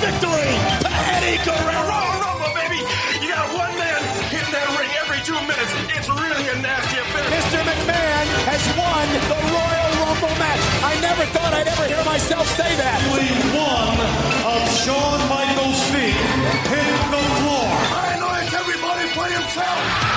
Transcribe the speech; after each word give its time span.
Victory 0.00 0.56
to 0.80 0.88
Eddie 1.12 1.36
Guerrero. 1.44 1.84
Oh, 1.84 1.92
Royal 1.92 2.16
Rumble, 2.24 2.52
baby! 2.56 2.80
You 3.20 3.28
got 3.28 3.44
one 3.52 3.74
man 3.76 4.00
hitting 4.32 4.48
that 4.48 4.68
ring 4.80 4.88
every 5.04 5.20
two 5.28 5.36
minutes. 5.44 5.72
It's 5.92 6.08
really 6.08 6.48
a 6.48 6.56
nasty 6.56 6.96
affair. 7.04 7.28
Mr. 7.28 7.60
McMahon 7.60 8.24
has 8.48 8.64
won 8.80 9.06
the 9.28 9.38
Royal 9.52 9.90
Rumble 10.00 10.34
match. 10.40 10.62
I 10.80 10.96
never 11.04 11.24
thought 11.36 11.52
I'd 11.52 11.68
ever 11.68 11.84
hear 11.84 12.02
myself 12.08 12.48
say 12.56 12.72
that. 12.80 12.96
Only 13.12 13.28
one 13.52 14.00
of 14.48 14.60
Shawn 14.72 15.20
Michaels' 15.28 15.84
feet 15.92 16.16
hit 16.72 16.96
the 17.12 17.24
floor. 17.44 17.68
I 17.92 18.16
know 18.16 18.32
it's 18.40 18.56
everybody 18.56 19.04
play 19.12 19.30
himself. 19.36 20.09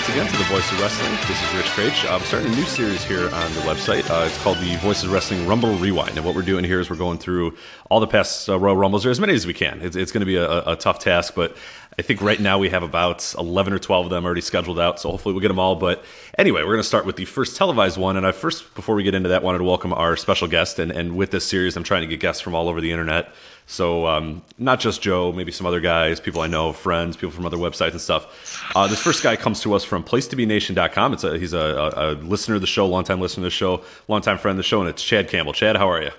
Once 0.00 0.12
again 0.12 0.26
to 0.32 0.38
the 0.38 0.44
Voice 0.44 0.72
of 0.72 0.80
Wrestling. 0.80 1.12
This 1.28 1.42
is 1.42 1.54
Rich 1.54 1.66
Kraetsch. 1.66 2.10
I'm 2.10 2.22
starting 2.22 2.50
a 2.50 2.56
new 2.56 2.64
series 2.64 3.04
here 3.04 3.24
on 3.24 3.52
the 3.52 3.60
website. 3.60 4.08
Uh, 4.08 4.24
it's 4.24 4.42
called 4.42 4.56
the 4.56 4.76
Voices 4.76 5.04
of 5.04 5.12
Wrestling 5.12 5.46
Rumble 5.46 5.74
Rewind. 5.74 6.16
And 6.16 6.24
what 6.24 6.34
we're 6.34 6.40
doing 6.40 6.64
here 6.64 6.80
is 6.80 6.88
we're 6.88 6.96
going 6.96 7.18
through 7.18 7.54
all 7.90 8.00
the 8.00 8.06
past 8.06 8.48
uh, 8.48 8.58
Royal 8.58 8.78
Rumbles, 8.78 9.04
or 9.04 9.10
as 9.10 9.20
many 9.20 9.34
as 9.34 9.46
we 9.46 9.52
can. 9.52 9.82
It's, 9.82 9.96
it's 9.96 10.10
going 10.10 10.22
to 10.22 10.26
be 10.26 10.36
a, 10.36 10.62
a 10.66 10.74
tough 10.74 11.00
task, 11.00 11.34
but 11.34 11.54
I 11.98 12.02
think 12.02 12.22
right 12.22 12.40
now 12.40 12.58
we 12.58 12.68
have 12.70 12.82
about 12.82 13.34
11 13.36 13.72
or 13.72 13.78
12 13.78 14.06
of 14.06 14.10
them 14.10 14.24
already 14.24 14.40
scheduled 14.40 14.78
out, 14.78 15.00
so 15.00 15.10
hopefully 15.10 15.34
we'll 15.34 15.42
get 15.42 15.48
them 15.48 15.58
all. 15.58 15.74
But 15.74 16.04
anyway, 16.38 16.62
we're 16.62 16.72
going 16.72 16.78
to 16.78 16.84
start 16.84 17.04
with 17.04 17.16
the 17.16 17.24
first 17.24 17.56
televised 17.56 17.98
one. 17.98 18.16
And 18.16 18.26
I 18.26 18.32
first, 18.32 18.74
before 18.74 18.94
we 18.94 19.02
get 19.02 19.14
into 19.14 19.30
that, 19.30 19.42
wanted 19.42 19.58
to 19.58 19.64
welcome 19.64 19.92
our 19.92 20.16
special 20.16 20.46
guest. 20.46 20.78
And, 20.78 20.92
and 20.92 21.16
with 21.16 21.30
this 21.30 21.44
series, 21.44 21.76
I'm 21.76 21.82
trying 21.82 22.02
to 22.02 22.06
get 22.06 22.20
guests 22.20 22.40
from 22.40 22.54
all 22.54 22.68
over 22.68 22.80
the 22.80 22.92
internet. 22.92 23.32
So 23.66 24.06
um, 24.06 24.42
not 24.58 24.80
just 24.80 25.02
Joe, 25.02 25.32
maybe 25.32 25.52
some 25.52 25.66
other 25.66 25.80
guys, 25.80 26.20
people 26.20 26.40
I 26.40 26.46
know, 26.46 26.72
friends, 26.72 27.16
people 27.16 27.30
from 27.32 27.44
other 27.44 27.56
websites 27.56 27.92
and 27.92 28.00
stuff. 28.00 28.72
Uh, 28.74 28.86
this 28.86 29.00
first 29.00 29.22
guy 29.22 29.36
comes 29.36 29.60
to 29.60 29.74
us 29.74 29.84
from 29.84 30.02
PlaceToBeNation.com. 30.02 31.12
It's 31.12 31.24
a, 31.24 31.38
he's 31.38 31.52
a, 31.52 31.92
a, 31.96 32.12
listener 32.24 32.54
of 32.56 32.60
the 32.60 32.66
show, 32.66 32.86
longtime 32.86 33.20
listener 33.20 33.42
of 33.42 33.46
the 33.46 33.50
show, 33.50 33.84
longtime 34.08 34.38
friend 34.38 34.58
of 34.58 34.64
the 34.64 34.68
show, 34.68 34.80
and 34.80 34.88
it's 34.88 35.02
Chad 35.02 35.28
Campbell. 35.28 35.52
Chad, 35.52 35.76
how 35.76 35.88
are 35.90 36.02
you? 36.02 36.10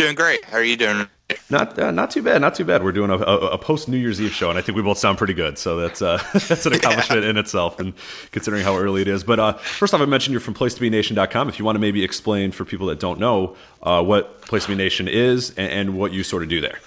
Doing 0.00 0.14
great. 0.14 0.42
How 0.46 0.56
are 0.56 0.64
you 0.64 0.78
doing? 0.78 1.06
Not 1.50 1.78
uh, 1.78 1.90
not 1.90 2.10
too 2.10 2.22
bad, 2.22 2.40
not 2.40 2.54
too 2.54 2.64
bad. 2.64 2.82
We're 2.82 2.90
doing 2.90 3.10
a, 3.10 3.18
a, 3.18 3.36
a 3.48 3.58
post 3.58 3.86
New 3.86 3.98
Year's 3.98 4.18
Eve 4.18 4.32
show, 4.32 4.48
and 4.48 4.58
I 4.58 4.62
think 4.62 4.74
we 4.74 4.80
both 4.80 4.96
sound 4.96 5.18
pretty 5.18 5.34
good. 5.34 5.58
So 5.58 5.76
that's 5.76 6.00
uh, 6.00 6.16
that's 6.32 6.64
an 6.64 6.72
accomplishment 6.72 7.24
in 7.24 7.36
itself, 7.36 7.78
and 7.78 7.92
considering 8.32 8.64
how 8.64 8.78
early 8.78 9.02
it 9.02 9.08
is. 9.08 9.24
But 9.24 9.38
uh, 9.38 9.52
first 9.52 9.92
off, 9.92 10.00
I 10.00 10.06
mentioned 10.06 10.32
you're 10.32 10.40
from 10.40 10.54
PlaceToBeNation.com. 10.54 11.50
If 11.50 11.58
you 11.58 11.66
want 11.66 11.76
to 11.76 11.80
maybe 11.80 12.02
explain 12.02 12.50
for 12.50 12.64
people 12.64 12.86
that 12.86 12.98
don't 12.98 13.20
know 13.20 13.56
uh, 13.82 14.02
what 14.02 14.40
Place 14.40 14.62
to 14.62 14.70
Be 14.70 14.74
Nation 14.74 15.06
is 15.06 15.50
and, 15.50 15.70
and 15.70 15.98
what 15.98 16.14
you 16.14 16.24
sort 16.24 16.42
of 16.42 16.48
do 16.48 16.62
there. 16.62 16.78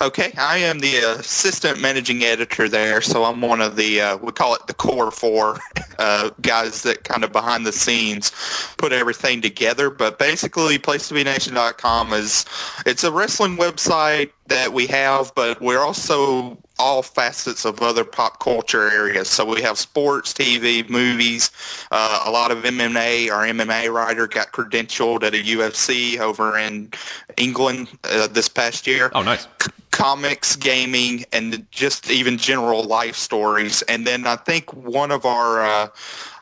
Okay, 0.00 0.32
I 0.36 0.58
am 0.58 0.80
the 0.80 0.96
assistant 0.96 1.80
managing 1.80 2.24
editor 2.24 2.68
there, 2.68 3.00
so 3.00 3.24
I'm 3.24 3.40
one 3.40 3.60
of 3.60 3.76
the 3.76 4.00
uh, 4.00 4.16
we 4.16 4.32
call 4.32 4.54
it 4.54 4.66
the 4.66 4.74
core 4.74 5.10
four 5.10 5.60
uh, 5.98 6.30
guys 6.40 6.82
that 6.82 7.04
kind 7.04 7.22
of 7.22 7.32
behind 7.32 7.64
the 7.64 7.72
scenes 7.72 8.32
put 8.78 8.92
everything 8.92 9.42
together. 9.42 9.90
But 9.90 10.18
basically, 10.18 10.78
PlaceToBeNation.com 10.78 12.12
is 12.14 12.44
it's 12.84 13.04
a 13.04 13.12
wrestling 13.12 13.58
website 13.58 14.30
that 14.46 14.72
we 14.72 14.86
have, 14.88 15.32
but 15.34 15.60
we're 15.60 15.80
also 15.80 16.58
all 16.78 17.02
facets 17.02 17.64
of 17.64 17.80
other 17.80 18.04
pop 18.04 18.40
culture 18.40 18.90
areas. 18.90 19.28
So 19.28 19.44
we 19.44 19.62
have 19.62 19.78
sports, 19.78 20.32
TV, 20.32 20.88
movies, 20.88 21.50
uh, 21.92 22.24
a 22.26 22.30
lot 22.30 22.50
of 22.50 22.58
MMA. 22.64 23.30
Our 23.30 23.44
MMA 23.44 23.92
writer 23.92 24.26
got 24.26 24.52
credentialed 24.52 25.22
at 25.22 25.34
a 25.34 25.38
UFC 25.38 26.18
over 26.18 26.58
in 26.58 26.90
England 27.36 27.88
uh, 28.04 28.26
this 28.26 28.48
past 28.48 28.86
year. 28.86 29.12
Oh, 29.14 29.22
nice. 29.22 29.46
C- 29.60 29.70
comics, 29.92 30.56
gaming, 30.56 31.24
and 31.32 31.64
just 31.70 32.10
even 32.10 32.36
general 32.36 32.82
life 32.82 33.14
stories. 33.14 33.82
And 33.82 34.06
then 34.06 34.26
I 34.26 34.36
think 34.36 34.72
one 34.72 35.12
of 35.12 35.24
our 35.24 35.62
uh, 35.64 35.88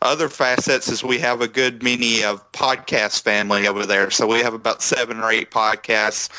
other 0.01 0.29
facets 0.29 0.89
is 0.89 1.05
we 1.05 1.19
have 1.19 1.43
a 1.43 1.49
good 1.49 1.83
many 1.83 2.25
of 2.25 2.51
podcast 2.53 3.23
family 3.23 3.67
over 3.67 3.85
there. 3.85 4.11
So 4.11 4.27
we 4.27 4.39
have 4.39 4.55
about 4.55 4.83
seven 4.83 5.19
or 5.19 5.31
eight 5.31 5.51
podcasts. 5.51 6.31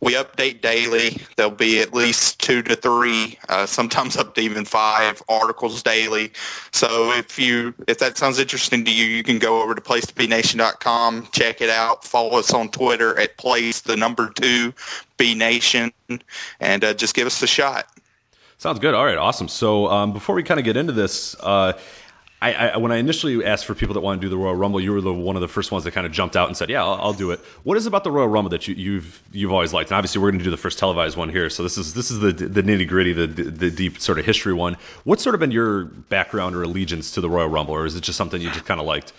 We 0.00 0.12
update 0.12 0.60
daily. 0.60 1.18
There'll 1.36 1.50
be 1.50 1.80
at 1.80 1.94
least 1.94 2.38
two 2.38 2.62
to 2.62 2.76
three, 2.76 3.38
uh, 3.48 3.64
sometimes 3.64 4.16
up 4.16 4.34
to 4.34 4.40
even 4.42 4.64
five 4.64 5.22
articles 5.28 5.82
daily. 5.82 6.32
So 6.72 7.12
if 7.12 7.38
you 7.38 7.74
if 7.88 7.98
that 7.98 8.18
sounds 8.18 8.38
interesting 8.38 8.84
to 8.84 8.92
you, 8.92 9.04
you 9.04 9.22
can 9.22 9.38
go 9.38 9.62
over 9.62 9.74
to 9.74 9.80
placetobenation.com, 9.80 11.28
check 11.32 11.60
it 11.60 11.70
out. 11.70 12.04
Follow 12.04 12.38
us 12.38 12.52
on 12.52 12.68
Twitter 12.68 13.18
at 13.18 13.38
place 13.38 13.80
the 13.80 13.96
number 13.96 14.30
two 14.30 14.74
B 15.16 15.34
Nation, 15.34 15.92
and 16.60 16.84
uh, 16.84 16.92
just 16.92 17.14
give 17.14 17.26
us 17.26 17.42
a 17.42 17.46
shot. 17.46 17.86
Sounds 18.58 18.78
good. 18.78 18.94
All 18.94 19.04
right, 19.04 19.18
awesome. 19.18 19.48
So 19.48 19.88
um, 19.88 20.12
before 20.12 20.34
we 20.34 20.42
kind 20.42 20.58
of 20.58 20.64
get 20.64 20.76
into 20.76 20.92
this, 20.92 21.36
uh, 21.40 21.74
I, 22.42 22.52
I, 22.52 22.76
when 22.76 22.92
I 22.92 22.96
initially 22.96 23.42
asked 23.44 23.64
for 23.64 23.74
people 23.74 23.94
that 23.94 24.00
want 24.00 24.20
to 24.20 24.26
do 24.26 24.28
the 24.28 24.36
Royal 24.36 24.54
Rumble, 24.54 24.78
you 24.78 24.92
were 24.92 25.00
the 25.00 25.12
one 25.12 25.36
of 25.36 25.40
the 25.40 25.48
first 25.48 25.72
ones 25.72 25.84
that 25.84 25.92
kind 25.92 26.06
of 26.06 26.12
jumped 26.12 26.36
out 26.36 26.48
and 26.48 26.56
said, 26.56 26.68
"Yeah, 26.68 26.84
I'll, 26.84 26.94
I'll 26.94 27.12
do 27.14 27.30
it." 27.30 27.40
What 27.62 27.78
is 27.78 27.86
about 27.86 28.04
the 28.04 28.10
Royal 28.10 28.28
Rumble 28.28 28.50
that 28.50 28.68
you, 28.68 28.74
you've 28.74 29.22
you've 29.32 29.52
always 29.52 29.72
liked? 29.72 29.90
And 29.90 29.96
obviously, 29.96 30.20
we're 30.20 30.30
going 30.30 30.40
to 30.40 30.44
do 30.44 30.50
the 30.50 30.58
first 30.58 30.78
televised 30.78 31.16
one 31.16 31.30
here, 31.30 31.48
so 31.48 31.62
this 31.62 31.78
is 31.78 31.94
this 31.94 32.10
is 32.10 32.20
the 32.20 32.32
the 32.32 32.62
nitty 32.62 32.86
gritty, 32.86 33.14
the 33.14 33.26
the 33.26 33.70
deep 33.70 33.98
sort 34.00 34.18
of 34.18 34.26
history 34.26 34.52
one. 34.52 34.76
What's 35.04 35.22
sort 35.22 35.34
of 35.34 35.40
been 35.40 35.50
your 35.50 35.84
background 35.84 36.54
or 36.54 36.62
allegiance 36.62 37.10
to 37.12 37.22
the 37.22 37.30
Royal 37.30 37.48
Rumble, 37.48 37.74
or 37.74 37.86
is 37.86 37.96
it 37.96 38.02
just 38.02 38.18
something 38.18 38.40
you 38.40 38.50
just 38.50 38.66
kind 38.66 38.80
of 38.80 38.86
liked? 38.86 39.14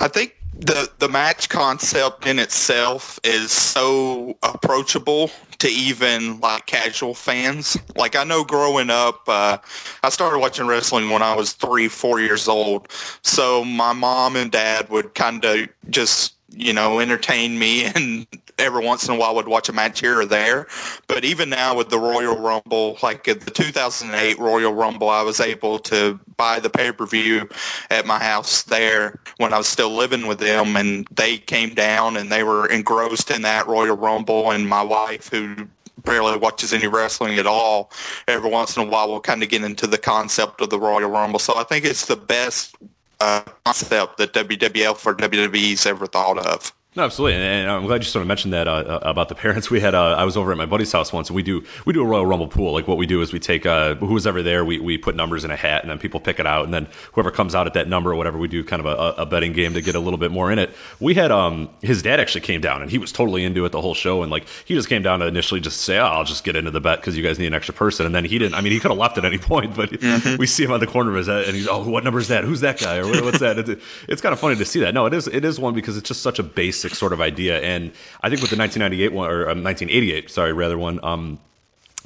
I 0.00 0.08
think 0.08 0.34
the 0.60 0.90
the 0.98 1.08
match 1.08 1.48
concept 1.48 2.26
in 2.26 2.38
itself 2.38 3.18
is 3.24 3.50
so 3.50 4.36
approachable 4.42 5.30
to 5.58 5.68
even 5.68 6.40
like 6.40 6.66
casual 6.66 7.14
fans. 7.14 7.76
Like 7.96 8.16
I 8.16 8.24
know 8.24 8.44
growing 8.44 8.90
up, 8.90 9.22
uh, 9.28 9.58
I 10.02 10.08
started 10.10 10.38
watching 10.38 10.66
wrestling 10.66 11.10
when 11.10 11.22
I 11.22 11.34
was 11.34 11.52
three, 11.52 11.88
four 11.88 12.20
years 12.20 12.48
old. 12.48 12.88
So 13.22 13.64
my 13.64 13.92
mom 13.92 14.36
and 14.36 14.50
dad 14.50 14.88
would 14.90 15.14
kind 15.14 15.44
of 15.44 15.68
just 15.90 16.34
you 16.56 16.72
know 16.72 17.00
entertain 17.00 17.58
me 17.58 17.84
and 17.94 18.26
every 18.58 18.84
once 18.84 19.08
in 19.08 19.14
a 19.14 19.18
while 19.18 19.34
would 19.34 19.48
watch 19.48 19.68
a 19.68 19.72
match 19.72 20.00
here 20.00 20.20
or 20.20 20.26
there. 20.26 20.66
But 21.06 21.24
even 21.24 21.50
now 21.50 21.76
with 21.76 21.88
the 21.88 21.98
Royal 21.98 22.36
Rumble, 22.36 22.98
like 23.02 23.24
the 23.24 23.34
2008 23.34 24.38
Royal 24.38 24.72
Rumble, 24.72 25.08
I 25.08 25.22
was 25.22 25.40
able 25.40 25.78
to 25.80 26.18
buy 26.36 26.60
the 26.60 26.70
pay-per-view 26.70 27.48
at 27.90 28.06
my 28.06 28.18
house 28.18 28.62
there 28.62 29.20
when 29.38 29.52
I 29.52 29.58
was 29.58 29.68
still 29.68 29.90
living 29.90 30.26
with 30.26 30.38
them 30.38 30.76
and 30.76 31.06
they 31.10 31.38
came 31.38 31.74
down 31.74 32.16
and 32.16 32.30
they 32.30 32.42
were 32.42 32.66
engrossed 32.66 33.30
in 33.30 33.42
that 33.42 33.66
Royal 33.66 33.96
Rumble 33.96 34.50
and 34.50 34.68
my 34.68 34.82
wife 34.82 35.28
who 35.28 35.56
barely 36.04 36.36
watches 36.36 36.72
any 36.72 36.86
wrestling 36.86 37.38
at 37.38 37.46
all 37.46 37.90
every 38.28 38.50
once 38.50 38.76
in 38.76 38.86
a 38.86 38.90
while 38.90 39.08
will 39.08 39.20
kind 39.20 39.42
of 39.42 39.48
get 39.48 39.64
into 39.64 39.86
the 39.86 39.98
concept 39.98 40.60
of 40.60 40.70
the 40.70 40.78
Royal 40.78 41.08
Rumble. 41.08 41.38
So 41.38 41.56
I 41.56 41.64
think 41.64 41.84
it's 41.84 42.06
the 42.06 42.16
best 42.16 42.76
uh, 43.24 43.40
concept 43.64 44.18
that 44.18 44.34
WWF 44.34 45.06
or 45.06 45.14
WWE's 45.14 45.86
ever 45.86 46.06
thought 46.06 46.38
of. 46.38 46.72
No, 46.96 47.02
absolutely, 47.02 47.42
and 47.42 47.68
I'm 47.68 47.86
glad 47.86 48.04
you 48.04 48.08
sort 48.08 48.20
of 48.20 48.28
mentioned 48.28 48.52
that 48.52 48.68
uh, 48.68 49.00
about 49.02 49.28
the 49.28 49.34
parents. 49.34 49.68
We 49.74 49.80
had 49.80 49.96
uh, 49.96 50.14
I 50.14 50.24
was 50.24 50.36
over 50.36 50.52
at 50.52 50.58
my 50.58 50.66
buddy's 50.66 50.92
house 50.92 51.12
once, 51.12 51.28
and 51.30 51.34
we 51.34 51.42
do 51.42 51.64
we 51.84 51.92
do 51.92 52.00
a 52.00 52.04
Royal 52.04 52.24
Rumble 52.24 52.46
pool. 52.46 52.72
Like 52.72 52.86
what 52.86 52.96
we 52.96 53.06
do 53.06 53.22
is 53.22 53.32
we 53.32 53.40
take 53.40 53.66
uh, 53.66 53.96
who's 53.96 54.24
ever 54.24 54.40
there, 54.40 54.64
we, 54.64 54.78
we 54.78 54.98
put 54.98 55.16
numbers 55.16 55.42
in 55.42 55.50
a 55.50 55.56
hat, 55.56 55.82
and 55.82 55.90
then 55.90 55.98
people 55.98 56.20
pick 56.20 56.38
it 56.38 56.46
out, 56.46 56.64
and 56.64 56.72
then 56.72 56.86
whoever 57.12 57.32
comes 57.32 57.56
out 57.56 57.66
at 57.66 57.74
that 57.74 57.88
number 57.88 58.12
or 58.12 58.14
whatever, 58.14 58.38
we 58.38 58.46
do 58.46 58.62
kind 58.62 58.78
of 58.78 58.86
a, 58.86 59.22
a 59.22 59.26
betting 59.26 59.52
game 59.52 59.74
to 59.74 59.80
get 59.80 59.96
a 59.96 59.98
little 59.98 60.18
bit 60.18 60.30
more 60.30 60.52
in 60.52 60.60
it. 60.60 60.70
We 61.00 61.12
had 61.14 61.32
um 61.32 61.68
his 61.82 62.02
dad 62.02 62.20
actually 62.20 62.42
came 62.42 62.60
down, 62.60 62.82
and 62.82 62.90
he 62.90 62.98
was 62.98 63.10
totally 63.10 63.42
into 63.42 63.64
it 63.64 63.72
the 63.72 63.80
whole 63.80 63.94
show, 63.94 64.22
and 64.22 64.30
like 64.30 64.46
he 64.64 64.74
just 64.74 64.88
came 64.88 65.02
down 65.02 65.18
to 65.18 65.26
initially 65.26 65.60
just 65.60 65.80
say, 65.80 65.98
oh, 65.98 66.04
I'll 66.04 66.24
just 66.24 66.44
get 66.44 66.54
into 66.54 66.70
the 66.70 66.80
bet 66.80 67.00
because 67.00 67.16
you 67.16 67.24
guys 67.24 67.40
need 67.40 67.48
an 67.48 67.54
extra 67.54 67.74
person, 67.74 68.06
and 68.06 68.14
then 68.14 68.24
he 68.24 68.38
didn't. 68.38 68.54
I 68.54 68.60
mean, 68.60 68.72
he 68.72 68.78
could 68.78 68.92
have 68.92 68.98
left 68.98 69.18
at 69.18 69.24
any 69.24 69.38
point, 69.52 69.74
but 69.74 69.90
mm-hmm. 69.90 70.36
we 70.36 70.46
see 70.46 70.62
him 70.62 70.70
on 70.70 70.78
the 70.78 70.86
corner 70.86 71.10
of 71.10 71.16
his 71.16 71.26
head, 71.26 71.46
and 71.46 71.56
he's 71.56 71.66
oh, 71.66 71.88
what 71.88 72.04
number 72.04 72.20
is 72.20 72.28
that? 72.28 72.44
Who's 72.44 72.60
that 72.60 72.78
guy? 72.78 72.98
Or 72.98 73.10
what's 73.24 73.40
that? 73.40 73.58
It's, 73.58 73.82
it's 74.06 74.22
kind 74.22 74.32
of 74.32 74.38
funny 74.38 74.54
to 74.54 74.64
see 74.64 74.78
that. 74.80 74.94
No, 74.94 75.06
it 75.06 75.14
is 75.14 75.26
it 75.26 75.44
is 75.44 75.58
one 75.58 75.74
because 75.74 75.96
it's 75.96 76.06
just 76.06 76.22
such 76.22 76.38
a 76.38 76.44
basic 76.84 76.96
sort 76.96 77.12
of 77.12 77.20
idea 77.20 77.60
and 77.60 77.92
I 78.22 78.28
think 78.28 78.42
with 78.42 78.50
the 78.50 78.56
1998 78.56 79.12
one 79.12 79.30
or 79.30 79.50
um, 79.50 79.64
1988, 79.64 80.30
sorry, 80.30 80.52
rather 80.52 80.76
one, 80.76 81.00
um, 81.02 81.38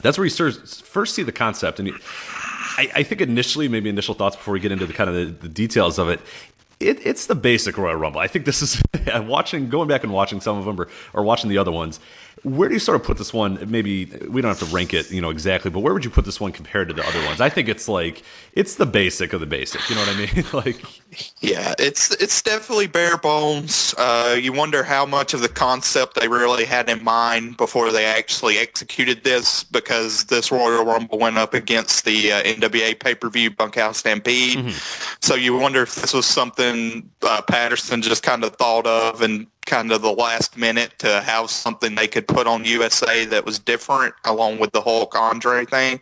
that's 0.03 0.17
where 0.17 0.25
you 0.25 0.31
first 0.31 1.15
see 1.15 1.25
the 1.25 1.33
concept. 1.33 1.81
And 1.81 1.91
I, 2.77 2.91
I, 2.95 3.03
think 3.03 3.21
initially, 3.21 3.67
maybe 3.67 3.91
initial 3.91 4.15
thoughts 4.15 4.37
before 4.37 4.55
we 4.55 4.61
get 4.61 4.71
into 4.71 4.87
the 4.87 4.93
kind 4.93 5.11
of 5.11 5.17
the, 5.17 5.25
the 5.25 5.49
details 5.49 5.99
of 5.99 6.09
it, 6.09 6.21
it, 6.79 7.05
it's 7.05 7.27
the 7.27 7.35
basic 7.35 7.77
Royal 7.77 7.97
Rumble. 7.97 8.21
I 8.21 8.29
think 8.29 8.45
this 8.45 8.63
is 8.63 8.81
watching, 9.27 9.69
going 9.69 9.89
back 9.89 10.05
and 10.05 10.13
watching 10.13 10.41
some 10.41 10.59
of 10.59 10.65
them, 10.65 10.81
or, 10.81 10.89
or 11.13 11.25
watching 11.25 11.51
the 11.51 11.59
other 11.59 11.73
ones. 11.73 11.99
Where 12.43 12.69
do 12.69 12.75
you 12.75 12.79
sort 12.79 13.01
of 13.01 13.07
put 13.07 13.19
this 13.19 13.33
one? 13.33 13.59
Maybe 13.71 14.07
we 14.29 14.41
don't 14.41 14.49
have 14.49 14.59
to 14.69 14.75
rank 14.75 14.95
it, 14.95 15.11
you 15.11 15.21
know, 15.21 15.31
exactly, 15.31 15.71
but 15.71 15.81
where 15.81 15.93
would 15.93 16.05
you 16.05 16.11
put 16.11 16.25
this 16.25 16.41
one 16.41 16.53
compared 16.53 16.89
to 16.89 16.95
the 16.95 17.07
other 17.07 17.25
ones? 17.27 17.41
I 17.41 17.49
think 17.49 17.69
it's 17.69 17.89
like 17.89 18.23
it's 18.53 18.77
the 18.77 18.87
basic 18.87 19.33
of 19.33 19.41
the 19.41 19.47
basic. 19.47 19.89
You 19.89 19.97
know 19.97 20.03
what 20.03 20.11
I 20.11 20.19
mean? 20.19 20.45
like, 20.53 20.83
yeah, 21.41 21.75
it's 21.79 22.11
it's 22.17 22.43
definitely 22.43 22.87
bare 22.87 23.17
bones. 23.17 23.95
Uh, 23.99 24.37
you 24.41 24.53
wonder 24.53 24.83
how 24.83 25.07
much 25.07 25.35
of 25.35 25.41
the 25.41 25.49
concept 25.49 26.15
they 26.15 26.29
really 26.29 26.65
had 26.65 26.89
in 26.89 27.03
mind 27.03 27.57
before 27.57 27.93
they 27.93 28.05
actually 28.05 28.59
executed 28.59 29.25
this, 29.25 29.65
because 29.65 30.25
this 30.25 30.51
Royal 30.51 30.85
Rumble 30.85 31.19
went 31.19 31.39
up 31.39 31.55
against 31.55 32.05
the 32.05 32.33
uh, 32.33 32.43
NWA 32.43 32.99
pay 32.99 33.15
per 33.15 33.29
view 33.31 33.51
Bunkhouse 33.51 33.99
Stampede. 33.99 34.59
Mm-hmm. 34.59 35.19
So 35.21 35.35
you 35.35 35.57
wonder 35.57 35.83
if 35.83 35.95
this 35.97 36.15
was 36.15 36.27
something 36.27 37.09
uh, 37.23 37.43
Patterson 37.43 38.03
just 38.03 38.23
kind 38.23 38.45
of 38.45 38.57
thought 38.57 38.87
of 38.87 39.23
and 39.23 39.47
kind 39.69 39.93
of 39.93 40.03
the 40.03 40.11
last 40.11 40.57
minute 40.57 40.93
to 40.99 41.21
have 41.21 41.51
something 41.51 41.95
they 41.95 42.09
could 42.09 42.27
put 42.27 42.47
on 42.47 42.65
USA 42.65 43.27
that 43.27 43.45
was 43.45 43.59
different, 43.59 44.15
along 44.25 44.59
with 44.59 44.73
the 44.73 44.81
Hulk 44.81 45.15
Andre 45.15 45.67
thing. 45.67 46.01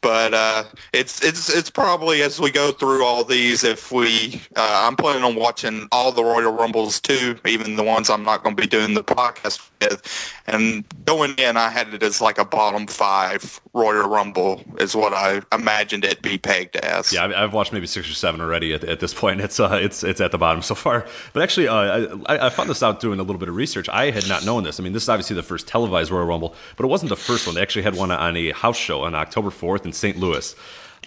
But 0.00 0.32
uh, 0.32 0.64
it's 0.92 1.22
it's 1.22 1.54
it's 1.54 1.68
probably 1.68 2.22
as 2.22 2.40
we 2.40 2.50
go 2.50 2.72
through 2.72 3.04
all 3.04 3.24
these, 3.24 3.64
if 3.64 3.90
we, 3.92 4.40
uh, 4.56 4.86
I'm 4.86 4.96
planning 4.96 5.24
on 5.24 5.34
watching 5.34 5.88
all 5.92 6.12
the 6.12 6.24
Royal 6.24 6.52
Rumbles 6.52 7.00
too, 7.00 7.36
even 7.44 7.76
the 7.76 7.82
ones 7.82 8.08
I'm 8.08 8.22
not 8.22 8.42
going 8.42 8.56
to 8.56 8.62
be 8.62 8.68
doing 8.68 8.94
the 8.94 9.04
podcast 9.04 9.68
with. 9.80 10.32
And 10.46 10.84
going 11.04 11.34
in, 11.38 11.56
I 11.56 11.68
had 11.68 11.92
it 11.92 12.02
as 12.02 12.20
like 12.20 12.38
a 12.38 12.44
bottom 12.44 12.86
five 12.86 13.60
Royal 13.72 14.08
Rumble 14.08 14.62
is 14.78 14.94
what 14.94 15.12
I 15.12 15.42
imagined 15.52 16.04
it 16.04 16.22
be 16.22 16.38
pegged 16.38 16.76
as. 16.76 17.12
Yeah, 17.12 17.24
I've 17.24 17.52
watched 17.52 17.72
maybe 17.72 17.86
six 17.86 18.08
or 18.08 18.14
seven 18.14 18.40
already 18.40 18.74
at, 18.74 18.84
at 18.84 19.00
this 19.00 19.14
point. 19.14 19.40
It's 19.40 19.58
uh, 19.58 19.80
it's 19.82 20.04
it's 20.04 20.20
at 20.20 20.32
the 20.32 20.38
bottom 20.38 20.62
so 20.62 20.74
far. 20.74 21.06
But 21.32 21.42
actually, 21.42 21.68
uh, 21.68 22.16
I, 22.26 22.46
I 22.46 22.50
found 22.50 22.70
this 22.70 22.82
out 22.82 22.99
doing 23.00 23.18
a 23.18 23.22
little 23.22 23.38
bit 23.38 23.48
of 23.48 23.54
research. 23.54 23.88
I 23.88 24.10
had 24.10 24.28
not 24.28 24.44
known 24.44 24.62
this. 24.62 24.78
I 24.78 24.82
mean, 24.82 24.92
this 24.92 25.04
is 25.04 25.08
obviously 25.08 25.36
the 25.36 25.42
first 25.42 25.66
televised 25.66 26.10
Royal 26.10 26.26
Rumble, 26.26 26.54
but 26.76 26.84
it 26.84 26.88
wasn't 26.88 27.10
the 27.10 27.16
first 27.16 27.46
one. 27.46 27.54
They 27.54 27.62
actually 27.62 27.82
had 27.82 27.94
one 27.94 28.10
on 28.10 28.36
a 28.36 28.52
house 28.52 28.76
show 28.76 29.02
on 29.02 29.14
October 29.14 29.50
4th 29.50 29.84
in 29.84 29.92
St. 29.92 30.16
Louis. 30.18 30.54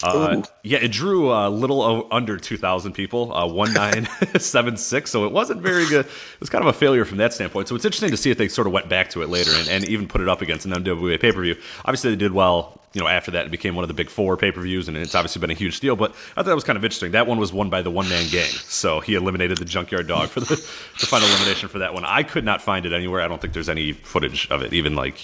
Uh, 0.04 0.42
yeah, 0.64 0.80
it 0.80 0.92
drew 0.92 1.32
a 1.32 1.50
little 1.50 2.08
under 2.12 2.38
2,000 2.38 2.92
people, 2.92 3.34
uh, 3.34 3.48
1976. 3.48 5.10
so 5.10 5.26
it 5.26 5.32
wasn't 5.32 5.62
very 5.62 5.88
good. 5.88 6.06
It 6.06 6.40
was 6.40 6.50
kind 6.50 6.62
of 6.62 6.68
a 6.68 6.78
failure 6.78 7.06
from 7.06 7.20
that 7.20 7.34
standpoint. 7.34 7.70
So 7.70 7.76
it's 7.76 7.86
interesting 7.86 8.12
to 8.12 8.18
see 8.18 8.30
if 8.30 8.38
they 8.38 8.50
sort 8.50 8.68
of 8.68 8.74
went 8.74 8.90
back 8.90 9.12
to 9.12 9.22
it 9.22 9.30
later 9.30 9.52
and, 9.54 9.70
and 9.70 9.86
even 9.86 10.08
put 10.08 10.20
it 10.20 10.28
up 10.28 10.42
against 10.42 10.66
an 10.66 10.72
NWA 10.72 11.20
pay 11.20 11.32
per 11.32 11.42
view. 11.42 11.56
Obviously, 11.86 12.10
they 12.10 12.18
did 12.18 12.34
well. 12.34 12.80
You 12.92 13.02
know, 13.02 13.08
after 13.08 13.32
that, 13.32 13.46
it 13.46 13.50
became 13.50 13.76
one 13.76 13.84
of 13.84 13.88
the 13.88 13.96
big 13.96 14.10
four 14.10 14.38
pay 14.38 14.52
per 14.52 14.62
views, 14.62 14.88
and 14.88 14.98
it's 14.98 15.16
obviously 15.16 15.40
been 15.40 15.50
a 15.50 15.56
huge 15.56 15.80
deal. 15.80 15.96
But 15.96 16.12
I 16.12 16.36
thought 16.36 16.46
that 16.46 16.56
was 16.56 16.64
kind 16.64 16.78
of 16.78 16.84
interesting. 16.84 17.12
That 17.12 17.26
one 17.26 17.40
was 17.40 17.54
won 17.54 17.70
by 17.70 17.82
the 17.82 17.90
one 17.90 18.08
man 18.10 18.30
gang, 18.30 18.52
so 18.52 19.00
he 19.00 19.16
eliminated 19.16 19.58
the 19.58 19.66
Junkyard 19.66 20.08
Dog 20.08 20.30
for 20.30 20.42
the, 20.42 20.46
the 21.00 21.06
final 21.06 21.28
elimination 21.30 21.70
for 21.70 21.80
that 21.80 21.94
one. 21.94 22.06
I 22.06 22.24
could 22.24 22.44
not 22.44 22.62
find 22.62 22.86
it 22.86 22.94
anywhere. 22.94 23.22
I 23.22 23.28
don't 23.28 23.42
think 23.42 23.54
there's 23.54 23.70
any 23.70 23.94
footage 23.94 24.48
of 24.50 24.62
it, 24.62 24.74
even 24.74 24.96
like. 24.96 25.16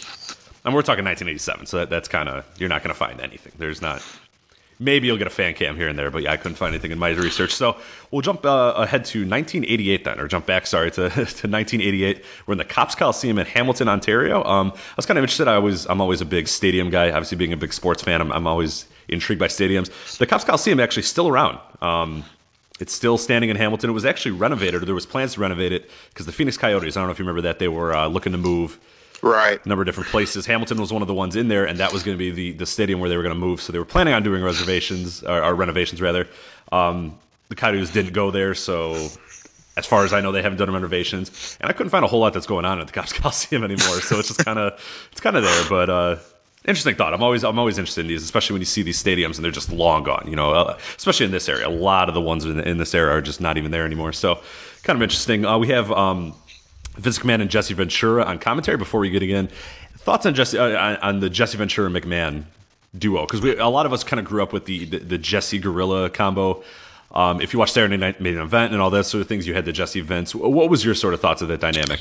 And 0.65 0.75
we're 0.75 0.81
talking 0.81 1.05
1987, 1.05 1.67
so 1.67 1.77
that, 1.77 1.89
that's 1.89 2.09
kind 2.09 2.27
of 2.27 2.45
you're 2.57 2.69
not 2.69 2.83
going 2.83 2.93
to 2.93 2.97
find 2.97 3.21
anything. 3.21 3.53
There's 3.57 3.81
not 3.81 4.03
Maybe 4.81 5.07
you'll 5.07 5.17
get 5.17 5.27
a 5.27 5.31
fan 5.31 5.55
cam 5.55 5.75
here 5.75 5.89
and 5.89 5.99
there, 5.99 6.09
but 6.09 6.23
yeah, 6.23 6.31
I 6.31 6.37
couldn't 6.37 6.55
find 6.55 6.73
anything 6.73 6.91
in 6.91 6.99
my 6.99 7.09
research. 7.09 7.53
So 7.53 7.75
we'll 8.11 8.21
jump 8.21 8.45
uh, 8.45 8.73
ahead 8.77 9.03
to 9.05 9.19
1988 9.19 10.05
then, 10.05 10.19
or 10.19 10.27
jump 10.29 10.45
back, 10.45 10.65
sorry, 10.65 10.89
to, 10.91 11.09
to 11.09 11.17
1988. 11.17 12.23
We're 12.45 12.53
in 12.53 12.57
the 12.57 12.63
Copps 12.63 12.95
Coliseum 12.95 13.37
in 13.39 13.45
Hamilton, 13.45 13.89
Ontario. 13.89 14.41
Um, 14.45 14.71
I 14.73 14.93
was 14.95 15.05
kind 15.05 15.17
of 15.17 15.23
interested. 15.23 15.49
I 15.49 15.59
was, 15.59 15.85
I'm 15.87 15.99
always 15.99 16.21
a 16.21 16.25
big 16.25 16.47
stadium 16.47 16.89
guy. 16.89 17.11
Obviously, 17.11 17.37
being 17.37 17.51
a 17.51 17.57
big 17.57 17.73
sports 17.73 18.01
fan, 18.01 18.21
I'm, 18.21 18.31
I'm 18.31 18.47
always 18.47 18.85
intrigued 19.09 19.39
by 19.39 19.47
stadiums. 19.47 20.17
The 20.17 20.25
Copps 20.25 20.45
Coliseum 20.45 20.79
actually 20.79 21.03
still 21.03 21.27
around. 21.27 21.59
Um, 21.81 22.23
it's 22.79 22.93
still 22.93 23.17
standing 23.17 23.49
in 23.49 23.57
Hamilton. 23.57 23.89
It 23.89 23.93
was 23.93 24.05
actually 24.05 24.31
renovated, 24.31 24.81
or 24.81 24.85
there 24.85 24.95
was 24.95 25.05
plans 25.05 25.33
to 25.33 25.41
renovate 25.41 25.73
it 25.73 25.91
because 26.09 26.25
the 26.25 26.31
Phoenix 26.31 26.57
Coyotes. 26.57 26.95
I 26.95 27.01
don't 27.01 27.07
know 27.07 27.11
if 27.11 27.19
you 27.19 27.25
remember 27.25 27.41
that 27.41 27.59
they 27.59 27.67
were 27.67 27.93
uh, 27.93 28.07
looking 28.07 28.31
to 28.31 28.37
move 28.37 28.79
right 29.21 29.65
number 29.65 29.81
of 29.81 29.85
different 29.85 30.09
places 30.09 30.45
hamilton 30.45 30.79
was 30.79 30.93
one 30.93 31.01
of 31.01 31.07
the 31.07 31.13
ones 31.13 31.35
in 31.35 31.47
there 31.47 31.65
and 31.65 31.79
that 31.79 31.91
was 31.91 32.03
going 32.03 32.17
to 32.17 32.19
be 32.19 32.31
the, 32.31 32.51
the 32.53 32.65
stadium 32.65 32.99
where 32.99 33.09
they 33.09 33.17
were 33.17 33.23
going 33.23 33.33
to 33.33 33.39
move 33.39 33.61
so 33.61 33.71
they 33.71 33.79
were 33.79 33.85
planning 33.85 34.13
on 34.13 34.23
doing 34.23 34.43
reservations 34.43 35.23
or, 35.23 35.43
or 35.43 35.55
renovations 35.55 36.01
rather 36.01 36.27
um, 36.71 37.17
the 37.49 37.55
coyotes 37.55 37.91
didn't 37.91 38.13
go 38.13 38.31
there 38.31 38.53
so 38.55 39.09
as 39.79 39.85
far 39.85 40.03
as 40.03 40.13
I 40.13 40.21
know, 40.21 40.31
they 40.31 40.41
haven't 40.41 40.57
done 40.57 40.71
renovations, 40.71 41.57
and 41.61 41.69
I 41.69 41.73
couldn't 41.73 41.89
find 41.89 42.03
a 42.03 42.07
whole 42.07 42.19
lot 42.19 42.33
that's 42.33 42.45
going 42.45 42.65
on 42.65 42.79
at 42.79 42.87
the 42.87 42.93
Copps 42.93 43.13
Coliseum 43.19 43.63
anymore. 43.63 44.01
So 44.01 44.19
it's 44.19 44.27
just 44.27 44.45
kind 44.45 44.59
of 44.59 44.73
it's 45.11 45.21
kind 45.21 45.37
of 45.37 45.43
there, 45.43 45.69
but 45.69 45.89
uh, 45.89 46.15
interesting 46.65 46.95
thought. 46.95 47.13
I'm 47.13 47.23
always 47.23 47.43
I'm 47.43 47.57
always 47.57 47.77
interested 47.77 48.01
in 48.01 48.07
these, 48.07 48.23
especially 48.23 48.53
when 48.53 48.61
you 48.61 48.65
see 48.65 48.83
these 48.83 49.01
stadiums 49.01 49.35
and 49.35 49.45
they're 49.45 49.51
just 49.51 49.71
long 49.71 50.03
gone. 50.03 50.25
You 50.27 50.35
know, 50.35 50.51
uh, 50.51 50.77
especially 50.97 51.25
in 51.25 51.31
this 51.31 51.47
area, 51.49 51.67
a 51.67 51.69
lot 51.69 52.09
of 52.09 52.13
the 52.15 52.21
ones 52.21 52.45
in, 52.45 52.59
in, 52.59 52.77
this 52.77 52.93
area 52.93 53.15
are 53.15 53.21
just 53.21 53.41
not 53.41 53.57
even 53.57 53.71
there 53.71 53.85
anymore. 53.85 54.13
So 54.13 54.41
kind 54.83 54.97
of 54.97 55.01
interesting. 55.01 55.45
Uh, 55.45 55.57
we 55.57 55.69
have 55.69 55.91
um, 55.91 56.33
Vince 56.99 57.19
McMahon 57.19 57.41
and 57.41 57.49
Jesse 57.49 57.73
Ventura 57.73 58.23
on 58.23 58.39
commentary 58.39 58.77
before 58.77 58.99
we 58.99 59.09
get 59.09 59.23
again. 59.23 59.49
Thoughts 59.97 60.25
on 60.25 60.33
Jesse 60.33 60.57
uh, 60.57 60.97
on 61.01 61.19
the 61.19 61.29
Jesse 61.29 61.57
Ventura 61.57 61.89
McMahon 61.89 62.43
duo? 62.97 63.25
Because 63.25 63.43
a 63.43 63.67
lot 63.67 63.85
of 63.85 63.93
us 63.93 64.03
kind 64.03 64.19
of 64.19 64.25
grew 64.25 64.43
up 64.43 64.53
with 64.53 64.65
the 64.65 64.85
the, 64.85 64.99
the 64.99 65.17
Jesse 65.17 65.59
Gorilla 65.59 66.09
combo. 66.09 66.63
Um, 67.11 67.41
if 67.41 67.53
you 67.53 67.59
watch 67.59 67.71
Saturday 67.71 67.97
Night 67.97 68.21
Main 68.21 68.37
Event 68.37 68.71
and 68.71 68.81
all 68.81 68.91
those 68.91 69.07
sort 69.07 69.21
of 69.21 69.27
things, 69.27 69.47
you 69.47 69.53
had 69.53 69.65
the 69.65 69.71
Jesse 69.71 70.01
Vince. 70.01 70.35
What 70.35 70.69
was 70.69 70.85
your 70.85 70.93
sort 70.93 71.13
of 71.13 71.21
thoughts 71.21 71.41
of 71.41 71.47
that 71.47 71.59
dynamic? 71.59 71.99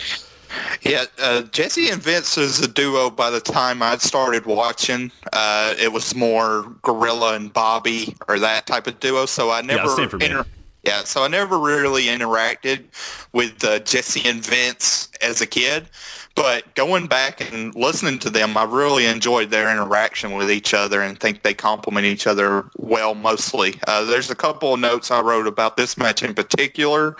Yeah, 0.82 1.04
uh, 1.18 1.42
Jesse 1.42 1.88
and 1.90 2.02
Vince 2.02 2.38
is 2.38 2.60
a 2.60 2.68
duo. 2.68 3.10
By 3.10 3.30
the 3.30 3.40
time 3.40 3.82
I 3.82 3.96
started 3.98 4.46
watching, 4.46 5.10
uh, 5.32 5.74
it 5.78 5.92
was 5.92 6.14
more 6.14 6.62
Gorilla 6.82 7.34
and 7.34 7.52
Bobby 7.52 8.14
or 8.28 8.38
that 8.38 8.66
type 8.66 8.86
of 8.86 9.00
duo. 9.00 9.26
So 9.26 9.50
I 9.50 9.62
never. 9.62 9.88
Yeah, 9.88 9.96
same 9.96 10.08
for 10.08 10.18
me. 10.18 10.26
Inter- 10.26 10.46
yeah, 10.88 11.04
so 11.04 11.22
I 11.22 11.28
never 11.28 11.58
really 11.58 12.04
interacted 12.04 12.84
with 13.34 13.62
uh, 13.62 13.78
Jesse 13.80 14.26
and 14.26 14.42
Vince 14.42 15.07
as 15.22 15.40
a 15.40 15.46
kid. 15.46 15.88
But 16.38 16.72
going 16.76 17.08
back 17.08 17.40
and 17.52 17.74
listening 17.74 18.20
to 18.20 18.30
them, 18.30 18.56
I 18.56 18.62
really 18.62 19.06
enjoyed 19.06 19.50
their 19.50 19.72
interaction 19.72 20.34
with 20.34 20.52
each 20.52 20.72
other 20.72 21.02
and 21.02 21.18
think 21.18 21.42
they 21.42 21.52
complement 21.52 22.06
each 22.06 22.28
other 22.28 22.64
well 22.76 23.16
mostly. 23.16 23.74
Uh, 23.88 24.04
there's 24.04 24.30
a 24.30 24.36
couple 24.36 24.72
of 24.72 24.78
notes 24.78 25.10
I 25.10 25.20
wrote 25.20 25.48
about 25.48 25.76
this 25.76 25.98
match 25.98 26.22
in 26.22 26.34
particular 26.34 27.16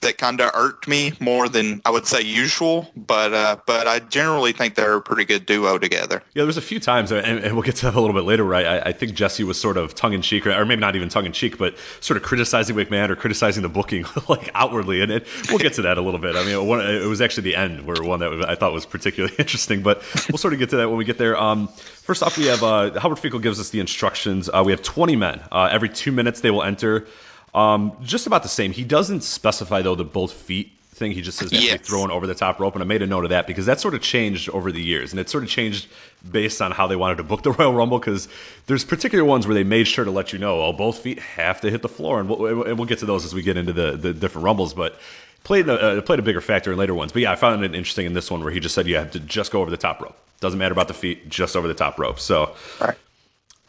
that 0.00 0.16
kind 0.16 0.40
of 0.40 0.52
irked 0.54 0.88
me 0.88 1.12
more 1.20 1.50
than 1.50 1.82
I 1.84 1.90
would 1.90 2.06
say 2.06 2.22
usual, 2.22 2.90
but 2.96 3.34
uh, 3.34 3.56
but 3.66 3.86
I 3.86 3.98
generally 3.98 4.52
think 4.52 4.74
they're 4.74 4.96
a 4.96 5.02
pretty 5.02 5.26
good 5.26 5.44
duo 5.44 5.76
together. 5.76 6.22
Yeah, 6.32 6.44
there's 6.44 6.56
a 6.56 6.62
few 6.62 6.80
times, 6.80 7.12
and, 7.12 7.44
and 7.44 7.52
we'll 7.54 7.64
get 7.64 7.76
to 7.76 7.86
that 7.86 7.94
a 7.94 8.00
little 8.00 8.16
bit 8.16 8.24
later, 8.24 8.44
right? 8.44 8.64
I, 8.64 8.80
I 8.88 8.92
think 8.92 9.12
Jesse 9.12 9.44
was 9.44 9.60
sort 9.60 9.76
of 9.76 9.94
tongue 9.94 10.14
in 10.14 10.22
cheek, 10.22 10.46
or, 10.46 10.64
maybe 10.64 10.80
not 10.80 10.96
even 10.96 11.10
tongue 11.10 11.26
in 11.26 11.32
cheek, 11.32 11.58
but 11.58 11.76
sort 12.00 12.16
of 12.16 12.22
criticizing 12.22 12.74
McMahon 12.74 13.10
or 13.10 13.16
criticizing 13.16 13.62
the 13.62 13.68
booking 13.68 14.06
like 14.30 14.50
outwardly, 14.54 15.02
and 15.02 15.12
it, 15.12 15.26
we'll 15.50 15.58
get 15.58 15.74
to 15.74 15.82
that 15.82 15.98
a 15.98 16.00
little 16.00 16.20
bit. 16.20 16.36
I 16.36 16.44
mean, 16.44 16.54
it 16.54 17.06
was 17.06 17.20
actually 17.20 17.41
the 17.42 17.56
end 17.56 17.86
where 17.86 18.02
one 18.02 18.20
that 18.20 18.48
I 18.48 18.54
thought 18.54 18.72
was 18.72 18.86
particularly 18.86 19.34
interesting, 19.38 19.82
but 19.82 20.02
we'll 20.30 20.38
sort 20.38 20.52
of 20.52 20.58
get 20.58 20.70
to 20.70 20.76
that 20.76 20.88
when 20.88 20.98
we 20.98 21.04
get 21.04 21.18
there. 21.18 21.36
Um, 21.36 21.68
first 21.68 22.22
off, 22.22 22.38
we 22.38 22.46
have 22.46 22.62
uh, 22.62 22.98
Howard 22.98 23.18
Finkel 23.18 23.40
gives 23.40 23.60
us 23.60 23.70
the 23.70 23.80
instructions. 23.80 24.48
Uh, 24.48 24.62
we 24.64 24.72
have 24.72 24.82
20 24.82 25.16
men. 25.16 25.40
Uh, 25.50 25.68
every 25.70 25.88
two 25.88 26.12
minutes 26.12 26.40
they 26.40 26.50
will 26.50 26.62
enter. 26.62 27.06
Um, 27.54 27.96
just 28.02 28.26
about 28.26 28.42
the 28.42 28.48
same. 28.48 28.72
He 28.72 28.84
doesn't 28.84 29.22
specify 29.22 29.82
though 29.82 29.94
the 29.94 30.04
both 30.04 30.32
feet 30.32 30.72
thing. 31.02 31.12
He 31.12 31.20
just 31.20 31.38
says 31.38 31.52
yes. 31.52 31.80
thrown 31.86 32.10
over 32.10 32.26
the 32.26 32.34
top 32.34 32.60
rope, 32.60 32.74
and 32.74 32.82
I 32.82 32.86
made 32.86 33.02
a 33.02 33.06
note 33.06 33.24
of 33.24 33.30
that 33.30 33.46
because 33.46 33.66
that 33.66 33.80
sort 33.80 33.94
of 33.94 34.00
changed 34.00 34.48
over 34.50 34.72
the 34.72 34.82
years, 34.82 35.12
and 35.12 35.20
it 35.20 35.28
sort 35.28 35.44
of 35.44 35.50
changed 35.50 35.88
based 36.30 36.62
on 36.62 36.70
how 36.70 36.86
they 36.86 36.96
wanted 36.96 37.16
to 37.16 37.24
book 37.24 37.42
the 37.42 37.50
Royal 37.58 37.74
Rumble. 37.74 37.98
Because 37.98 38.28
there's 38.66 38.84
particular 38.84 39.24
ones 39.24 39.46
where 39.46 39.54
they 39.54 39.64
made 39.64 39.86
sure 39.86 40.04
to 40.04 40.10
let 40.10 40.32
you 40.32 40.38
know, 40.38 40.62
oh, 40.62 40.72
both 40.72 40.98
feet 40.98 41.18
have 41.18 41.60
to 41.62 41.70
hit 41.70 41.82
the 41.82 41.88
floor, 41.88 42.20
and 42.20 42.28
we'll, 42.28 42.62
and 42.64 42.78
we'll 42.78 42.88
get 42.88 43.00
to 43.00 43.06
those 43.06 43.24
as 43.24 43.34
we 43.34 43.42
get 43.42 43.56
into 43.56 43.72
the 43.72 43.96
the 43.96 44.14
different 44.14 44.44
Rumbles, 44.44 44.74
but 44.74 44.98
played 45.44 45.68
a, 45.68 45.98
uh, 45.98 46.00
played 46.02 46.18
a 46.18 46.22
bigger 46.22 46.40
factor 46.40 46.72
in 46.72 46.78
later 46.78 46.94
ones. 46.94 47.12
But 47.12 47.22
yeah, 47.22 47.32
I 47.32 47.36
found 47.36 47.64
it 47.64 47.74
interesting 47.74 48.06
in 48.06 48.14
this 48.14 48.30
one 48.30 48.42
where 48.42 48.52
he 48.52 48.60
just 48.60 48.74
said 48.74 48.86
you 48.86 48.96
have 48.96 49.12
to 49.12 49.20
just 49.20 49.52
go 49.52 49.60
over 49.60 49.70
the 49.70 49.76
top 49.76 50.00
rope. 50.00 50.16
Doesn't 50.40 50.58
matter 50.58 50.72
about 50.72 50.88
the 50.88 50.94
feet, 50.94 51.28
just 51.28 51.56
over 51.56 51.68
the 51.68 51.74
top 51.74 51.98
rope. 51.98 52.20
So. 52.20 52.54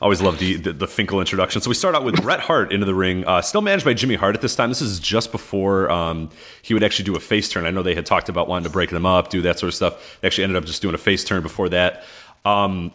Always 0.01 0.22
love 0.22 0.38
the, 0.38 0.56
the, 0.56 0.74
the 0.74 0.88
Finkel 0.88 1.22
introduction. 1.22 1.62
So 1.62 1.70
we 1.70 1.75
start 1.75 1.96
out 1.96 2.03
with 2.03 2.22
Bret 2.22 2.42
Hart 2.42 2.74
into 2.74 2.86
the 2.86 2.94
ring, 2.94 3.24
uh, 3.25 3.42
still 3.42 3.62
managed 3.62 3.86
by 3.86 3.94
Jimmy 3.94 4.15
Hart 4.15 4.36
at 4.36 4.42
this 4.42 4.53
time. 4.53 4.68
This 4.68 4.82
is 4.82 5.00
just 5.00 5.32
before 5.32 5.89
um, 5.89 6.30
he 6.62 6.74
would 6.74 6.84
actually 6.84 7.06
do 7.06 7.15
a 7.15 7.22
face 7.22 7.48
turn. 7.48 7.65
I 7.65 7.70
know 7.70 7.84
they 7.84 7.96
had 7.96 8.06
talked 8.06 8.27
about 8.27 8.50
wanting 8.50 8.65
to 8.65 8.70
break 8.70 8.89
them 8.89 9.06
up, 9.06 9.30
do 9.30 9.44
that 9.44 9.60
sort 9.60 9.70
of 9.70 9.75
stuff. 9.75 10.20
They 10.20 10.27
actually 10.27 10.44
ended 10.44 10.58
up 10.58 10.65
just 10.65 10.82
doing 10.82 10.94
a 10.94 10.98
face 10.98 11.24
turn 11.24 11.42
before 11.42 11.70
that. 11.70 12.03
Um, 12.44 12.92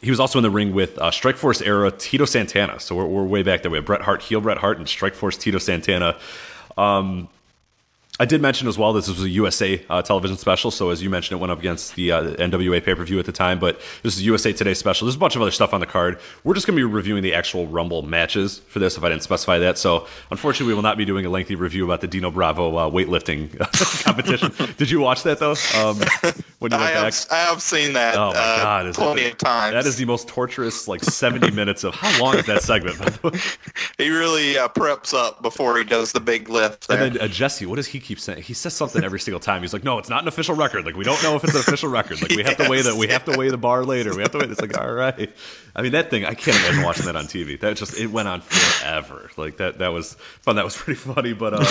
he 0.00 0.10
was 0.10 0.20
also 0.20 0.38
in 0.38 0.44
the 0.44 0.50
ring 0.50 0.74
with 0.74 0.96
uh, 0.98 1.10
Strikeforce 1.10 1.66
era 1.66 1.90
Tito 1.90 2.24
Santana. 2.24 2.78
So 2.78 2.94
we're, 2.94 3.06
we're 3.06 3.24
way 3.24 3.42
back 3.42 3.62
there. 3.62 3.70
We 3.72 3.78
have 3.78 3.86
Bret 3.86 4.02
Hart, 4.02 4.22
heel 4.22 4.40
Bret 4.40 4.58
Hart, 4.58 4.78
and 4.78 4.86
Strikeforce 4.86 5.40
Tito 5.40 5.58
Santana. 5.58 6.16
Um, 6.76 7.28
I 8.20 8.24
did 8.24 8.42
mention 8.42 8.66
as 8.66 8.76
well 8.76 8.92
this 8.92 9.08
was 9.08 9.22
a 9.22 9.28
USA 9.28 9.80
uh, 9.88 10.02
television 10.02 10.36
special, 10.36 10.72
so 10.72 10.90
as 10.90 11.00
you 11.00 11.08
mentioned, 11.08 11.38
it 11.38 11.40
went 11.40 11.52
up 11.52 11.60
against 11.60 11.94
the 11.94 12.10
uh, 12.10 12.22
NWA 12.34 12.82
pay 12.84 12.94
per 12.94 13.04
view 13.04 13.20
at 13.20 13.26
the 13.26 13.32
time. 13.32 13.60
But 13.60 13.80
this 14.02 14.16
is 14.16 14.26
USA 14.26 14.52
Today 14.52 14.74
special. 14.74 15.06
There's 15.06 15.14
a 15.14 15.20
bunch 15.20 15.36
of 15.36 15.42
other 15.42 15.52
stuff 15.52 15.72
on 15.72 15.78
the 15.78 15.86
card. 15.86 16.18
We're 16.42 16.54
just 16.54 16.66
going 16.66 16.76
to 16.76 16.80
be 16.80 16.92
reviewing 16.92 17.22
the 17.22 17.34
actual 17.34 17.68
Rumble 17.68 18.02
matches 18.02 18.58
for 18.58 18.80
this, 18.80 18.96
if 18.96 19.04
I 19.04 19.08
didn't 19.08 19.22
specify 19.22 19.58
that. 19.58 19.78
So 19.78 20.08
unfortunately, 20.32 20.66
we 20.66 20.74
will 20.74 20.82
not 20.82 20.98
be 20.98 21.04
doing 21.04 21.26
a 21.26 21.30
lengthy 21.30 21.54
review 21.54 21.84
about 21.84 22.00
the 22.00 22.08
Dino 22.08 22.32
Bravo 22.32 22.76
uh, 22.76 22.90
weightlifting 22.90 23.56
competition. 24.04 24.52
did 24.76 24.90
you 24.90 24.98
watch 24.98 25.22
that 25.22 25.38
though? 25.38 25.54
Um, 25.76 25.98
when 26.58 26.72
you 26.72 26.78
went 26.78 26.90
I 26.90 26.90
have, 26.90 27.12
back, 27.12 27.32
I 27.32 27.36
have 27.36 27.62
seen 27.62 27.92
that. 27.92 28.16
Oh 28.16 28.32
my 28.32 28.38
uh, 28.40 28.62
god, 28.62 28.86
is 28.86 28.96
plenty 28.96 29.22
that, 29.22 29.32
of 29.32 29.38
times. 29.38 29.74
That 29.74 29.86
is 29.86 29.96
the 29.96 30.06
most 30.06 30.26
torturous 30.26 30.88
like 30.88 31.04
70 31.04 31.52
minutes 31.52 31.84
of 31.84 31.94
how 31.94 32.20
long 32.20 32.36
is 32.36 32.46
that 32.46 32.62
segment? 32.62 32.96
he 33.98 34.10
really 34.10 34.58
uh, 34.58 34.66
preps 34.66 35.14
up 35.14 35.40
before 35.40 35.78
he 35.78 35.84
does 35.84 36.10
the 36.10 36.20
big 36.20 36.48
lift. 36.48 36.88
There. 36.88 37.00
And 37.00 37.14
then 37.14 37.22
uh, 37.22 37.28
Jesse, 37.28 37.64
what 37.64 37.76
does 37.76 37.86
he 37.86 38.00
keep 38.08 38.18
saying? 38.18 38.42
He 38.42 38.54
says 38.54 38.72
something 38.72 39.04
every 39.04 39.20
single 39.20 39.38
time. 39.38 39.60
He's 39.60 39.74
like, 39.74 39.84
"No, 39.84 39.98
it's 39.98 40.08
not 40.08 40.22
an 40.22 40.28
official 40.28 40.56
record. 40.56 40.86
Like 40.86 40.96
we 40.96 41.04
don't 41.04 41.22
know 41.22 41.36
if 41.36 41.44
it's 41.44 41.54
an 41.54 41.60
official 41.60 41.90
record. 41.90 42.20
Like 42.22 42.30
we 42.30 42.42
have 42.42 42.56
to 42.56 42.68
weigh 42.68 42.80
the 42.82 42.96
we 42.96 43.06
have 43.08 43.24
to 43.26 43.36
weigh 43.36 43.50
the 43.50 43.58
bar 43.58 43.84
later. 43.84 44.16
We 44.16 44.22
have 44.22 44.32
to 44.32 44.38
wait." 44.38 44.50
It's 44.50 44.60
like, 44.60 44.76
all 44.78 44.90
right. 44.90 45.30
I 45.76 45.82
mean, 45.82 45.92
that 45.92 46.10
thing 46.10 46.24
I 46.24 46.34
can't 46.34 46.56
imagine 46.56 46.82
watching 46.82 47.06
that 47.06 47.16
on 47.16 47.26
TV. 47.26 47.60
That 47.60 47.76
just 47.76 47.98
it 47.98 48.08
went 48.08 48.26
on 48.26 48.40
forever. 48.40 49.30
Like 49.36 49.58
that 49.58 49.78
that 49.78 49.92
was 49.92 50.14
fun. 50.14 50.56
That 50.56 50.64
was 50.64 50.76
pretty 50.76 50.98
funny. 50.98 51.34
But 51.34 51.54
uh, 51.54 51.64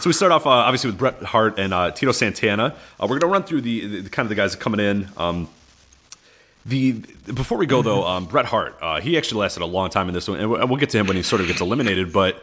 so 0.00 0.08
we 0.08 0.12
start 0.12 0.32
off 0.32 0.44
uh, 0.44 0.50
obviously 0.50 0.90
with 0.90 0.98
Bret 0.98 1.22
Hart 1.22 1.58
and 1.58 1.72
uh, 1.72 1.92
Tito 1.92 2.12
Santana. 2.12 2.74
Uh, 3.00 3.06
we're 3.08 3.20
gonna 3.20 3.32
run 3.32 3.44
through 3.44 3.60
the, 3.60 4.02
the, 4.02 4.10
kind 4.10 4.26
of 4.26 4.28
the 4.28 4.34
guys 4.34 4.56
coming 4.56 4.80
in. 4.80 5.08
Um, 5.16 5.48
the 6.66 6.92
before 7.32 7.58
we 7.58 7.66
go 7.66 7.82
though, 7.82 8.04
um, 8.04 8.26
Bret 8.26 8.44
Hart, 8.44 8.76
uh, 8.80 9.00
he 9.00 9.16
actually 9.16 9.40
lasted 9.40 9.62
a 9.62 9.66
long 9.66 9.90
time 9.90 10.08
in 10.08 10.14
this 10.14 10.28
one, 10.28 10.40
and 10.40 10.50
we'll 10.50 10.76
get 10.76 10.90
to 10.90 10.98
him 10.98 11.06
when 11.06 11.16
he 11.16 11.22
sort 11.22 11.40
of 11.40 11.46
gets 11.46 11.60
eliminated. 11.60 12.12
But 12.12 12.42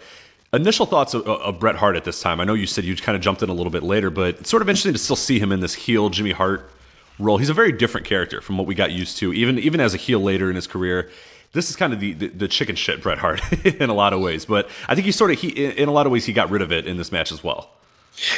Initial 0.51 0.87
thoughts 0.87 1.13
of, 1.13 1.27
of, 1.27 1.59
Bret 1.59 1.75
Hart 1.75 1.95
at 1.95 2.05
this 2.05 2.21
time. 2.21 2.39
I 2.39 2.43
know 2.43 2.55
you 2.55 2.65
said 2.65 2.83
you 2.83 2.95
kind 2.95 3.15
of 3.15 3.21
jumped 3.21 3.43
in 3.43 3.49
a 3.49 3.53
little 3.53 3.71
bit 3.71 3.83
later, 3.83 4.09
but 4.09 4.39
it's 4.39 4.49
sort 4.49 4.63
of 4.63 4.69
interesting 4.69 4.93
to 4.93 4.99
still 4.99 5.15
see 5.15 5.39
him 5.39 5.51
in 5.51 5.59
this 5.59 5.75
heel 5.75 6.09
Jimmy 6.09 6.31
Hart 6.31 6.71
role. 7.19 7.37
He's 7.37 7.49
a 7.49 7.53
very 7.53 7.71
different 7.71 8.07
character 8.07 8.41
from 8.41 8.57
what 8.57 8.65
we 8.65 8.73
got 8.73 8.91
used 8.91 9.17
to, 9.17 9.31
even 9.33 9.59
even 9.59 9.79
as 9.79 9.93
a 9.93 9.97
heel 9.97 10.19
later 10.19 10.49
in 10.49 10.55
his 10.55 10.65
career. 10.65 11.11
This 11.51 11.69
is 11.69 11.75
kind 11.75 11.93
of 11.93 11.99
the, 11.99 12.13
the, 12.13 12.27
the 12.27 12.47
chicken 12.47 12.75
shit 12.75 13.01
Bret 13.01 13.19
Hart 13.19 13.41
in 13.65 13.89
a 13.89 13.93
lot 13.93 14.13
of 14.13 14.21
ways, 14.21 14.45
but 14.45 14.69
I 14.87 14.95
think 14.95 15.05
he 15.05 15.11
sort 15.11 15.31
of 15.31 15.39
he 15.39 15.49
in 15.49 15.87
a 15.87 15.91
lot 15.91 16.07
of 16.07 16.11
ways 16.11 16.25
he 16.25 16.33
got 16.33 16.49
rid 16.49 16.63
of 16.63 16.71
it 16.71 16.87
in 16.87 16.97
this 16.97 17.11
match 17.11 17.31
as 17.31 17.43
well. 17.43 17.69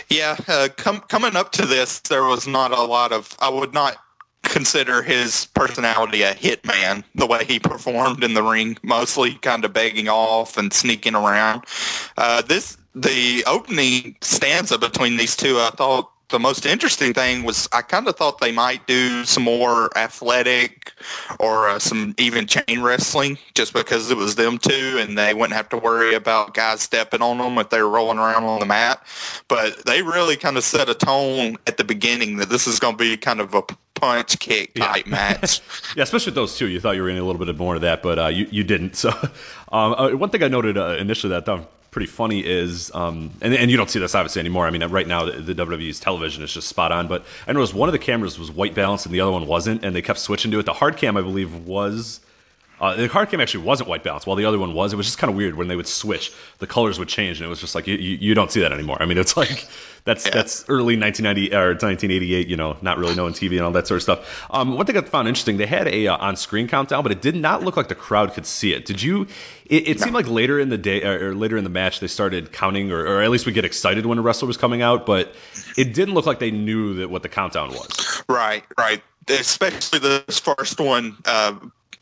Yeah, 0.09 0.35
uh, 0.47 0.67
com- 0.75 1.01
coming 1.01 1.35
up 1.35 1.53
to 1.53 1.65
this, 1.65 1.99
there 2.01 2.23
was 2.23 2.45
not 2.45 2.71
a 2.71 2.83
lot 2.83 3.13
of. 3.13 3.35
I 3.39 3.49
would 3.49 3.73
not 3.73 3.95
consider 4.43 5.01
his 5.01 5.45
personality 5.53 6.23
a 6.23 6.33
hitman, 6.33 7.03
the 7.15 7.27
way 7.27 7.45
he 7.45 7.59
performed 7.59 8.23
in 8.23 8.33
the 8.33 8.43
ring, 8.43 8.77
mostly 8.83 9.35
kind 9.35 9.65
of 9.65 9.73
begging 9.73 10.09
off 10.09 10.57
and 10.57 10.73
sneaking 10.73 11.15
around. 11.15 11.63
Uh, 12.17 12.41
this 12.41 12.77
the 12.93 13.43
opening 13.47 14.15
stanza 14.21 14.77
between 14.77 15.17
these 15.17 15.35
two, 15.35 15.57
I 15.57 15.69
thought 15.69 16.11
the 16.31 16.39
most 16.39 16.65
interesting 16.65 17.13
thing 17.13 17.43
was 17.43 17.69
I 17.71 17.81
kind 17.81 18.07
of 18.07 18.15
thought 18.15 18.39
they 18.39 18.51
might 18.51 18.87
do 18.87 19.23
some 19.25 19.43
more 19.43 19.95
athletic 19.97 20.93
or 21.39 21.69
uh, 21.69 21.79
some 21.79 22.15
even 22.17 22.47
chain 22.47 22.81
wrestling 22.81 23.37
just 23.53 23.73
because 23.73 24.09
it 24.09 24.17
was 24.17 24.35
them 24.35 24.57
two 24.57 24.97
and 24.99 25.17
they 25.17 25.33
wouldn't 25.33 25.53
have 25.53 25.69
to 25.69 25.77
worry 25.77 26.15
about 26.15 26.53
guys 26.53 26.81
stepping 26.81 27.21
on 27.21 27.37
them 27.37 27.57
if 27.57 27.69
they 27.69 27.81
were 27.81 27.89
rolling 27.89 28.17
around 28.17 28.43
on 28.45 28.59
the 28.59 28.65
mat. 28.65 29.05
But 29.47 29.85
they 29.85 30.01
really 30.01 30.37
kind 30.37 30.57
of 30.57 30.63
set 30.63 30.89
a 30.89 30.95
tone 30.95 31.57
at 31.67 31.77
the 31.77 31.83
beginning 31.83 32.37
that 32.37 32.49
this 32.49 32.65
is 32.65 32.79
going 32.79 32.95
to 32.95 32.97
be 32.97 33.17
kind 33.17 33.39
of 33.39 33.53
a 33.53 33.61
punch 33.95 34.39
kick 34.39 34.73
type 34.73 35.05
yeah. 35.05 35.11
match. 35.11 35.61
yeah, 35.95 36.03
especially 36.03 36.31
with 36.31 36.35
those 36.35 36.57
two. 36.57 36.67
You 36.67 36.79
thought 36.79 36.95
you 36.95 37.01
were 37.01 37.09
getting 37.09 37.21
a 37.21 37.25
little 37.25 37.45
bit 37.45 37.55
more 37.57 37.75
of 37.75 37.81
that, 37.81 38.01
but 38.01 38.17
uh, 38.17 38.27
you, 38.27 38.47
you 38.49 38.63
didn't. 38.63 38.95
So 38.95 39.09
um, 39.71 39.93
uh, 39.93 40.09
one 40.11 40.29
thing 40.29 40.43
I 40.43 40.47
noted 40.47 40.77
uh, 40.77 40.95
initially 40.99 41.29
that 41.31 41.43
I 41.43 41.45
thought 41.45 41.69
pretty 41.91 42.07
funny 42.07 42.39
is, 42.39 42.89
um, 42.95 43.31
and, 43.41 43.53
and 43.53 43.69
you 43.69 43.75
don't 43.75 43.89
see 43.89 43.99
this 43.99 44.15
obviously 44.15 44.39
anymore. 44.39 44.65
I 44.65 44.69
mean, 44.71 44.81
right 44.85 45.07
now 45.07 45.25
the, 45.25 45.33
the 45.33 45.53
WWE's 45.53 45.99
television 45.99 46.41
is 46.41 46.53
just 46.53 46.67
spot 46.67 46.93
on. 46.93 47.07
But 47.07 47.25
I 47.47 47.51
noticed 47.51 47.73
one 47.73 47.89
of 47.89 47.93
the 47.93 47.99
cameras 47.99 48.39
was 48.39 48.49
white 48.49 48.73
balance 48.73 49.05
and 49.05 49.13
the 49.13 49.19
other 49.19 49.31
one 49.31 49.45
wasn't, 49.45 49.83
and 49.83 49.93
they 49.93 50.01
kept 50.01 50.19
switching 50.19 50.51
to 50.51 50.59
it. 50.59 50.65
The 50.65 50.73
hard 50.73 50.95
cam, 50.95 51.17
I 51.17 51.21
believe, 51.21 51.53
was. 51.67 52.21
Uh, 52.79 52.95
the 52.95 53.07
hard 53.07 53.29
cam 53.29 53.39
actually 53.39 53.63
wasn't 53.63 53.87
white 53.87 54.03
balance, 54.03 54.25
while 54.25 54.35
the 54.35 54.45
other 54.45 54.57
one 54.57 54.73
was. 54.73 54.91
It 54.91 54.95
was 54.95 55.05
just 55.05 55.19
kind 55.19 55.29
of 55.29 55.37
weird 55.37 55.55
when 55.55 55.67
they 55.67 55.75
would 55.75 55.85
switch, 55.85 56.33
the 56.57 56.65
colors 56.65 56.97
would 56.97 57.09
change, 57.09 57.39
and 57.39 57.45
it 57.45 57.49
was 57.49 57.59
just 57.59 57.75
like 57.75 57.85
you, 57.85 57.95
you, 57.95 58.17
you 58.19 58.33
don't 58.33 58.51
see 58.51 58.61
that 58.61 58.71
anymore. 58.71 58.97
I 58.99 59.05
mean, 59.05 59.19
it's 59.19 59.37
like 59.37 59.67
that's 60.03 60.25
yeah. 60.25 60.31
that's 60.31 60.65
early 60.69 60.97
1990 60.97 61.53
or 61.53 61.69
1988. 61.69 62.47
You 62.47 62.57
know, 62.57 62.77
not 62.81 62.97
really 62.97 63.15
knowing 63.15 63.33
TV 63.33 63.51
and 63.53 63.61
all 63.61 63.71
that 63.71 63.87
sort 63.87 63.97
of 63.97 64.03
stuff. 64.03 64.45
Um, 64.51 64.75
one 64.75 64.85
thing 64.85 64.97
I 64.97 65.01
found 65.01 65.27
interesting, 65.27 65.57
they 65.57 65.65
had 65.65 65.87
a 65.87 66.07
uh, 66.07 66.17
on-screen 66.17 66.67
countdown, 66.67 67.03
but 67.03 67.11
it 67.11 67.21
did 67.21 67.35
not 67.35 67.63
look 67.63 67.77
like 67.77 67.87
the 67.87 67.95
crowd 67.95 68.33
could 68.33 68.45
see 68.45 68.73
it. 68.73 68.85
Did 68.85 69.01
you? 69.01 69.27
It, 69.65 69.87
it 69.87 69.99
no. 69.99 70.05
seemed 70.05 70.15
like 70.15 70.27
later 70.27 70.59
in 70.59 70.69
the 70.69 70.77
day 70.77 71.03
or 71.03 71.33
later 71.35 71.57
in 71.57 71.63
the 71.63 71.69
match 71.69 71.99
they 71.99 72.07
started 72.07 72.51
counting, 72.51 72.91
or, 72.91 73.05
or 73.05 73.21
at 73.21 73.29
least 73.29 73.45
we 73.45 73.51
get 73.51 73.65
excited 73.65 74.05
when 74.05 74.17
a 74.17 74.21
wrestler 74.21 74.47
was 74.47 74.57
coming 74.57 74.81
out, 74.81 75.05
but 75.05 75.33
it 75.77 75.93
didn't 75.93 76.13
look 76.13 76.25
like 76.25 76.39
they 76.39 76.51
knew 76.51 76.95
that 76.95 77.09
what 77.09 77.23
the 77.23 77.29
countdown 77.29 77.69
was. 77.69 78.23
Right, 78.27 78.63
right 78.77 79.01
especially 79.29 79.99
this 79.99 80.39
first 80.39 80.79
one. 80.79 81.17
Uh, 81.25 81.55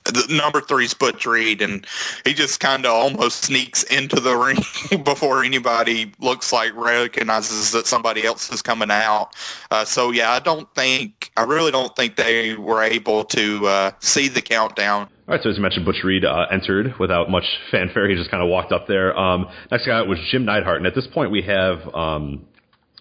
the 0.06 0.26
number 0.30 0.62
three's 0.62 0.94
Butch 0.94 1.26
Reed, 1.26 1.62
and 1.62 1.86
he 2.26 2.34
just 2.34 2.60
kind 2.60 2.86
of 2.86 2.92
almost 2.92 3.44
sneaks 3.44 3.84
into 3.84 4.20
the 4.20 4.36
ring 4.92 5.04
before 5.04 5.44
anybody 5.44 6.12
looks 6.20 6.52
like 6.52 6.74
recognizes 6.76 7.72
that 7.72 7.86
somebody 7.90 8.26
else 8.26 8.52
is 8.52 8.62
coming 8.62 8.92
out. 8.92 9.30
Uh, 9.72 9.84
so 9.86 10.12
yeah, 10.12 10.32
I 10.32 10.40
don't 10.40 10.74
think, 10.76 11.32
I 11.36 11.44
really 11.44 11.72
don't 11.72 11.96
think 11.96 12.16
they 12.16 12.56
were 12.56 12.84
able 12.84 13.26
to 13.26 13.68
uh, 13.68 13.92
see 14.00 14.30
the 14.30 14.42
countdown. 14.42 15.10
All 15.28 15.36
right, 15.36 15.44
so 15.44 15.50
as 15.50 15.58
you 15.58 15.62
mentioned, 15.62 15.86
Butch 15.86 16.04
Reed 16.04 16.26
uh, 16.26 16.46
entered 16.52 16.98
without 17.00 17.30
much 17.30 17.46
fanfare. 17.72 18.10
He 18.10 18.16
just 18.16 18.32
kind 18.32 18.42
of 18.42 18.50
walked 18.50 18.72
up 18.72 18.88
there. 18.88 19.18
Um, 19.18 19.48
next 19.72 19.86
guy 19.86 20.02
was 20.04 20.20
Jim 20.32 20.46
Neidhart, 20.46 20.78
and 20.78 20.88
at 20.88 20.96
this 20.96 21.08
point 21.08 21.32
we 21.32 21.42
have 21.44 21.94
um, 21.94 22.46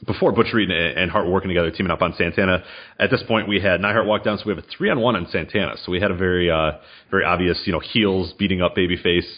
before 0.06 0.32
Butch 0.32 0.52
Reed 0.52 0.70
and 0.70 1.10
Hart 1.10 1.28
working 1.28 1.48
together, 1.48 1.70
teaming 1.70 1.90
up 1.90 2.02
on 2.02 2.14
Santana. 2.16 2.64
At 3.00 3.10
this 3.10 3.22
point, 3.24 3.48
we 3.48 3.60
had 3.60 3.80
Neidhart 3.80 4.06
walk 4.06 4.24
down, 4.24 4.38
so 4.38 4.44
we 4.46 4.54
have 4.54 4.62
a 4.62 4.66
three 4.76 4.90
on 4.90 5.00
one 5.00 5.16
on 5.16 5.26
Santana. 5.30 5.74
So 5.84 5.90
we 5.90 6.00
had 6.00 6.10
a 6.10 6.16
very, 6.16 6.50
uh, 6.50 6.72
very 7.10 7.24
obvious, 7.24 7.60
you 7.64 7.72
know, 7.72 7.80
heels 7.80 8.32
beating 8.38 8.62
up 8.62 8.76
babyface, 8.76 9.28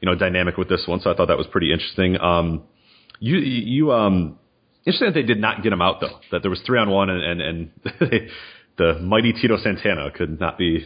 you 0.00 0.06
know, 0.06 0.14
dynamic 0.14 0.56
with 0.56 0.68
this 0.68 0.84
one. 0.86 1.00
So 1.00 1.10
I 1.10 1.16
thought 1.16 1.28
that 1.28 1.38
was 1.38 1.46
pretty 1.46 1.72
interesting. 1.72 2.20
Um, 2.20 2.64
you, 3.20 3.36
you, 3.38 3.92
um, 3.92 4.38
interesting 4.86 5.08
that 5.08 5.14
they 5.14 5.22
did 5.22 5.40
not 5.40 5.62
get 5.62 5.72
him 5.72 5.82
out 5.82 6.00
though. 6.00 6.18
That 6.32 6.42
there 6.42 6.50
was 6.50 6.60
three 6.66 6.78
on 6.78 6.90
one, 6.90 7.10
and 7.10 7.22
and, 7.22 7.40
and 7.40 7.70
the 8.78 8.98
mighty 9.00 9.32
Tito 9.32 9.56
Santana 9.58 10.10
could 10.10 10.40
not 10.40 10.58
be 10.58 10.84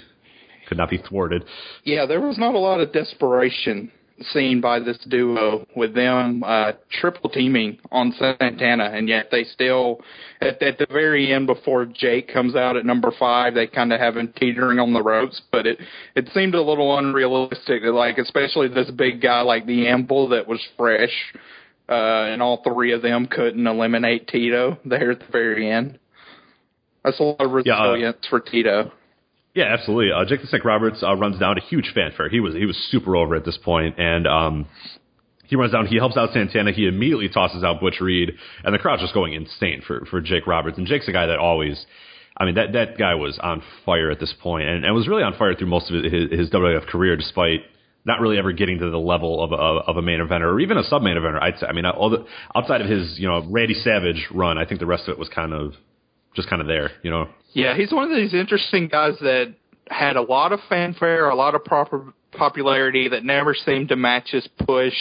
could 0.68 0.78
not 0.78 0.90
be 0.90 0.98
thwarted. 0.98 1.44
Yeah, 1.84 2.06
there 2.06 2.20
was 2.20 2.38
not 2.38 2.54
a 2.54 2.58
lot 2.58 2.80
of 2.80 2.92
desperation 2.92 3.90
seen 4.32 4.60
by 4.60 4.78
this 4.78 4.98
duo 5.08 5.66
with 5.74 5.94
them 5.94 6.42
uh, 6.44 6.72
triple 7.00 7.28
teaming 7.30 7.78
on 7.90 8.12
Santana, 8.12 8.84
and 8.84 9.08
yet 9.08 9.28
they 9.30 9.44
still, 9.44 10.00
at, 10.40 10.62
at 10.62 10.78
the 10.78 10.86
very 10.90 11.32
end 11.32 11.46
before 11.46 11.84
Jake 11.84 12.32
comes 12.32 12.54
out 12.54 12.76
at 12.76 12.86
number 12.86 13.12
five, 13.18 13.54
they 13.54 13.66
kind 13.66 13.92
of 13.92 14.00
have 14.00 14.16
him 14.16 14.32
teetering 14.36 14.78
on 14.78 14.92
the 14.92 15.02
ropes. 15.02 15.40
But 15.50 15.66
it 15.66 15.78
it 16.14 16.28
seemed 16.32 16.54
a 16.54 16.62
little 16.62 16.96
unrealistic, 16.96 17.82
like 17.84 18.18
especially 18.18 18.68
this 18.68 18.90
big 18.90 19.20
guy 19.20 19.40
like 19.40 19.66
the 19.66 19.88
Anvil 19.88 20.28
that 20.28 20.46
was 20.46 20.60
fresh, 20.76 21.12
uh, 21.88 21.92
and 21.92 22.42
all 22.42 22.62
three 22.62 22.92
of 22.92 23.02
them 23.02 23.26
couldn't 23.26 23.66
eliminate 23.66 24.28
Tito 24.28 24.78
there 24.84 25.10
at 25.10 25.20
the 25.20 25.26
very 25.30 25.70
end. 25.70 25.98
That's 27.04 27.20
a 27.20 27.22
lot 27.22 27.40
of 27.40 27.50
resilience 27.50 28.02
yeah, 28.02 28.08
uh, 28.10 28.30
for 28.30 28.40
Tito. 28.40 28.90
Yeah, 29.54 29.66
absolutely. 29.66 30.10
Uh, 30.10 30.24
Jake 30.24 30.40
the 30.40 30.48
Snake 30.48 30.64
Roberts 30.64 31.02
uh, 31.02 31.14
runs 31.14 31.38
down 31.38 31.58
a 31.58 31.60
huge 31.60 31.92
fanfare. 31.94 32.28
He 32.28 32.40
was 32.40 32.54
he 32.54 32.66
was 32.66 32.76
super 32.90 33.14
over 33.14 33.36
at 33.36 33.44
this 33.44 33.58
point, 33.62 33.98
and 33.98 34.26
um, 34.26 34.66
he 35.44 35.54
runs 35.54 35.72
down. 35.72 35.86
He 35.86 35.96
helps 35.96 36.16
out 36.16 36.30
Santana. 36.32 36.72
He 36.72 36.88
immediately 36.88 37.28
tosses 37.28 37.62
out 37.62 37.80
Butch 37.80 38.00
Reed, 38.00 38.32
and 38.64 38.74
the 38.74 38.78
crowd's 38.78 39.02
just 39.02 39.14
going 39.14 39.34
insane 39.34 39.82
for 39.86 40.04
for 40.06 40.20
Jake 40.20 40.46
Roberts. 40.46 40.78
And 40.78 40.86
Jake's 40.86 41.06
a 41.06 41.12
guy 41.12 41.26
that 41.26 41.38
always, 41.38 41.84
I 42.36 42.46
mean, 42.46 42.56
that 42.56 42.72
that 42.72 42.98
guy 42.98 43.14
was 43.14 43.38
on 43.40 43.62
fire 43.84 44.10
at 44.10 44.18
this 44.18 44.34
point, 44.42 44.66
and, 44.66 44.84
and 44.84 44.94
was 44.94 45.06
really 45.06 45.22
on 45.22 45.34
fire 45.38 45.54
through 45.54 45.68
most 45.68 45.90
of 45.90 46.02
his, 46.02 46.30
his 46.32 46.50
WWF 46.50 46.86
career, 46.86 47.16
despite 47.16 47.60
not 48.04 48.20
really 48.20 48.38
ever 48.38 48.52
getting 48.52 48.78
to 48.78 48.90
the 48.90 48.98
level 48.98 49.42
of 49.42 49.52
a, 49.52 49.56
of 49.56 49.96
a 49.96 50.02
main 50.02 50.20
eventer 50.20 50.52
or 50.52 50.60
even 50.60 50.76
a 50.76 50.84
sub 50.84 51.02
main 51.02 51.16
eventer. 51.16 51.40
I'd 51.40 51.58
say. 51.58 51.66
I 51.66 51.72
mean, 51.72 51.86
all 51.86 52.10
the, 52.10 52.26
outside 52.54 52.80
of 52.80 52.88
his 52.88 53.18
you 53.18 53.28
know 53.28 53.46
Randy 53.48 53.74
Savage 53.74 54.28
run, 54.32 54.58
I 54.58 54.64
think 54.66 54.80
the 54.80 54.86
rest 54.86 55.04
of 55.04 55.10
it 55.10 55.18
was 55.18 55.28
kind 55.28 55.52
of 55.52 55.74
just 56.34 56.48
kind 56.48 56.60
of 56.60 56.68
there. 56.68 56.90
You 57.02 57.10
know. 57.10 57.28
Yeah, 57.52 57.76
he's 57.76 57.92
one 57.92 58.10
of 58.10 58.16
these 58.16 58.34
interesting 58.34 58.88
guys 58.88 59.14
that 59.20 59.54
had 59.88 60.16
a 60.16 60.22
lot 60.22 60.52
of 60.52 60.60
fanfare, 60.68 61.28
a 61.28 61.34
lot 61.34 61.54
of 61.54 61.64
proper 61.64 62.12
popularity 62.32 63.08
that 63.08 63.24
never 63.24 63.54
seemed 63.54 63.88
to 63.88 63.96
match 63.96 64.30
his 64.30 64.46
push. 64.66 64.94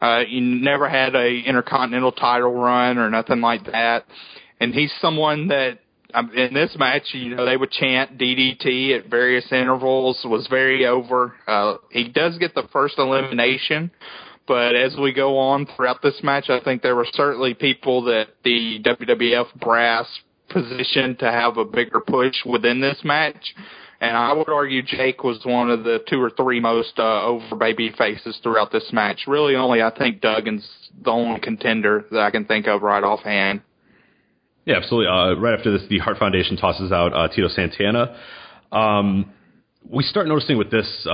Uh, 0.00 0.20
he 0.28 0.40
never 0.40 0.88
had 0.88 1.14
a 1.14 1.40
intercontinental 1.46 2.12
title 2.12 2.52
run 2.52 2.98
or 2.98 3.08
nothing 3.10 3.40
like 3.40 3.64
that. 3.64 4.04
And 4.60 4.74
he's 4.74 4.92
someone 5.00 5.48
that 5.48 5.78
in 6.34 6.54
this 6.54 6.74
match, 6.78 7.02
you 7.12 7.34
know, 7.34 7.44
they 7.44 7.56
would 7.56 7.70
chant 7.70 8.18
DDT 8.18 8.98
at 8.98 9.10
various 9.10 9.50
intervals. 9.52 10.20
Was 10.24 10.46
very 10.48 10.86
over. 10.86 11.34
Uh, 11.46 11.76
he 11.90 12.08
does 12.08 12.38
get 12.38 12.54
the 12.54 12.68
first 12.72 12.98
elimination, 12.98 13.90
but 14.46 14.74
as 14.74 14.96
we 14.96 15.12
go 15.12 15.38
on 15.38 15.66
throughout 15.66 16.02
this 16.02 16.20
match, 16.22 16.48
I 16.48 16.60
think 16.60 16.82
there 16.82 16.96
were 16.96 17.06
certainly 17.12 17.54
people 17.54 18.04
that 18.04 18.28
the 18.44 18.82
WWF 18.82 19.54
brass 19.60 20.06
positioned 20.48 21.18
to 21.18 21.30
have 21.30 21.56
a 21.56 21.64
bigger 21.64 22.00
push 22.00 22.36
within 22.44 22.80
this 22.80 22.98
match. 23.04 23.54
And 24.00 24.16
I 24.16 24.32
would 24.32 24.48
argue 24.48 24.82
Jake 24.82 25.24
was 25.24 25.40
one 25.44 25.70
of 25.70 25.84
the 25.84 26.04
two 26.08 26.20
or 26.22 26.30
three 26.30 26.60
most 26.60 26.98
uh, 26.98 27.24
over 27.24 27.56
baby 27.56 27.92
faces 27.96 28.38
throughout 28.42 28.70
this 28.70 28.90
match. 28.92 29.22
Really, 29.26 29.56
only 29.56 29.82
I 29.82 29.90
think 29.90 30.20
Duggan's 30.20 30.68
the 31.02 31.10
only 31.10 31.40
contender 31.40 32.04
that 32.10 32.20
I 32.20 32.30
can 32.30 32.44
think 32.44 32.66
of 32.66 32.82
right 32.82 33.02
offhand. 33.02 33.62
Yeah, 34.66 34.76
absolutely. 34.76 35.06
Uh, 35.06 35.34
right 35.40 35.56
after 35.56 35.70
this, 35.76 35.88
the 35.88 35.98
Hart 35.98 36.18
Foundation 36.18 36.56
tosses 36.56 36.90
out 36.92 37.12
uh, 37.14 37.28
Tito 37.28 37.48
Santana. 37.48 38.18
Um, 38.72 39.32
we 39.90 40.02
start 40.02 40.26
noticing 40.26 40.58
with 40.58 40.70
this. 40.70 40.86
Uh, 41.06 41.10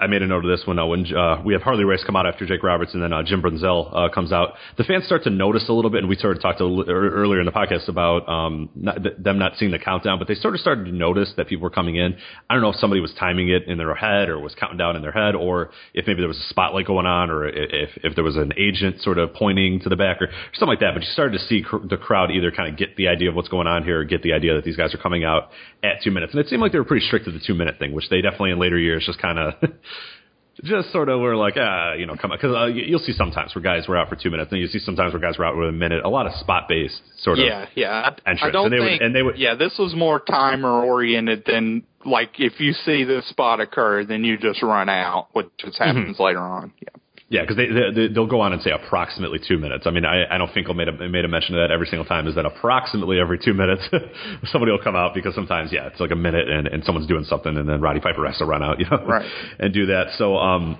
I, 0.00 0.06
made 0.06 0.22
a 0.22 0.26
note 0.26 0.44
of 0.44 0.50
this 0.50 0.66
when 0.66 0.78
uh, 0.78 0.86
when 0.86 1.06
uh, 1.14 1.42
we 1.44 1.52
have 1.52 1.62
Harley 1.62 1.84
Race 1.84 2.02
come 2.04 2.16
out 2.16 2.26
after 2.26 2.46
Jake 2.46 2.62
Roberts, 2.62 2.94
and 2.94 3.02
then 3.02 3.12
uh, 3.12 3.22
Jim 3.22 3.42
Brunzell 3.42 3.94
uh, 3.94 4.12
comes 4.12 4.32
out. 4.32 4.54
The 4.76 4.84
fans 4.84 5.04
start 5.04 5.24
to 5.24 5.30
notice 5.30 5.68
a 5.68 5.72
little 5.72 5.90
bit, 5.90 5.98
and 6.00 6.08
we 6.08 6.16
sort 6.16 6.36
of 6.36 6.42
talked 6.42 6.60
earlier 6.60 7.40
in 7.40 7.46
the 7.46 7.52
podcast 7.52 7.88
about 7.88 8.28
um, 8.28 8.70
not, 8.74 8.98
them 9.22 9.38
not 9.38 9.52
seeing 9.56 9.70
the 9.70 9.78
countdown, 9.78 10.18
but 10.18 10.26
they 10.26 10.34
sort 10.34 10.54
of 10.54 10.60
started 10.60 10.86
to 10.86 10.92
notice 10.92 11.32
that 11.36 11.48
people 11.48 11.62
were 11.62 11.70
coming 11.70 11.96
in. 11.96 12.16
I 12.50 12.54
don't 12.54 12.62
know 12.62 12.70
if 12.70 12.76
somebody 12.76 13.00
was 13.00 13.12
timing 13.18 13.50
it 13.50 13.64
in 13.68 13.78
their 13.78 13.94
head, 13.94 14.28
or 14.28 14.38
was 14.40 14.54
counting 14.54 14.78
down 14.78 14.96
in 14.96 15.02
their 15.02 15.12
head, 15.12 15.34
or 15.34 15.70
if 15.94 16.06
maybe 16.06 16.20
there 16.20 16.28
was 16.28 16.38
a 16.38 16.48
spotlight 16.48 16.86
going 16.86 17.06
on, 17.06 17.30
or 17.30 17.46
if 17.46 17.90
if 18.02 18.14
there 18.14 18.24
was 18.24 18.36
an 18.36 18.52
agent 18.56 19.00
sort 19.00 19.18
of 19.18 19.32
pointing 19.34 19.80
to 19.80 19.88
the 19.88 19.96
back, 19.96 20.20
or 20.20 20.28
something 20.54 20.68
like 20.68 20.80
that. 20.80 20.94
But 20.94 21.02
you 21.02 21.08
started 21.12 21.38
to 21.38 21.44
see 21.44 21.62
cr- 21.62 21.86
the 21.88 21.96
crowd 21.96 22.30
either 22.30 22.50
kind 22.50 22.72
of 22.72 22.78
get 22.78 22.96
the 22.96 23.08
idea 23.08 23.28
of 23.28 23.36
what's 23.36 23.48
going 23.48 23.66
on 23.66 23.84
here, 23.84 24.00
or 24.00 24.04
get 24.04 24.22
the 24.22 24.32
idea 24.32 24.54
that 24.54 24.64
these 24.64 24.76
guys 24.76 24.94
are 24.94 24.98
coming 24.98 25.24
out 25.24 25.50
at 25.84 26.02
two 26.02 26.10
minutes, 26.10 26.32
and 26.32 26.40
it 26.40 26.48
seemed 26.48 26.62
like 26.62 26.72
they 26.72 26.78
were 26.78 26.84
pretty 26.84 27.06
strict 27.06 27.26
to 27.26 27.30
the 27.30 27.40
two 27.46 27.54
minute 27.54 27.78
thing, 27.78 27.92
which 27.92 28.07
they 28.10 28.20
definitely 28.20 28.50
in 28.52 28.58
later 28.58 28.78
years 28.78 29.04
just 29.06 29.18
kind 29.18 29.38
of 29.38 29.54
just 30.64 30.90
sort 30.90 31.08
of 31.08 31.20
were 31.20 31.36
like, 31.36 31.54
ah, 31.56 31.92
you 31.92 32.04
know, 32.06 32.16
come 32.20 32.32
on, 32.32 32.36
because 32.36 32.54
uh, 32.54 32.66
you'll 32.66 32.98
see 32.98 33.12
sometimes 33.12 33.54
where 33.54 33.62
guys 33.62 33.86
were 33.86 33.96
out 33.96 34.08
for 34.08 34.16
two 34.16 34.30
minutes, 34.30 34.50
and 34.50 34.60
you 34.60 34.66
see 34.66 34.80
sometimes 34.80 35.12
where 35.12 35.20
guys 35.22 35.38
were 35.38 35.44
out 35.44 35.54
for 35.54 35.68
a 35.68 35.72
minute. 35.72 36.04
A 36.04 36.08
lot 36.08 36.26
of 36.26 36.32
spot 36.34 36.68
based 36.68 37.00
sort 37.22 37.38
of 37.38 37.44
yeah, 37.44 37.66
yeah. 37.76 38.10
Entrance. 38.26 38.40
I 38.42 38.50
don't 38.50 38.66
and 38.66 38.72
they 38.72 38.78
think. 38.78 39.00
would, 39.00 39.06
and 39.06 39.14
they 39.14 39.22
would, 39.22 39.38
yeah, 39.38 39.54
this 39.54 39.76
was 39.78 39.94
more 39.94 40.18
timer 40.18 40.82
oriented 40.84 41.44
than 41.46 41.84
like 42.04 42.30
if 42.38 42.58
you 42.60 42.72
see 42.72 43.04
this 43.04 43.28
spot 43.28 43.60
occur, 43.60 44.04
then 44.04 44.24
you 44.24 44.36
just 44.36 44.62
run 44.62 44.88
out, 44.88 45.28
which 45.32 45.46
just 45.58 45.78
happens 45.78 46.16
Mm-hmm. 46.16 46.22
later 46.22 46.40
on. 46.40 46.72
Yeah. 46.80 46.88
Yeah, 47.30 47.42
because 47.42 47.56
they, 47.58 47.66
they 47.94 48.08
they'll 48.08 48.26
go 48.26 48.40
on 48.40 48.54
and 48.54 48.62
say 48.62 48.70
approximately 48.70 49.38
two 49.46 49.58
minutes. 49.58 49.86
I 49.86 49.90
mean, 49.90 50.06
I, 50.06 50.24
I 50.24 50.38
know 50.38 50.46
Finkel 50.54 50.72
made 50.72 50.88
a 50.88 51.08
made 51.08 51.26
a 51.26 51.28
mention 51.28 51.54
of 51.54 51.60
that 51.68 51.70
every 51.72 51.86
single 51.86 52.06
time. 52.06 52.26
Is 52.26 52.34
that 52.36 52.46
approximately 52.46 53.20
every 53.20 53.38
two 53.38 53.52
minutes 53.52 53.82
somebody 54.50 54.72
will 54.72 54.82
come 54.82 54.96
out 54.96 55.12
because 55.14 55.34
sometimes 55.34 55.70
yeah 55.70 55.88
it's 55.88 56.00
like 56.00 56.10
a 56.10 56.16
minute 56.16 56.48
and, 56.48 56.66
and 56.66 56.82
someone's 56.84 57.06
doing 57.06 57.24
something 57.24 57.54
and 57.56 57.68
then 57.68 57.82
Roddy 57.82 58.00
Piper 58.00 58.24
has 58.26 58.38
to 58.38 58.46
run 58.46 58.62
out 58.62 58.78
you 58.80 58.86
know 58.90 59.04
Right. 59.04 59.30
and 59.58 59.74
do 59.74 59.86
that. 59.86 60.14
So 60.16 60.36
um 60.38 60.78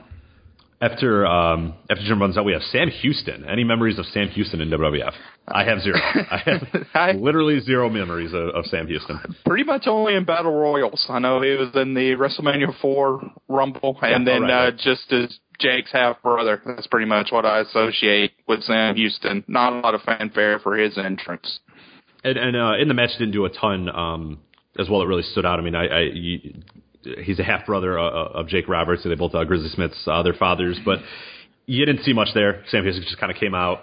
after 0.80 1.26
um 1.26 1.74
after 1.90 2.02
Jim 2.06 2.20
runs 2.20 2.38
out 2.38 2.44
we 2.44 2.52
have 2.52 2.62
Sam 2.62 2.88
Houston. 2.88 3.44
Any 3.44 3.64
memories 3.64 3.98
of 3.98 4.06
Sam 4.06 4.28
Houston 4.28 4.60
in 4.60 4.70
WWF? 4.70 5.12
I 5.48 5.64
have 5.64 5.80
zero. 5.80 5.98
I 6.30 6.38
have 6.46 6.66
I- 6.94 7.12
literally 7.12 7.60
zero 7.60 7.90
memories 7.90 8.32
of, 8.32 8.48
of 8.54 8.64
Sam 8.66 8.86
Houston. 8.86 9.18
Pretty 9.44 9.64
much 9.64 9.86
only 9.86 10.14
in 10.14 10.24
battle 10.24 10.52
royals. 10.54 11.04
I 11.08 11.18
know 11.18 11.40
he 11.42 11.50
was 11.50 11.70
in 11.74 11.94
the 11.94 12.12
WrestleMania 12.16 12.78
four 12.80 13.20
Rumble, 13.48 13.98
and 14.02 14.26
Yeah, 14.26 14.32
then 14.32 14.44
oh, 14.44 14.46
right, 14.46 14.50
uh, 14.50 14.64
right. 14.70 14.76
just 14.78 15.12
as 15.12 15.38
Jake's 15.60 15.92
half 15.92 16.22
brother. 16.22 16.62
That's 16.64 16.86
pretty 16.86 17.06
much 17.06 17.28
what 17.30 17.44
I 17.44 17.60
associate 17.60 18.32
with 18.46 18.62
Sam 18.62 18.96
Houston. 18.96 19.44
Not 19.48 19.72
a 19.72 19.80
lot 19.80 19.94
of 19.94 20.02
fanfare 20.02 20.58
for 20.60 20.76
his 20.76 20.96
entrance. 20.98 21.58
And, 22.24 22.36
and 22.36 22.56
uh, 22.56 22.72
in 22.80 22.88
the 22.88 22.94
match, 22.94 23.10
didn't 23.18 23.32
do 23.32 23.44
a 23.44 23.50
ton 23.50 23.88
um, 23.88 24.38
as 24.78 24.88
well. 24.88 25.02
It 25.02 25.06
really 25.06 25.22
stood 25.22 25.46
out. 25.46 25.58
I 25.58 25.62
mean, 25.62 25.74
I, 25.74 25.86
I 25.86 26.00
you, 26.12 26.62
he's 27.22 27.38
a 27.38 27.44
half 27.44 27.66
brother 27.66 27.98
uh, 27.98 28.10
of 28.10 28.48
Jake 28.48 28.68
Roberts. 28.68 29.02
So 29.02 29.08
they 29.08 29.14
both 29.14 29.34
uh, 29.34 29.44
Grizzly 29.44 29.68
Smith's 29.70 30.02
uh, 30.06 30.22
their 30.22 30.34
fathers, 30.34 30.78
but 30.84 30.98
you 31.66 31.84
didn't 31.84 32.02
see 32.02 32.12
much 32.12 32.28
there. 32.34 32.64
Sam 32.68 32.82
Houston 32.82 33.04
just 33.04 33.18
kind 33.18 33.30
of 33.32 33.38
came 33.38 33.54
out. 33.54 33.80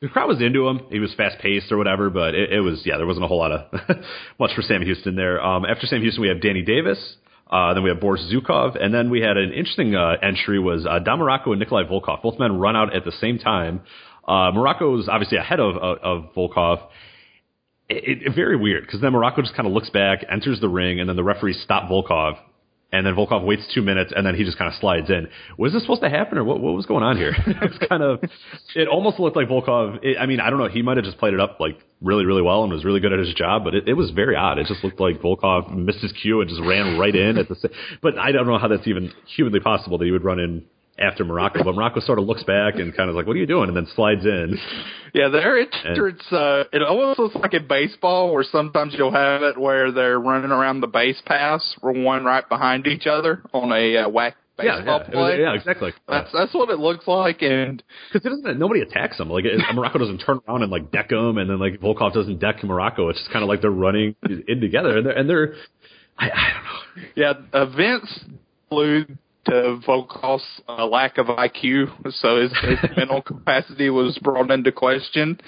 The 0.00 0.08
crowd 0.08 0.28
was 0.28 0.42
into 0.42 0.68
him. 0.68 0.80
He 0.90 0.98
was 0.98 1.14
fast 1.14 1.38
paced 1.40 1.72
or 1.72 1.78
whatever, 1.78 2.10
but 2.10 2.34
it, 2.34 2.52
it 2.52 2.60
was 2.60 2.82
yeah, 2.84 2.98
there 2.98 3.06
wasn't 3.06 3.24
a 3.24 3.28
whole 3.28 3.38
lot 3.38 3.52
of 3.52 3.80
much 4.38 4.50
for 4.54 4.62
Sam 4.62 4.82
Houston 4.82 5.16
there. 5.16 5.42
Um, 5.42 5.64
after 5.64 5.86
Sam 5.86 6.02
Houston, 6.02 6.20
we 6.20 6.28
have 6.28 6.42
Danny 6.42 6.62
Davis. 6.62 7.16
Uh, 7.48 7.74
then 7.74 7.82
we 7.82 7.90
have 7.90 8.00
Boris 8.00 8.22
Zhukov, 8.32 8.82
and 8.82 8.92
then 8.92 9.08
we 9.08 9.20
had 9.20 9.36
an 9.36 9.52
interesting 9.52 9.94
uh, 9.94 10.16
entry 10.20 10.58
was 10.58 10.84
uh, 10.84 10.98
Muraco 10.98 11.50
and 11.50 11.60
Nikolai 11.60 11.84
Volkov. 11.84 12.22
Both 12.22 12.38
men 12.38 12.58
run 12.58 12.74
out 12.74 12.94
at 12.94 13.04
the 13.04 13.12
same 13.12 13.38
time. 13.38 13.82
Uh, 14.26 14.50
Muraco 14.50 14.98
is 15.00 15.08
obviously 15.08 15.38
ahead 15.38 15.60
of, 15.60 15.76
of, 15.76 15.98
of 15.98 16.34
Volkov 16.34 16.80
it, 17.88 18.22
it, 18.26 18.34
very 18.34 18.56
weird 18.56 18.84
because 18.84 19.00
then 19.00 19.12
Muraco 19.12 19.38
just 19.42 19.54
kind 19.54 19.66
of 19.66 19.72
looks 19.72 19.90
back, 19.90 20.24
enters 20.30 20.60
the 20.60 20.68
ring, 20.68 21.00
and 21.00 21.08
then 21.08 21.16
the 21.16 21.24
referees 21.24 21.60
stop 21.62 21.88
Volkov, 21.88 22.36
and 22.96 23.06
then 23.06 23.14
Volkov 23.14 23.44
waits 23.44 23.62
two 23.74 23.82
minutes, 23.82 24.12
and 24.14 24.26
then 24.26 24.34
he 24.34 24.44
just 24.44 24.58
kind 24.58 24.72
of 24.72 24.78
slides 24.80 25.10
in. 25.10 25.28
Was 25.58 25.72
this 25.72 25.82
supposed 25.82 26.02
to 26.02 26.08
happen, 26.08 26.38
or 26.38 26.44
what? 26.44 26.60
What 26.60 26.74
was 26.74 26.86
going 26.86 27.04
on 27.04 27.16
here? 27.16 27.34
it's 27.46 27.78
kind 27.88 28.02
of, 28.02 28.20
it 28.74 28.88
almost 28.88 29.20
looked 29.20 29.36
like 29.36 29.48
Volkov. 29.48 29.98
It, 30.02 30.16
I 30.18 30.26
mean, 30.26 30.40
I 30.40 30.50
don't 30.50 30.58
know. 30.58 30.68
He 30.68 30.82
might 30.82 30.96
have 30.96 31.04
just 31.04 31.18
played 31.18 31.34
it 31.34 31.40
up 31.40 31.60
like 31.60 31.78
really, 32.00 32.24
really 32.24 32.42
well 32.42 32.62
and 32.62 32.72
was 32.72 32.84
really 32.84 33.00
good 33.00 33.12
at 33.12 33.18
his 33.18 33.34
job, 33.34 33.64
but 33.64 33.74
it, 33.74 33.88
it 33.88 33.94
was 33.94 34.10
very 34.10 34.36
odd. 34.36 34.58
It 34.58 34.66
just 34.66 34.82
looked 34.82 35.00
like 35.00 35.20
Volkov 35.20 35.74
missed 35.74 36.00
his 36.00 36.12
cue 36.12 36.40
and 36.40 36.48
just 36.48 36.62
ran 36.62 36.98
right 36.98 37.14
in 37.14 37.38
at 37.38 37.48
the. 37.48 37.70
But 38.02 38.18
I 38.18 38.32
don't 38.32 38.46
know 38.46 38.58
how 38.58 38.68
that's 38.68 38.86
even 38.86 39.12
humanly 39.36 39.60
possible 39.60 39.98
that 39.98 40.04
he 40.04 40.10
would 40.10 40.24
run 40.24 40.38
in 40.38 40.64
after 40.98 41.24
Muraco, 41.24 41.64
but 41.64 41.74
Muraco 41.74 42.02
sort 42.04 42.18
of 42.18 42.24
looks 42.26 42.42
back 42.44 42.76
and 42.76 42.94
kind 42.96 43.10
of 43.10 43.16
like, 43.16 43.26
"What 43.26 43.36
are 43.36 43.38
you 43.38 43.46
doing?" 43.46 43.68
and 43.68 43.76
then 43.76 43.86
slides 43.94 44.24
in. 44.24 44.58
Yeah, 45.12 45.28
their 45.28 45.58
entrance, 45.58 46.22
uh, 46.30 46.64
it 46.72 46.82
almost 46.82 47.18
looks 47.18 47.34
like 47.36 47.54
in 47.54 47.66
baseball 47.66 48.32
where 48.32 48.44
sometimes 48.44 48.94
you'll 48.96 49.12
have 49.12 49.42
it 49.42 49.56
where 49.58 49.90
they're 49.92 50.18
running 50.20 50.50
around 50.50 50.80
the 50.80 50.86
base 50.86 51.20
pass, 51.24 51.74
one 51.80 52.24
right 52.24 52.46
behind 52.48 52.86
each 52.86 53.06
other 53.06 53.42
on 53.54 53.72
a 53.72 53.96
uh, 53.98 54.08
whack 54.08 54.36
Yeah, 54.58 54.76
baseball 54.76 55.00
yeah, 55.04 55.10
play. 55.10 55.40
yeah, 55.40 55.54
exactly. 55.54 55.92
That's 56.08 56.30
that's 56.32 56.52
what 56.54 56.70
it 56.70 56.78
looks 56.78 57.06
like, 57.06 57.42
and 57.42 57.82
Because 58.12 58.26
it 58.26 58.28
doesn't. 58.30 58.58
Nobody 58.58 58.80
attacks 58.80 59.16
them. 59.18 59.30
Like 59.30 59.44
it, 59.44 59.58
Muraco 59.74 59.98
doesn't 59.98 60.18
turn 60.18 60.40
around 60.48 60.62
and 60.62 60.70
like 60.72 60.90
deck 60.90 61.10
him, 61.12 61.38
and 61.38 61.48
then 61.48 61.58
like 61.58 61.80
Volkov 61.80 62.12
doesn't 62.14 62.38
deck 62.40 62.60
Muraco. 62.60 63.10
It's 63.10 63.18
just 63.20 63.30
kind 63.32 63.42
of 63.42 63.48
like 63.48 63.60
they're 63.60 63.70
running 63.70 64.14
in 64.48 64.60
together, 64.60 64.96
and 64.98 65.06
they're 65.06 65.16
and 65.18 65.28
they're. 65.30 65.54
I, 66.18 66.30
I 66.30 66.50
don't 66.52 67.04
know. 67.04 67.08
yeah, 67.14 67.32
events 67.62 67.76
Vince 68.20 68.24
allude 68.70 69.18
to 69.46 69.80
Volkov's 69.86 70.44
uh, 70.68 70.86
lack 70.86 71.18
of 71.18 71.26
IQ, 71.26 72.12
so 72.12 72.40
his, 72.40 72.52
his 72.60 72.90
mental 72.96 73.22
capacity 73.22 73.90
was 73.90 74.18
brought 74.18 74.50
into 74.50 74.72
question. 74.72 75.40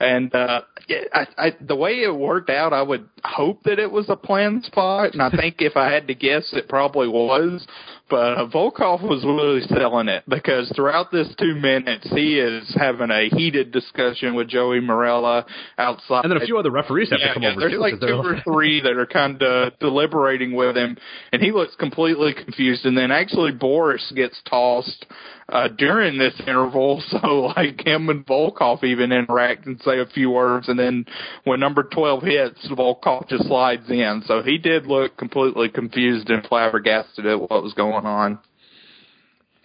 And 0.00 0.32
uh, 0.34 0.62
yeah, 0.88 1.04
I, 1.12 1.26
I, 1.36 1.56
the 1.60 1.74
way 1.74 2.02
it 2.02 2.14
worked 2.14 2.50
out, 2.50 2.72
I 2.72 2.82
would 2.82 3.08
hope 3.24 3.64
that 3.64 3.78
it 3.78 3.90
was 3.90 4.08
a 4.08 4.16
planned 4.16 4.64
spot, 4.64 5.12
and 5.12 5.22
I 5.22 5.30
think 5.30 5.56
if 5.58 5.76
I 5.76 5.90
had 5.90 6.06
to 6.08 6.14
guess, 6.14 6.50
it 6.52 6.68
probably 6.68 7.08
was. 7.08 7.66
But 8.08 8.38
uh, 8.38 8.48
Volkov 8.48 9.02
was 9.02 9.22
really 9.24 9.60
selling 9.68 10.08
it 10.08 10.24
because 10.28 10.72
throughout 10.74 11.12
this 11.12 11.28
two 11.38 11.54
minutes, 11.54 12.08
he 12.10 12.38
is 12.38 12.74
having 12.78 13.10
a 13.10 13.28
heated 13.28 13.70
discussion 13.70 14.34
with 14.34 14.48
Joey 14.48 14.80
Marella 14.80 15.44
outside. 15.76 16.24
And 16.24 16.32
then 16.32 16.40
a 16.40 16.46
few 16.46 16.58
other 16.58 16.70
referees 16.70 17.10
have 17.10 17.20
yeah, 17.20 17.28
to 17.28 17.34
come 17.34 17.42
yeah, 17.42 17.50
over 17.50 17.60
there's 17.60 17.72
too. 17.72 17.78
like 17.78 18.00
two 18.00 18.06
or 18.06 18.40
three 18.44 18.80
that 18.80 18.92
are 18.92 19.06
kind 19.06 19.42
of 19.42 19.78
deliberating 19.78 20.54
with 20.54 20.76
him, 20.76 20.96
and 21.32 21.42
he 21.42 21.52
looks 21.52 21.74
completely 21.76 22.32
confused. 22.32 22.86
And 22.86 22.96
then 22.96 23.10
actually 23.10 23.52
Boris 23.52 24.12
gets 24.14 24.40
tossed 24.48 25.04
uh, 25.50 25.68
during 25.68 26.18
this 26.18 26.34
interval, 26.46 27.02
so 27.08 27.52
like 27.56 27.86
him 27.86 28.08
and 28.08 28.26
Volkov 28.26 28.84
even 28.84 29.12
interact 29.12 29.66
and 29.66 29.80
say 29.80 29.98
a 30.00 30.06
few 30.06 30.30
words, 30.30 30.68
and 30.68 30.78
then 30.78 31.04
when 31.44 31.60
number 31.60 31.82
twelve 31.82 32.22
hits, 32.22 32.66
Volkov 32.70 33.28
just 33.28 33.46
slides 33.46 33.88
in. 33.88 34.22
So 34.26 34.42
he 34.42 34.58
did 34.58 34.86
look 34.86 35.16
completely 35.16 35.68
confused 35.68 36.30
and 36.30 36.46
flabbergasted 36.46 37.26
at 37.26 37.40
what 37.40 37.62
was 37.62 37.74
going 37.74 37.97
on. 38.06 38.38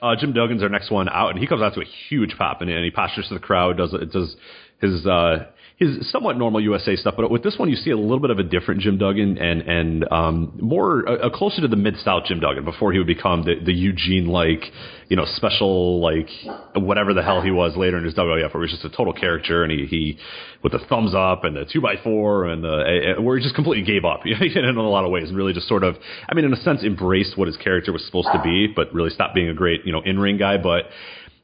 Uh, 0.01 0.15
Jim 0.19 0.33
Duggan's 0.33 0.61
our 0.61 0.69
next 0.69 0.91
one 0.91 1.07
out, 1.07 1.29
and 1.29 1.39
he 1.39 1.47
comes 1.47 1.61
out 1.61 1.73
to 1.75 1.81
a 1.81 1.85
huge 2.09 2.35
pop, 2.37 2.61
and, 2.61 2.69
and 2.69 2.83
he 2.83 2.91
postures 2.91 3.27
to 3.29 3.35
the 3.35 3.39
crowd, 3.39 3.77
does 3.77 3.93
it 3.93 4.11
does 4.11 4.35
his 4.81 5.05
uh, 5.07 5.45
his 5.77 6.11
somewhat 6.11 6.37
normal 6.37 6.61
USA 6.61 6.95
stuff, 6.95 7.15
but 7.17 7.31
with 7.31 7.43
this 7.43 7.57
one 7.57 7.69
you 7.69 7.75
see 7.75 7.89
a 7.89 7.97
little 7.97 8.19
bit 8.19 8.29
of 8.29 8.39
a 8.39 8.43
different 8.43 8.81
Jim 8.81 8.97
Duggan, 8.97 9.37
and 9.37 9.61
and 9.61 10.11
um, 10.11 10.57
more 10.61 11.07
uh, 11.07 11.29
closer 11.31 11.61
to 11.61 11.67
the 11.67 11.75
mid 11.75 11.97
South 11.97 12.25
Jim 12.25 12.39
Duggan 12.39 12.63
before 12.63 12.91
he 12.91 12.99
would 12.99 13.07
become 13.07 13.43
the, 13.43 13.55
the 13.63 13.73
Eugene 13.73 14.27
like 14.27 14.71
you 15.09 15.15
know 15.15 15.25
special 15.35 15.99
like 15.99 16.29
whatever 16.75 17.13
the 17.13 17.23
hell 17.23 17.41
he 17.41 17.51
was 17.51 17.75
later 17.75 17.97
in 17.97 18.03
his 18.03 18.13
WWF, 18.13 18.53
where 18.53 18.65
he 18.65 18.71
was 18.71 18.71
just 18.71 18.85
a 18.85 18.95
total 18.95 19.13
character, 19.13 19.63
and 19.63 19.71
he 19.71 19.85
he 19.87 20.17
with 20.61 20.73
the 20.73 20.79
thumbs 20.89 21.13
up 21.15 21.43
and 21.43 21.55
the 21.55 21.65
two 21.65 21.81
by 21.81 21.95
four, 22.03 22.45
and 22.45 22.63
the 22.63 23.15
uh, 23.17 23.21
where 23.21 23.37
he 23.37 23.43
just 23.43 23.55
completely 23.55 23.83
gave 23.83 24.05
up 24.05 24.21
you 24.25 24.35
know 24.35 24.69
in 24.69 24.77
a 24.77 24.81
lot 24.81 25.05
of 25.05 25.11
ways, 25.11 25.29
and 25.29 25.37
really 25.37 25.53
just 25.53 25.67
sort 25.67 25.83
of 25.83 25.95
I 26.29 26.35
mean 26.35 26.45
in 26.45 26.53
a 26.53 26.61
sense 26.61 26.83
embraced 26.83 27.37
what 27.37 27.47
his 27.47 27.57
character 27.57 27.91
was 27.91 28.05
supposed 28.05 28.29
to 28.31 28.41
be, 28.43 28.67
but 28.67 28.93
really 28.93 29.09
stopped 29.09 29.33
being 29.33 29.49
a 29.49 29.55
great 29.55 29.85
you 29.85 29.91
know 29.91 30.01
in 30.01 30.19
ring 30.19 30.37
guy, 30.37 30.57
but. 30.57 30.85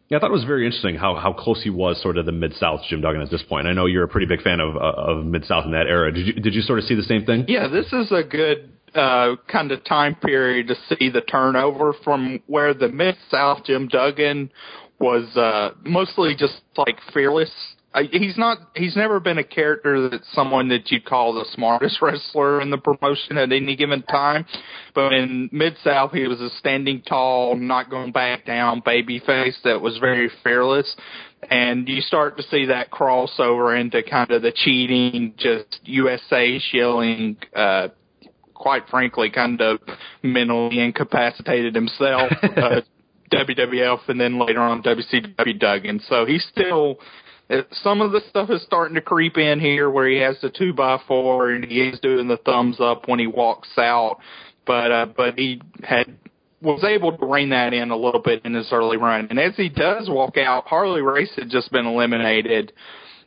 Yeah, 0.10 0.17
I 0.17 0.22
thought 0.22 0.32
it 0.32 0.34
was 0.34 0.43
very 0.43 0.65
interesting 0.65 0.95
how, 0.95 1.15
how 1.15 1.34
close 1.34 1.62
he 1.62 1.69
was 1.69 2.02
sort 2.02 2.17
of 2.17 2.26
the 2.26 2.32
mid 2.32 2.56
South 2.56 2.82
Jim 2.89 3.00
Duggan 3.00 3.22
at 3.22 3.30
this 3.30 3.43
point. 3.43 3.67
I 3.67 3.74
know 3.74 3.86
you're 3.86 4.04
a 4.04 4.08
pretty 4.08 4.26
big 4.26 4.41
fan 4.41 4.60
of 4.60 4.76
uh, 4.76 4.80
of 4.80 5.26
mid 5.26 5.45
South 5.45 5.65
in 5.65 5.72
that 5.72 5.86
era. 5.88 6.12
Did 6.12 6.26
you 6.26 6.34
did 6.34 6.56
you 6.56 6.62
sort 6.62 6.80
of 6.80 6.86
see 6.86 6.95
the 6.95 7.04
same 7.04 7.26
thing? 7.26 7.45
Yeah, 7.48 7.67
this 7.67 7.93
is 7.93 8.12
a 8.12 8.24
good 8.24 8.72
uh, 8.95 9.36
kind 9.48 9.72
of 9.72 9.84
time 9.86 10.15
period 10.15 10.67
to 10.67 10.76
see 10.88 11.10
the 11.12 11.22
turnover 11.22 11.93
from 12.04 12.41
where 12.48 12.74
the 12.74 12.89
mid 12.89 13.15
South 13.30 13.65
Jim 13.65 13.88
Duggan 13.88 14.52
was 15.00 15.26
uh, 15.38 15.76
mostly 15.84 16.36
just 16.36 16.62
like 16.76 16.98
fearless 17.13 17.52
he's 18.12 18.38
not 18.38 18.58
he's 18.75 18.95
never 18.95 19.19
been 19.19 19.38
a 19.38 19.43
character 19.43 20.10
that's 20.10 20.32
someone 20.34 20.69
that 20.69 20.91
you'd 20.91 21.06
call 21.06 21.34
the 21.34 21.45
smartest 21.54 21.99
wrestler 22.02 22.62
in 22.62 22.69
the 22.69 22.78
promotion 22.78 23.38
at 23.38 23.52
any 23.52 23.75
given 23.75 24.04
time 24.04 24.45
but 24.93 25.12
in 25.12 25.49
mid 25.52 25.75
south 25.84 26.12
he 26.12 26.28
was 26.28 26.39
a 26.39 26.49
standing 26.60 27.02
tall 27.02 27.56
not 27.56 27.89
going 27.89 28.12
back 28.12 28.45
down 28.45 28.82
baby 28.86 29.19
face 29.25 29.58
that 29.63 29.82
was 29.82 29.97
very 29.97 30.30
fearless 30.43 30.95
and 31.49 31.88
you 31.88 32.02
start 32.02 32.38
to 32.38 32.43
see 32.43 32.65
that 32.65 32.91
crossover 32.91 33.80
into 33.80 34.04
kind 34.04 34.30
of 34.32 34.41
the 34.41 34.52
cheating 34.52 35.34
just 35.38 35.80
usa 35.84 36.60
shilling 36.71 37.38
uh 37.56 37.88
quite 38.54 38.88
frankly 38.89 39.32
kind 39.32 39.62
of 39.62 39.80
mentally 40.21 40.80
incapacitated 40.80 41.73
himself 41.73 42.32
uh, 42.43 42.82
WWF 43.32 43.99
and 44.08 44.19
then 44.19 44.39
later 44.39 44.60
on 44.60 44.82
WCW 44.82 45.60
Duggan. 45.60 46.02
So 46.10 46.25
he's 46.25 46.45
still 46.52 46.97
some 47.83 48.01
of 48.01 48.12
the 48.12 48.21
stuff 48.29 48.49
is 48.49 48.62
starting 48.63 48.95
to 48.95 49.01
creep 49.01 49.38
in 49.38 49.59
here 49.59 49.89
where 49.89 50.07
he 50.07 50.17
has 50.17 50.39
the 50.41 50.49
two 50.49 50.73
by 50.73 50.99
four 51.07 51.51
and 51.51 51.65
he 51.65 51.81
is 51.81 51.99
doing 51.99 52.27
the 52.27 52.38
thumbs 52.38 52.77
up 52.79 53.07
when 53.07 53.19
he 53.19 53.27
walks 53.27 53.69
out. 53.77 54.19
But 54.65 54.91
uh, 54.91 55.05
but 55.17 55.38
he 55.38 55.62
had 55.83 56.15
was 56.62 56.83
able 56.83 57.17
to 57.17 57.25
rein 57.25 57.49
that 57.49 57.73
in 57.73 57.89
a 57.89 57.97
little 57.97 58.21
bit 58.21 58.43
in 58.45 58.53
his 58.53 58.67
early 58.71 58.97
run. 58.97 59.27
And 59.29 59.39
as 59.39 59.55
he 59.55 59.69
does 59.69 60.09
walk 60.09 60.38
out, 60.38 60.67
Harley 60.67 61.01
Race 61.01 61.31
had 61.35 61.49
just 61.49 61.71
been 61.71 61.85
eliminated. 61.85 62.73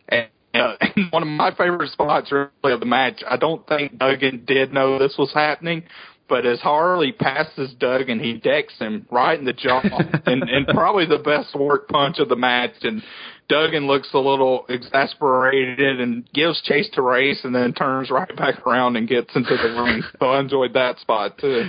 And 0.09 0.29
uh, 0.55 0.77
one 1.11 1.23
of 1.23 1.29
my 1.29 1.51
favorite 1.55 1.91
spots 1.91 2.31
really 2.31 2.75
of 2.75 2.81
the 2.81 2.87
match, 2.87 3.23
I 3.27 3.37
don't 3.37 3.67
think 3.67 3.99
Duggan 3.99 4.45
did 4.47 4.73
know 4.73 4.99
this 4.99 5.17
was 5.19 5.33
happening, 5.33 5.85
but 6.29 6.47
as 6.47 6.61
Harley 6.61 7.13
passes 7.13 7.75
Duggan, 7.79 8.21
he 8.21 8.35
decks 8.35 8.75
him 8.79 9.07
right 9.11 9.39
in 9.39 9.45
the 9.45 9.53
jaw, 9.53 9.83
and, 10.27 10.43
and 10.43 10.67
probably 10.69 11.07
the 11.07 11.19
best 11.19 11.55
work 11.55 11.89
punch 11.89 12.19
of 12.19 12.29
the 12.29 12.37
match. 12.37 12.73
And 12.83 13.03
Duggan 13.49 13.87
looks 13.87 14.09
a 14.15 14.19
little 14.19 14.65
exasperated 14.69 16.01
and 16.01 16.31
gives 16.33 16.63
chase 16.63 16.89
to 16.95 17.03
Race, 17.03 17.41
and 17.45 17.55
then 17.55 17.73
turns 17.73 18.11
right 18.11 18.35
back 18.37 18.67
around 18.67 18.97
and 18.97 19.09
gets 19.09 19.35
into 19.35 19.57
the 19.57 19.83
ring. 19.83 20.03
So 20.19 20.27
I 20.27 20.41
enjoyed 20.41 20.75
that 20.75 20.99
spot 21.01 21.39
too. 21.39 21.69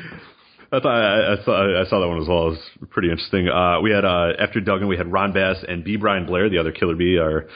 I 0.71 0.79
thought 0.79 0.87
I, 0.87 1.33
I 1.33 1.45
saw 1.45 1.81
I 1.81 1.85
saw 1.89 1.99
that 1.99 2.07
one 2.07 2.21
as 2.21 2.27
well. 2.27 2.47
It 2.47 2.49
was 2.51 2.59
pretty 2.89 3.09
interesting. 3.09 3.47
Uh, 3.47 3.79
we 3.81 3.91
had 3.91 4.05
uh, 4.05 4.33
after 4.39 4.59
Duggan, 4.59 4.87
we 4.87 4.97
had 4.97 5.11
Ron 5.11 5.31
Bass 5.31 5.57
and 5.67 5.83
B. 5.83 5.97
Brian 5.97 6.25
Blair, 6.25 6.49
the 6.49 6.57
other 6.57 6.71
Killer 6.71 6.95
B, 6.95 7.17
are 7.17 7.47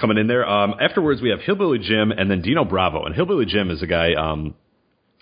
coming 0.00 0.18
in 0.18 0.26
there. 0.26 0.48
Um, 0.48 0.74
afterwards, 0.80 1.20
we 1.20 1.30
have 1.30 1.40
Hillbilly 1.40 1.78
Jim 1.78 2.10
and 2.10 2.30
then 2.30 2.42
Dino 2.42 2.64
Bravo. 2.64 3.04
And 3.04 3.14
Hillbilly 3.14 3.44
Jim 3.46 3.70
is 3.70 3.82
a 3.82 3.86
guy, 3.86 4.14
um, 4.14 4.54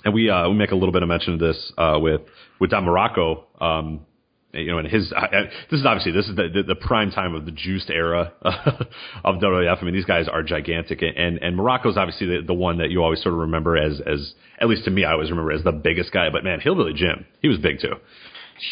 and 0.04 0.14
we 0.14 0.30
uh, 0.30 0.48
we 0.48 0.54
make 0.54 0.70
a 0.70 0.76
little 0.76 0.92
bit 0.92 1.02
of 1.02 1.08
mention 1.08 1.34
of 1.34 1.40
this 1.40 1.72
uh, 1.76 1.98
with 2.00 2.20
with 2.60 2.70
Don 2.70 2.84
Muraco. 2.84 3.44
Um, 3.60 4.06
you 4.52 4.70
know, 4.70 4.78
and 4.78 4.88
his 4.88 5.12
uh, 5.12 5.26
this 5.70 5.80
is 5.80 5.86
obviously 5.86 6.12
this 6.12 6.28
is 6.28 6.36
the, 6.36 6.48
the, 6.52 6.62
the 6.62 6.74
prime 6.74 7.10
time 7.10 7.34
of 7.34 7.46
the 7.46 7.52
juiced 7.52 7.88
era 7.88 8.32
of 8.42 9.36
WWF. 9.36 9.78
I 9.80 9.84
mean, 9.84 9.94
these 9.94 10.04
guys 10.04 10.28
are 10.28 10.42
gigantic, 10.42 11.02
and 11.02 11.38
and 11.38 11.56
Muraco's 11.56 11.96
obviously 11.96 12.26
the, 12.26 12.42
the 12.46 12.54
one 12.54 12.78
that 12.78 12.90
you 12.90 13.02
always 13.02 13.22
sort 13.22 13.34
of 13.34 13.40
remember 13.40 13.76
as 13.76 14.00
as 14.00 14.34
at 14.60 14.68
least 14.68 14.84
to 14.84 14.90
me, 14.90 15.04
I 15.04 15.12
always 15.12 15.30
remember 15.30 15.52
as 15.52 15.64
the 15.64 15.72
biggest 15.72 16.12
guy. 16.12 16.28
But 16.30 16.44
man, 16.44 16.60
Hillbilly 16.60 16.92
Jim, 16.94 17.24
he 17.40 17.48
was 17.48 17.58
big 17.58 17.80
too 17.80 17.94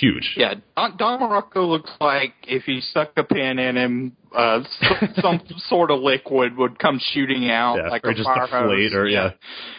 huge. 0.01 0.35
Yeah, 0.37 0.55
Don, 0.77 0.97
Don 0.97 1.21
Muraco 1.21 1.69
looks 1.69 1.91
like 2.01 2.35
if 2.47 2.69
you 2.69 2.81
stuck 2.81 3.13
a 3.17 3.25
pin 3.25 3.59
in 3.59 3.77
him, 3.77 4.17
uh, 4.35 4.61
some, 5.21 5.41
sort 5.69 5.91
of 5.91 6.01
liquid 6.01 6.57
would 6.57 6.79
come 6.79 7.01
shooting 7.13 7.51
out 7.51 7.77
yeah, 7.77 7.89
like 7.89 8.05
or 8.05 8.11
a 8.11 8.15
just 8.15 8.27
fire 8.27 8.47
deflate, 8.47 8.93
hose. 8.93 8.95
or 8.95 9.09
yeah. 9.09 9.31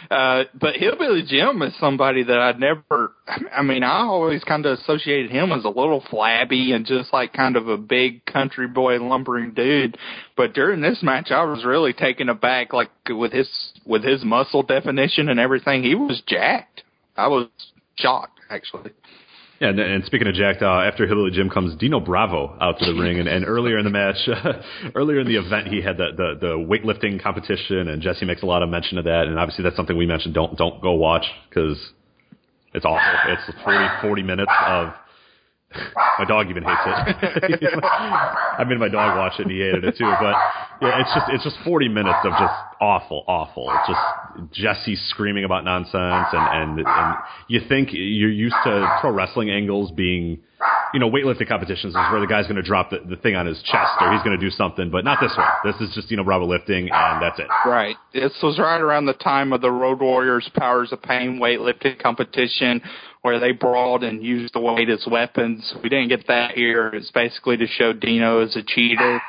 Uh, 0.10 0.44
but 0.60 0.76
Hillbilly 0.76 1.24
Jim 1.26 1.62
is 1.62 1.74
somebody 1.80 2.24
that 2.24 2.38
I'd 2.38 2.60
never. 2.60 3.14
I 3.52 3.62
mean, 3.62 3.84
I 3.84 4.02
always 4.02 4.44
kind 4.44 4.66
of 4.66 4.78
associated 4.80 5.32
him 5.32 5.52
as 5.52 5.64
a 5.64 5.70
little 5.70 6.04
flabby 6.10 6.74
and 6.74 6.86
just 6.86 7.14
like 7.14 7.34
kind 7.34 7.56
of 7.56 7.70
a 7.70 7.78
big 7.78 8.26
country 8.26 8.68
boy 8.68 8.98
lumbering 9.00 9.54
dude. 9.54 9.98
But 10.36 10.54
during 10.54 10.82
this 10.82 11.00
match, 11.02 11.32
I 11.32 11.44
was 11.44 11.64
really 11.64 11.94
taken 11.94 12.28
aback, 12.28 12.74
like 12.74 12.90
with 13.10 13.32
his 13.32 13.50
with 13.86 14.04
his 14.04 14.24
muscle 14.26 14.64
definition 14.64 15.30
and 15.30 15.40
everything. 15.40 15.84
He 15.84 15.96
was 15.96 16.22
jacked. 16.28 16.84
I 17.16 17.28
was 17.28 17.48
shocked 17.96 18.40
actually. 18.50 18.92
Yeah, 19.62 19.70
and, 19.70 19.80
and 19.80 20.06
speaking 20.06 20.28
of 20.28 20.34
Jack, 20.34 20.64
uh, 20.64 20.82
after 20.82 21.06
Hillbilly 21.06 21.30
Jim 21.30 21.48
comes 21.48 21.78
Dino 21.78 22.00
Bravo 22.00 22.58
out 22.60 22.80
to 22.80 22.92
the 22.92 23.00
ring, 23.00 23.20
and, 23.20 23.30
and 23.30 23.46
earlier 23.46 23.78
in 23.78 23.86
the 23.86 23.92
match, 23.92 24.18
uh, 24.28 24.54
earlier 24.96 25.20
in 25.20 25.28
the 25.28 25.36
event, 25.36 25.68
he 25.68 25.80
had 25.84 25.98
the, 25.98 26.08
the 26.18 26.38
the 26.42 26.54
weightlifting 26.58 27.22
competition, 27.22 27.88
and 27.88 28.02
Jesse 28.02 28.26
makes 28.26 28.42
a 28.42 28.48
lot 28.48 28.64
of 28.64 28.70
mention 28.70 28.98
of 28.98 29.04
that, 29.06 29.28
and 29.28 29.38
obviously 29.38 29.64
that's 29.64 29.76
something 29.76 29.96
we 29.96 30.08
mentioned. 30.08 30.34
Don't 30.34 30.58
don't 30.58 30.82
go 30.82 30.94
watch 30.94 31.26
because 31.48 31.78
it's 32.74 32.86
awful. 32.86 33.34
It's 33.34 33.64
40, 33.64 34.02
40 34.02 34.24
minutes 34.24 34.52
of 34.66 34.94
my 36.18 36.26
dog 36.28 36.50
even 36.50 36.64
hates 36.64 36.82
it. 36.84 37.84
I 37.84 38.64
made 38.68 38.80
my 38.80 38.90
dog 38.90 39.16
watch 39.16 39.34
it 39.38 39.44
and 39.44 39.52
he 39.52 39.60
hated 39.60 39.84
it 39.84 39.96
too. 39.96 40.12
But 40.20 40.36
yeah, 40.82 41.02
it's 41.02 41.14
just 41.14 41.26
it's 41.30 41.44
just 41.44 41.58
40 41.64 41.88
minutes 41.88 42.18
of 42.24 42.32
just 42.32 42.71
awful, 42.82 43.24
awful. 43.28 43.72
Just 43.88 44.54
Jesse 44.54 44.98
screaming 45.10 45.46
about 45.46 45.64
nonsense 45.64 46.28
and 46.34 46.80
and 46.80 46.88
and 46.88 47.16
you 47.48 47.62
think 47.70 47.90
you're 47.92 48.32
used 48.32 48.56
to 48.64 48.98
pro 49.00 49.12
wrestling 49.12 49.50
angles 49.50 49.92
being 49.92 50.40
you 50.94 51.00
know, 51.00 51.10
weightlifting 51.10 51.48
competitions 51.48 51.94
is 51.94 52.12
where 52.12 52.20
the 52.20 52.28
guy's 52.28 52.46
going 52.46 52.58
to 52.58 52.62
drop 52.62 52.90
the, 52.90 53.00
the 53.10 53.16
thing 53.16 53.36
on 53.36 53.46
his 53.46 53.62
chest 53.64 53.92
or 54.02 54.12
he's 54.12 54.22
going 54.24 54.38
to 54.38 54.44
do 54.44 54.50
something, 54.50 54.90
but 54.90 55.06
not 55.06 55.20
this 55.22 55.34
one. 55.38 55.48
This 55.64 55.76
is 55.82 55.94
just, 55.96 56.12
you 56.12 56.18
know, 56.18 56.24
Bravo 56.24 56.46
lifting 56.46 56.90
and 56.92 57.22
that's 57.22 57.40
it. 57.40 57.48
Right. 57.66 57.96
This 58.14 58.34
was 58.44 58.60
right 58.60 58.82
around 58.82 59.06
the 59.06 59.14
time 59.14 59.54
of 59.54 59.62
the 59.62 59.72
Road 59.72 60.02
Warriors 60.02 60.50
Powers 60.56 60.92
of 60.92 61.02
Pain 61.02 61.40
weightlifting 61.42 62.02
competition 62.02 62.82
where 63.22 63.40
they 63.40 63.52
brawled 63.52 64.04
and 64.04 64.24
used 64.24 64.54
the 64.54 64.60
weight 64.60 64.90
as 64.90 65.06
weapons. 65.10 65.74
We 65.82 65.90
didn't 65.90 66.10
get 66.10 66.28
that 66.28 66.52
here. 66.52 66.88
It's 66.90 67.12
basically 67.12 67.58
to 67.58 67.68
show 67.68 67.94
Dino 67.94 68.42
as 68.42 68.56
a 68.56 68.64
cheater. 68.64 69.22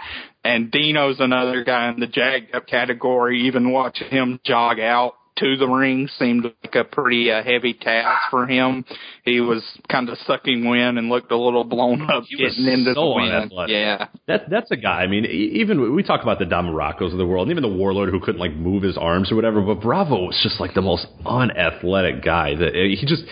And 0.44 0.70
Dino's 0.70 1.20
another 1.20 1.62
guy 1.64 1.88
in 1.90 2.00
the 2.00 2.06
jagged 2.06 2.54
up 2.54 2.66
category. 2.66 3.46
Even 3.46 3.70
watching 3.72 4.08
him 4.08 4.40
jog 4.44 4.80
out 4.80 5.14
to 5.38 5.56
the 5.56 5.66
ring 5.66 6.08
seemed 6.18 6.44
like 6.44 6.74
a 6.74 6.84
pretty 6.84 7.30
uh, 7.30 7.42
heavy 7.42 7.72
task 7.72 8.20
for 8.30 8.46
him. 8.46 8.84
He 9.24 9.40
was 9.40 9.62
kind 9.90 10.08
of 10.10 10.18
sucking 10.26 10.68
wind 10.68 10.98
and 10.98 11.08
looked 11.08 11.32
a 11.32 11.36
little 11.38 11.64
blown 11.64 12.02
up 12.10 12.24
He 12.28 12.42
was 12.42 12.54
getting 12.54 12.70
into 12.70 12.92
so 12.94 13.00
the 13.10 13.14
wind. 13.14 13.32
unathletic. 13.32 13.72
Yeah. 13.72 14.08
That 14.26 14.50
that's 14.50 14.70
a 14.72 14.76
guy. 14.76 15.02
I 15.02 15.06
mean, 15.06 15.24
e- 15.24 15.52
even 15.60 15.94
we 15.94 16.02
talk 16.02 16.22
about 16.22 16.38
the 16.38 16.44
Don 16.44 16.66
Muracos 16.66 17.12
of 17.12 17.18
the 17.18 17.24
world, 17.26 17.48
and 17.48 17.56
even 17.56 17.62
the 17.62 17.76
Warlord 17.76 18.10
who 18.10 18.20
couldn't 18.20 18.40
like 18.40 18.52
move 18.52 18.82
his 18.82 18.98
arms 18.98 19.32
or 19.32 19.36
whatever. 19.36 19.62
But 19.62 19.80
Bravo 19.80 20.26
was 20.26 20.38
just 20.42 20.60
like 20.60 20.74
the 20.74 20.82
most 20.82 21.06
unathletic 21.24 22.22
guy. 22.24 22.54
That 22.56 22.74
eh, 22.76 22.96
he 22.98 23.06
just 23.06 23.22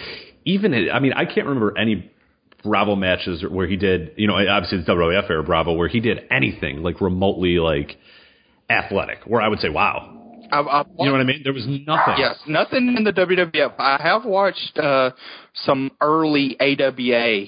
even. 0.45 0.89
I 0.91 1.01
mean, 1.01 1.13
I 1.13 1.25
can't 1.27 1.47
remember 1.47 1.77
any 1.77 2.11
Bravo 2.63 2.95
matches 2.97 3.45
where 3.49 3.67
he 3.67 3.77
did. 3.77 4.13
You 4.17 4.27
know, 4.27 4.35
obviously 4.35 4.79
it's 4.79 4.89
WWF 4.89 5.31
era 5.31 5.43
Bravo 5.43 5.73
where 5.73 5.89
he 5.89 6.01
did 6.01 6.21
anything 6.31 6.83
like 6.83 7.01
remotely 7.01 7.59
like 7.59 7.97
athletic. 8.69 9.19
Where 9.27 9.41
I 9.41 9.49
would 9.49 9.61
say, 9.61 9.69
wow. 9.69 10.17
I've, 10.53 10.67
I've 10.67 10.87
You 10.99 11.07
know 11.07 11.13
what 11.13 11.21
I 11.21 11.25
mean? 11.25 11.43
There 11.45 11.53
was 11.53 11.67
nothing. 11.67 12.15
Yes, 12.19 12.37
nothing 12.47 12.95
in 12.97 13.05
the 13.05 13.13
WWF. 13.13 13.75
I 13.79 13.99
have 14.03 14.25
watched 14.25 14.79
uh, 14.79 15.13
some 15.55 15.93
early 16.01 16.57
AWA 16.61 17.47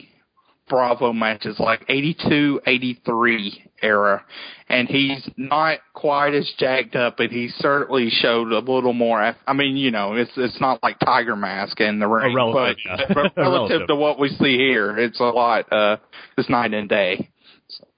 Bravo 0.69 1.13
matches, 1.13 1.57
like 1.59 1.85
82, 1.89 2.61
83 2.65 3.71
era, 3.83 4.25
and 4.73 4.89
he's 4.89 5.29
not 5.37 5.81
quite 5.93 6.33
as 6.35 6.51
jacked 6.59 6.97
up, 6.97 7.19
but 7.19 7.31
he 7.31 7.49
certainly 7.59 8.09
showed 8.11 8.51
a 8.51 8.59
little 8.59 8.95
more. 8.95 9.37
I 9.47 9.53
mean, 9.53 9.77
you 9.77 9.91
know, 9.91 10.15
it's 10.15 10.33
it's 10.37 10.61
not 10.61 10.83
like 10.83 10.99
Tiger 10.99 11.37
Mask 11.37 11.79
in 11.79 11.99
the 11.99 12.09
ring, 12.09 12.33
Irrelevant, 12.33 12.79
but, 12.83 13.01
yeah. 13.01 13.07
but 13.09 13.17
relative 13.37 13.37
Relative. 13.37 13.89
to 13.89 13.95
what 13.95 14.19
we 14.19 14.31
see 14.31 14.57
here, 14.57 14.99
it's 14.99 15.21
a 15.21 15.25
lot. 15.25 15.71
Uh, 15.71 15.99
it's 16.39 16.49
night 16.49 16.73
and 16.73 16.89
day. 16.89 17.29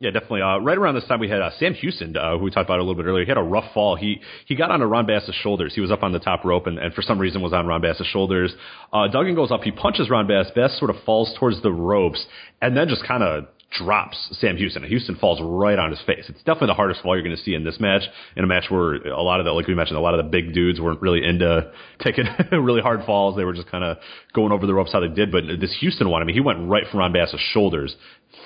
Yeah, 0.01 0.11
definitely. 0.11 0.43
Uh, 0.43 0.59
right 0.59 0.77
around 0.77 0.95
this 0.97 1.07
time, 1.07 1.21
we 1.21 1.29
had 1.29 1.41
uh, 1.41 1.51
Sam 1.59 1.75
Houston, 1.75 2.17
uh, 2.17 2.37
who 2.39 2.45
we 2.45 2.51
talked 2.51 2.69
about 2.69 2.79
a 2.79 2.83
little 2.83 2.95
bit 2.95 3.07
earlier. 3.07 3.25
He 3.25 3.29
had 3.29 3.39
a 3.39 3.43
rough 3.43 3.73
fall. 3.73 3.95
He 3.97 4.21
he 4.47 4.57
got 4.57 4.73
onto 4.73 4.85
Ron 4.87 5.07
Bass's 5.07 5.35
shoulders. 5.37 5.75
He 5.75 5.81
was 5.81 5.93
up 5.93 6.03
on 6.03 6.13
the 6.13 6.19
top 6.19 6.45
rope, 6.45 6.67
and, 6.67 6.79
and 6.79 6.93
for 6.93 7.03
some 7.03 7.21
reason 7.21 7.41
was 7.41 7.53
on 7.53 7.69
Ron 7.69 7.83
Bass's 7.83 8.07
shoulders. 8.09 8.53
Uh, 8.93 9.07
Duggan 9.07 9.37
goes 9.37 9.53
up. 9.53 9.63
He 9.63 9.71
punches 9.71 10.11
Ron 10.11 10.27
Bass. 10.27 10.47
Bass 10.57 10.77
sort 10.79 10.91
of 10.91 10.97
falls 11.05 11.35
towards 11.39 11.63
the 11.63 11.73
ropes, 11.73 12.25
and 12.61 12.77
then 12.77 12.89
just 12.89 13.07
kind 13.07 13.23
of 13.23 13.47
drops 13.79 14.17
Sam 14.41 14.57
Houston. 14.57 14.83
And 14.83 14.91
Houston 14.91 15.17
falls 15.17 15.41
right 15.43 15.79
on 15.79 15.91
his 15.91 16.01
face. 16.07 16.25
It's 16.29 16.39
definitely 16.39 16.69
the 16.69 16.75
hardest 16.75 17.03
fall 17.03 17.17
you're 17.17 17.25
going 17.25 17.37
to 17.37 17.43
see 17.43 17.55
in 17.55 17.65
this 17.65 17.81
match. 17.81 18.03
In 18.37 18.45
a 18.45 18.47
match 18.47 18.65
where 18.71 18.95
a 18.95 19.23
lot 19.23 19.41
of 19.41 19.47
the, 19.47 19.53
like 19.53 19.67
we 19.67 19.75
mentioned, 19.75 19.99
a 19.99 20.01
lot 20.01 20.19
of 20.19 20.25
the 20.25 20.31
big 20.31 20.55
dudes 20.55 20.81
weren't 20.81 21.03
really 21.03 21.25
into 21.25 21.71
taking 22.01 22.25
really 22.53 22.81
hard 22.81 23.05
falls. 23.05 23.37
They 23.37 23.45
were 23.45 23.53
just 23.53 23.71
kind 23.71 23.85
of 23.85 23.99
going 24.33 24.53
over 24.53 24.67
the 24.67 24.75
ropes 24.75 24.93
how 24.93 25.01
they 25.01 25.09
did. 25.09 25.33
But 25.33 25.45
this 25.61 25.77
Houston 25.81 26.09
one, 26.09 26.23
I 26.23 26.25
mean, 26.25 26.35
he 26.35 26.41
went 26.41 26.69
right 26.69 26.85
from 26.91 27.01
Ron 27.01 27.13
Bass's 27.13 27.41
shoulders, 27.53 27.95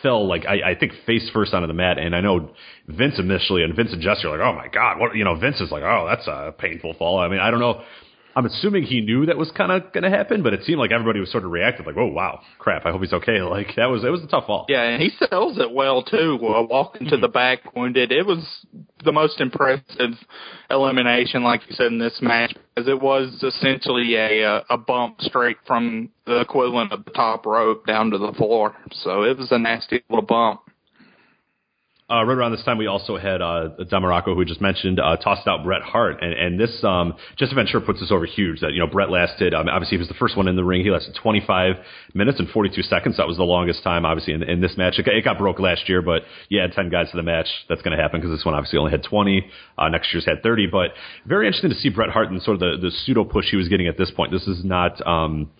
fell 0.02 0.26
like 0.26 0.46
I, 0.46 0.70
I 0.70 0.74
think 0.78 0.92
face 1.06 1.30
first 1.32 1.54
onto 1.54 1.66
the 1.66 1.74
mat. 1.74 1.98
And 1.98 2.14
I 2.14 2.20
know 2.20 2.50
Vince 2.86 3.18
initially 3.18 3.62
and 3.62 3.74
Vince 3.74 3.92
and 3.92 4.02
Jesse 4.02 4.26
are 4.26 4.36
like, 4.36 4.46
oh 4.46 4.54
my 4.54 4.68
god, 4.68 4.98
what 4.98 5.14
you 5.14 5.24
know? 5.24 5.34
Vince 5.38 5.60
is 5.60 5.70
like, 5.70 5.82
oh, 5.82 6.06
that's 6.08 6.26
a 6.26 6.54
painful 6.58 6.94
fall. 6.94 7.18
I 7.18 7.28
mean, 7.28 7.40
I 7.40 7.50
don't 7.50 7.60
know. 7.60 7.82
I'm 8.38 8.46
assuming 8.46 8.84
he 8.84 9.00
knew 9.00 9.26
that 9.26 9.36
was 9.36 9.50
kind 9.50 9.72
of 9.72 9.92
going 9.92 10.04
to 10.04 10.16
happen, 10.16 10.44
but 10.44 10.54
it 10.54 10.62
seemed 10.62 10.78
like 10.78 10.92
everybody 10.92 11.18
was 11.18 11.28
sort 11.32 11.42
of 11.44 11.50
reacted 11.50 11.86
like, 11.86 11.96
"Oh 11.96 12.06
wow, 12.06 12.40
crap! 12.60 12.86
I 12.86 12.92
hope 12.92 13.00
he's 13.00 13.12
okay." 13.12 13.40
Like 13.48 13.74
that 13.76 13.86
was 13.86 14.04
it 14.04 14.10
was 14.10 14.22
a 14.22 14.26
tough 14.26 14.46
fall. 14.46 14.66
Yeah, 14.68 14.82
and 14.82 15.02
he 15.02 15.10
sells 15.26 15.58
it 15.58 15.72
well 15.72 16.02
too. 16.02 16.38
Uh, 16.42 16.62
walking 16.62 17.08
to 17.08 17.16
the 17.16 17.26
back 17.26 17.74
wounded, 17.74 18.12
it 18.12 18.26
was 18.26 18.44
the 19.04 19.10
most 19.10 19.40
impressive 19.40 20.10
elimination, 20.70 21.42
like 21.42 21.62
you 21.68 21.74
said 21.74 21.86
in 21.86 21.98
this 21.98 22.18
match, 22.20 22.54
because 22.74 22.88
it 22.88 23.00
was 23.00 23.42
essentially 23.42 24.14
a 24.16 24.44
uh, 24.44 24.60
a 24.70 24.76
bump 24.78 25.20
straight 25.20 25.56
from 25.66 26.10
the 26.26 26.40
equivalent 26.40 26.92
of 26.92 27.04
the 27.04 27.10
top 27.10 27.46
rope 27.46 27.86
down 27.86 28.10
to 28.10 28.18
the 28.18 28.32
floor. 28.34 28.76
So 28.92 29.22
it 29.22 29.36
was 29.36 29.50
a 29.50 29.58
nasty 29.58 30.04
little 30.08 30.24
bump. 30.24 30.60
Uh, 32.10 32.24
right 32.24 32.38
around 32.38 32.52
this 32.52 32.64
time, 32.64 32.78
we 32.78 32.86
also 32.86 33.18
had 33.18 33.42
uh, 33.42 33.68
Don 33.90 34.02
Muraco, 34.02 34.34
who 34.34 34.42
just 34.46 34.62
mentioned, 34.62 34.98
uh, 34.98 35.16
tossed 35.16 35.46
out 35.46 35.62
Bret 35.62 35.82
Hart, 35.82 36.22
and, 36.22 36.32
and 36.32 36.58
this 36.58 36.82
um, 36.82 37.14
just 37.36 37.54
Ventura 37.54 37.84
puts 37.84 38.00
this 38.00 38.10
over 38.10 38.24
huge. 38.24 38.60
That 38.60 38.72
you 38.72 38.80
know 38.80 38.86
Bret 38.86 39.10
lasted. 39.10 39.52
Um, 39.52 39.68
obviously, 39.68 39.96
he 39.96 39.98
was 39.98 40.08
the 40.08 40.14
first 40.14 40.34
one 40.34 40.48
in 40.48 40.56
the 40.56 40.64
ring. 40.64 40.82
He 40.82 40.90
lasted 40.90 41.14
25 41.20 41.74
minutes 42.14 42.38
and 42.38 42.48
42 42.48 42.80
seconds. 42.82 43.18
That 43.18 43.28
was 43.28 43.36
the 43.36 43.44
longest 43.44 43.82
time, 43.82 44.06
obviously, 44.06 44.32
in, 44.32 44.42
in 44.42 44.62
this 44.62 44.74
match. 44.78 44.98
It 44.98 45.04
got, 45.04 45.14
it 45.14 45.22
got 45.22 45.36
broke 45.36 45.60
last 45.60 45.86
year, 45.86 46.00
but 46.00 46.22
you 46.48 46.58
had 46.60 46.72
10 46.72 46.88
guys 46.88 47.10
to 47.10 47.18
the 47.18 47.22
match. 47.22 47.48
That's 47.68 47.82
going 47.82 47.94
to 47.94 48.02
happen 48.02 48.20
because 48.20 48.34
this 48.34 48.44
one 48.44 48.54
obviously 48.54 48.78
only 48.78 48.92
had 48.92 49.04
20. 49.04 49.46
Uh, 49.76 49.88
next 49.90 50.10
year's 50.14 50.24
had 50.24 50.42
30. 50.42 50.68
But 50.68 50.92
very 51.26 51.46
interesting 51.46 51.70
to 51.70 51.76
see 51.76 51.90
Bret 51.90 52.08
Hart 52.08 52.30
and 52.30 52.40
sort 52.40 52.54
of 52.54 52.60
the, 52.60 52.88
the 52.88 52.90
pseudo 52.90 53.24
push 53.24 53.50
he 53.50 53.56
was 53.56 53.68
getting 53.68 53.86
at 53.86 53.98
this 53.98 54.10
point. 54.10 54.32
This 54.32 54.46
is 54.46 54.64
not. 54.64 55.06
Um, 55.06 55.50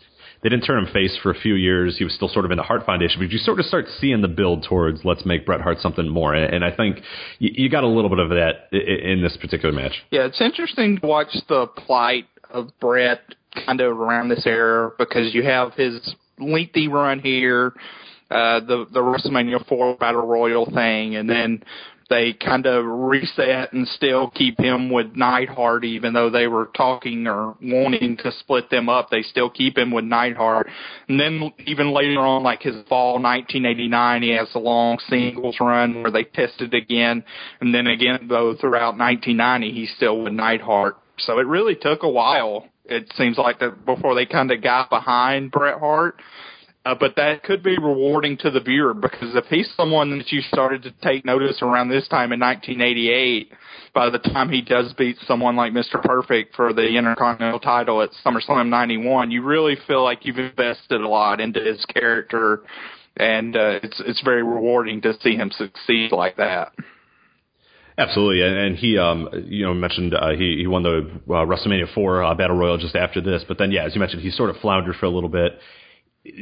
they 0.43 0.49
didn't 0.49 0.65
turn 0.65 0.85
him 0.85 0.93
face 0.93 1.17
for 1.23 1.31
a 1.31 1.35
few 1.35 1.55
years. 1.55 1.99
He 1.99 2.05
was 2.05 2.15
still 2.15 2.29
sort 2.29 2.45
of 2.45 2.51
in 2.51 2.57
the 2.57 2.63
Hart 2.63 2.87
Foundation, 2.87 3.21
but 3.21 3.31
you 3.31 3.39
sort 3.39 3.59
of 3.59 3.67
start 3.67 3.87
seeing 4.01 4.21
the 4.23 4.29
build 4.29 4.65
towards 4.69 5.05
let's 5.05 5.25
make 5.27 5.45
Bret 5.45 5.61
Hart 5.61 5.79
something 5.81 6.09
more. 6.09 6.35
And 6.35 6.65
I 6.65 6.75
think 6.75 6.99
you, 7.39 7.51
you 7.55 7.71
got 7.71 7.85
a 7.85 7.89
little 7.89 8.11
bit 8.11 8.19
of 8.19 8.31
that 8.31 8.73
in 8.73 9.23
this 9.23 9.37
particular 9.37 9.75
match. 9.75 9.93
Yeah, 10.11 10.27
it's 10.27 10.41
interesting 10.41 10.99
to 11.01 11.07
watch 11.07 11.35
the 11.49 11.67
plight 11.67 12.27
of 12.51 12.71
Bret 12.81 13.21
kind 13.67 13.81
of 13.81 13.99
around 13.99 14.29
this 14.29 14.47
era 14.47 14.91
because 14.97 15.35
you 15.35 15.43
have 15.43 15.75
his 15.75 16.15
lengthy 16.39 16.89
run 16.89 17.19
here, 17.21 17.73
uh, 18.31 18.61
the 18.61 18.87
the 18.93 19.01
WrestleMania 19.01 19.67
four 19.67 19.97
battle 19.97 20.27
royal 20.27 20.67
thing, 20.67 21.17
and 21.17 21.29
then 21.29 21.63
they 22.11 22.33
kind 22.33 22.67
of 22.67 22.85
reset 22.87 23.73
and 23.73 23.87
still 23.89 24.31
keep 24.31 24.59
him 24.59 24.91
with 24.91 25.15
Neidhart, 25.15 25.85
even 25.85 26.15
though 26.15 26.31
they 26.31 26.47
were 26.47 26.71
talking 26.75 27.27
or 27.27 27.55
wanting 27.63 28.17
to 28.19 28.33
split 28.41 28.71
them 28.71 28.89
up. 28.89 29.11
They 29.11 29.23
still 29.23 29.51
keep 29.51 29.77
him 29.77 29.91
with 29.91 30.05
Neidhart. 30.05 30.69
And 31.09 31.21
then 31.21 31.53
even 31.67 31.93
later 31.93 32.21
on, 32.21 32.43
like 32.43 32.63
his 32.63 32.77
fall 32.89 33.15
1989, 33.15 34.23
he 34.23 34.31
has 34.31 34.49
a 34.55 34.59
long 34.59 34.99
singles 35.09 35.57
run 35.61 36.03
where 36.03 36.11
they 36.11 36.25
tested 36.25 36.73
again. 36.73 37.25
And 37.61 37.75
then 37.75 37.87
again, 37.87 38.27
though, 38.29 38.55
throughout 38.59 38.97
1990, 38.97 39.73
he's 39.73 39.95
still 39.97 40.23
with 40.23 40.33
Neidhart. 40.33 40.97
So 41.19 41.39
it 41.39 41.47
really 41.47 41.75
took 41.75 42.03
a 42.03 42.09
while. 42.09 42.67
It 42.87 43.13
seems 43.17 43.37
like 43.37 43.59
that 43.59 43.85
before 43.85 44.15
they 44.15 44.25
kind 44.25 44.51
of 44.51 44.63
got 44.63 44.89
behind 44.89 45.51
Bret 45.51 45.79
Hart. 45.79 46.17
Uh, 46.89 46.95
but 46.99 47.17
that 47.17 47.43
could 47.43 47.63
be 47.63 47.77
rewarding 47.77 48.39
to 48.39 48.51
the 48.51 48.61
viewer 48.61 48.95
because 48.95 49.37
if 49.37 49.45
he's 49.51 49.69
someone 49.77 50.17
that 50.17 50.33
you 50.33 50.41
started 50.41 50.83
to 50.83 50.91
take 51.03 51.23
notice 51.23 51.59
around 51.61 51.91
this 51.91 52.09
time 52.09 52.33
in 52.33 52.41
1988, 52.41 53.53
by 53.93 54.09
the 54.09 54.19
time 54.19 54.49
he 54.49 54.63
does 54.63 54.95
beat 54.95 55.17
someone 55.27 55.55
like 55.55 55.71
Mr. 55.75 56.03
Perfect 56.03 56.57
for 56.57 56.73
the 56.73 56.97
Intercontinental 56.97 57.61
title 57.61 58.01
at 58.01 58.09
SummerSlam 58.25 58.71
91, 58.71 59.31
you 59.31 59.43
really 59.43 59.77
feel 59.87 60.03
like 60.03 60.25
you've 60.25 60.39
invested 60.39 61.03
a 61.03 61.09
lot 61.09 61.43
into 61.43 61.61
his 61.61 61.85
character, 61.93 62.63
and 63.19 63.55
uh, 63.55 63.81
it's 63.83 64.01
it's 64.07 64.23
very 64.23 64.43
rewarding 64.43 65.03
to 65.03 65.13
see 65.21 65.37
him 65.37 65.51
succeed 65.51 66.11
like 66.11 66.37
that. 66.37 66.73
Absolutely, 67.99 68.41
and, 68.41 68.57
and 68.57 68.77
he, 68.77 68.97
um, 68.97 69.29
you 69.45 69.67
know, 69.67 69.75
mentioned 69.75 70.15
uh, 70.15 70.31
he 70.31 70.57
he 70.61 70.67
won 70.67 70.85
the 70.85 71.11
uh, 71.29 71.45
WrestleMania 71.45 71.93
four 71.93 72.23
uh, 72.23 72.35
battle 72.35 72.57
royal 72.57 72.79
just 72.79 72.97
after 72.97 73.21
this, 73.21 73.45
but 73.47 73.59
then 73.59 73.73
yeah, 73.73 73.85
as 73.85 73.95
you 73.95 74.01
mentioned, 74.01 74.23
he 74.23 74.31
sort 74.31 74.49
of 74.49 74.57
floundered 74.63 74.97
for 74.97 75.05
a 75.05 75.11
little 75.11 75.29
bit 75.29 75.53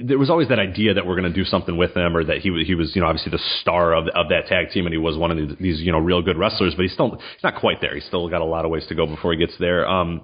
there 0.05 0.19
was 0.19 0.31
always 0.31 0.49
that 0.49 0.59
idea 0.59 0.95
that 0.95 1.07
we're 1.07 1.17
going 1.17 1.31
to 1.31 1.37
do 1.37 1.45
something 1.45 1.77
with 1.77 1.97
him, 1.97 2.17
or 2.17 2.25
that 2.25 2.39
he 2.39 2.65
he 2.67 2.75
was 2.75 2.95
you 2.95 3.03
know 3.03 3.09
obviously 3.09 3.31
the 3.31 3.43
star 3.61 3.95
of 3.95 4.09
of 4.09 4.29
that 4.31 4.47
tag 4.47 4.71
team, 4.71 4.87
and 4.87 4.93
he 4.93 4.99
was 4.99 5.17
one 5.17 5.31
of 5.31 5.59
these 5.59 5.81
you 5.81 5.93
know 5.93 5.99
real 5.99 6.23
good 6.23 6.39
wrestlers, 6.39 6.75
but 6.75 6.83
he's 6.83 6.93
still 6.93 7.11
he's 7.17 7.45
not 7.45 7.57
quite 7.57 7.81
there. 7.81 7.95
He's 7.95 8.07
still 8.07 8.29
got 8.29 8.41
a 8.41 8.45
lot 8.45 8.65
of 8.65 8.71
ways 8.71 8.87
to 8.89 8.95
go 8.95 9.07
before 9.07 9.33
he 9.33 9.39
gets 9.39 9.57
there. 9.59 9.87
Um, 9.87 10.23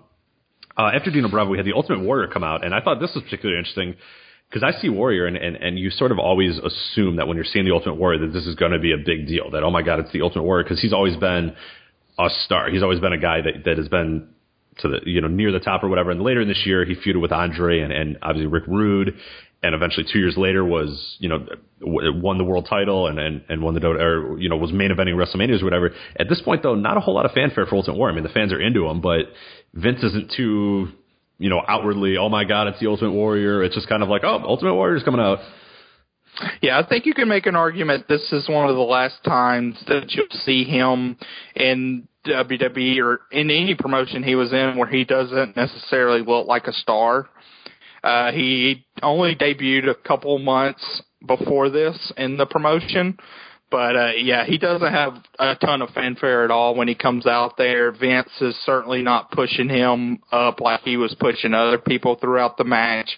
uh, 0.77 0.91
after 0.95 1.11
Dino 1.11 1.29
Bravo, 1.29 1.51
we 1.51 1.59
had 1.59 1.67
the 1.67 1.75
Ultimate 1.75 2.01
Warrior 2.01 2.29
come 2.29 2.43
out, 2.43 2.65
and 2.65 2.75
I 2.75 2.81
thought 2.81 2.99
this 2.99 3.13
was 3.15 3.23
particularly 3.25 3.59
interesting 3.59 3.95
because 4.49 4.63
I 4.63 4.81
see 4.81 4.89
Warrior, 4.89 5.27
and, 5.27 5.37
and 5.37 5.57
and 5.57 5.79
you 5.79 5.91
sort 5.91 6.13
of 6.13 6.19
always 6.19 6.59
assume 6.59 7.17
that 7.17 7.29
when 7.29 7.37
you're 7.37 7.45
seeing 7.45 7.67
the 7.67 7.73
Ultimate 7.73 7.97
Warrior 7.97 8.27
that 8.27 8.33
this 8.33 8.47
is 8.47 8.55
going 8.55 8.73
to 8.73 8.79
be 8.79 8.93
a 8.93 8.99
big 8.99 9.27
deal. 9.27 9.51
That 9.51 9.63
oh 9.63 9.71
my 9.71 9.83
god, 9.83 10.01
it's 10.01 10.13
the 10.13 10.23
Ultimate 10.23 10.45
Warrior 10.45 10.65
because 10.65 10.81
he's 10.81 10.95
always 10.95 11.17
been 11.17 11.55
a 12.19 12.29
star. 12.45 12.71
He's 12.71 12.83
always 12.83 13.01
been 13.01 13.13
a 13.13 13.19
guy 13.19 13.43
that 13.43 13.65
that 13.65 13.77
has 13.77 13.89
been 13.89 14.29
to 14.79 14.89
the 14.89 15.01
you 15.05 15.21
know 15.21 15.29
near 15.29 15.53
the 15.53 15.61
top 15.61 15.83
or 15.83 15.89
whatever. 15.89 16.11
And 16.11 16.23
later 16.23 16.41
in 16.41 16.49
this 16.49 16.63
year, 16.65 16.85
he 16.85 16.95
feuded 16.95 17.21
with 17.21 17.33
Andre 17.33 17.81
and, 17.81 17.93
and 17.93 18.19
obviously 18.23 18.47
Rick 18.47 18.65
Rude, 18.67 19.15
and 19.63 19.75
eventually 19.75 20.07
two 20.11 20.19
years 20.19 20.37
later 20.37 20.65
was 20.65 21.17
you 21.19 21.29
know 21.29 21.47
won 21.81 22.39
the 22.39 22.45
world 22.45 22.67
title 22.69 23.07
and 23.07 23.19
and, 23.19 23.43
and 23.49 23.63
won 23.63 23.75
the 23.75 23.87
or 23.87 24.39
you 24.39 24.49
know 24.49 24.57
was 24.57 24.73
main 24.73 24.91
eventing 24.91 25.15
WrestleManias 25.15 25.63
or 25.63 25.65
whatever. 25.65 25.91
At 26.17 26.29
this 26.29 26.41
point 26.43 26.63
though, 26.63 26.75
not 26.75 26.97
a 26.97 27.01
whole 27.01 27.15
lot 27.15 27.27
of 27.27 27.33
fanfare 27.33 27.67
for 27.67 27.77
Ultimate 27.77 27.99
Warrior. 27.99 28.13
I 28.13 28.15
mean, 28.17 28.25
the 28.25 28.31
fans 28.31 28.53
are 28.53 28.61
into 28.61 28.87
him, 28.87 29.01
but 29.01 29.27
Vince 29.75 30.03
isn't 30.03 30.33
too 30.37 30.89
you 31.39 31.51
know 31.51 31.63
outwardly. 31.67 32.17
Oh 32.17 32.29
my 32.29 32.45
God, 32.45 32.69
it's 32.69 32.81
the 32.81 32.89
Ultimate 32.89 33.13
Warrior. 33.13 33.63
It's 33.63 33.75
just 33.75 33.89
kind 33.89 34.03
of 34.03 34.09
like 34.09 34.23
oh, 34.25 34.43
Ultimate 34.45 34.75
Warrior's 34.75 35.03
coming 35.03 35.21
out. 35.21 35.39
Yeah, 36.63 36.79
I 36.79 36.87
think 36.87 37.05
you 37.05 37.13
can 37.13 37.29
make 37.29 37.47
an 37.47 37.57
argument 37.57 38.09
this 38.09 38.33
is 38.33 38.49
one 38.49 38.69
of 38.69 38.75
the 38.75 38.83
last 38.83 39.23
times 39.23 39.77
that 39.87 40.11
you'll 40.13 40.27
see 40.31 40.65
him 40.65 41.19
in 41.55 42.09
WWE 42.27 43.03
or 43.03 43.21
in 43.31 43.51
any 43.51 43.75
promotion 43.75 44.23
he 44.23 44.35
was 44.35 44.53
in 44.53 44.77
where 44.77 44.89
he 44.89 45.05
doesn't 45.05 45.57
necessarily 45.57 46.23
look 46.23 46.47
like 46.47 46.67
a 46.67 46.73
star. 46.73 47.29
Uh, 48.03 48.33
he 48.33 48.85
only 49.03 49.35
debuted 49.35 49.89
a 49.89 49.95
couple 49.95 50.39
months 50.39 51.03
before 51.27 51.71
this 51.71 52.13
in 52.17 52.37
the 52.37 52.47
promotion. 52.47 53.17
But 53.73 53.97
uh, 53.97 54.11
yeah, 54.19 54.45
he 54.45 54.59
doesn't 54.59 54.93
have 54.93 55.15
a 55.39 55.55
ton 55.57 55.81
of 55.81 55.89
fanfare 55.91 56.45
at 56.45 56.51
all 56.51 56.75
when 56.75 56.89
he 56.89 56.95
comes 56.95 57.27
out 57.27 57.57
there. 57.57 57.91
Vince 57.91 58.31
is 58.43 58.55
certainly 58.67 59.01
not 59.01 59.31
pushing 59.31 59.71
him 59.71 60.19
up 60.31 60.61
like 60.61 60.83
he 60.83 60.99
was 60.99 61.17
pushing 61.19 61.55
other 61.55 61.79
people 61.79 62.17
throughout 62.17 62.59
the 62.59 62.65
match. 62.65 63.09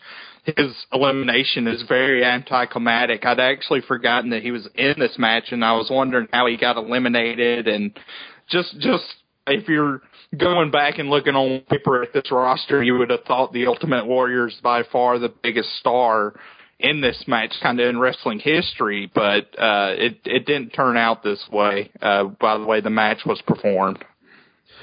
His 0.44 0.72
elimination 0.92 1.66
is 1.66 1.82
very 1.88 2.24
anticlimactic. 2.24 3.24
I'd 3.24 3.40
actually 3.40 3.80
forgotten 3.80 4.30
that 4.30 4.42
he 4.42 4.52
was 4.52 4.68
in 4.76 4.94
this 4.96 5.18
match, 5.18 5.44
and 5.50 5.64
I 5.64 5.72
was 5.72 5.88
wondering 5.90 6.28
how 6.32 6.46
he 6.46 6.56
got 6.56 6.76
eliminated. 6.76 7.66
And 7.66 7.98
just, 8.48 8.78
just 8.80 9.04
if 9.46 9.68
you're 9.68 10.00
going 10.36 10.70
back 10.70 10.98
and 10.98 11.10
looking 11.10 11.34
on 11.34 11.60
paper 11.68 12.02
at 12.02 12.12
this 12.12 12.30
roster, 12.30 12.82
you 12.82 12.96
would 12.98 13.10
have 13.10 13.24
thought 13.24 13.52
the 13.52 13.66
Ultimate 13.66 14.06
Warrior 14.06 14.48
is 14.48 14.58
by 14.62 14.82
far 14.90 15.18
the 15.18 15.32
biggest 15.42 15.68
star 15.80 16.34
in 16.78 17.00
this 17.00 17.24
match, 17.26 17.52
kind 17.62 17.78
of 17.78 17.88
in 17.88 17.98
wrestling 17.98 18.38
history. 18.38 19.10
But 19.14 19.58
uh, 19.58 19.94
it 19.96 20.20
it 20.24 20.46
didn't 20.46 20.70
turn 20.70 20.96
out 20.96 21.22
this 21.22 21.42
way. 21.52 21.90
Uh, 22.00 22.24
by 22.24 22.58
the 22.58 22.64
way, 22.64 22.80
the 22.80 22.90
match 22.90 23.20
was 23.24 23.40
performed. 23.46 24.04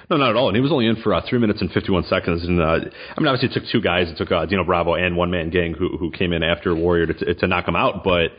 No, 0.09 0.17
not 0.17 0.31
at 0.31 0.35
all. 0.35 0.47
And 0.47 0.55
he 0.55 0.61
was 0.61 0.71
only 0.71 0.87
in 0.87 0.95
for 0.97 1.13
uh, 1.13 1.21
three 1.27 1.39
minutes 1.39 1.61
and 1.61 1.71
fifty-one 1.71 2.03
seconds. 2.03 2.43
And 2.43 2.61
uh, 2.61 2.63
I 2.63 3.19
mean, 3.19 3.27
obviously, 3.27 3.49
it 3.49 3.53
took 3.53 3.69
two 3.71 3.81
guys. 3.81 4.09
It 4.09 4.17
took 4.17 4.31
uh, 4.31 4.45
Dino 4.45 4.63
Bravo 4.63 4.95
and 4.95 5.17
one 5.17 5.31
man 5.31 5.49
gang 5.49 5.73
who 5.73 5.97
who 5.97 6.11
came 6.11 6.33
in 6.33 6.43
after 6.43 6.75
Warrior 6.75 7.07
to 7.07 7.33
to 7.33 7.47
knock 7.47 7.67
him 7.67 7.75
out. 7.75 8.03
But 8.03 8.31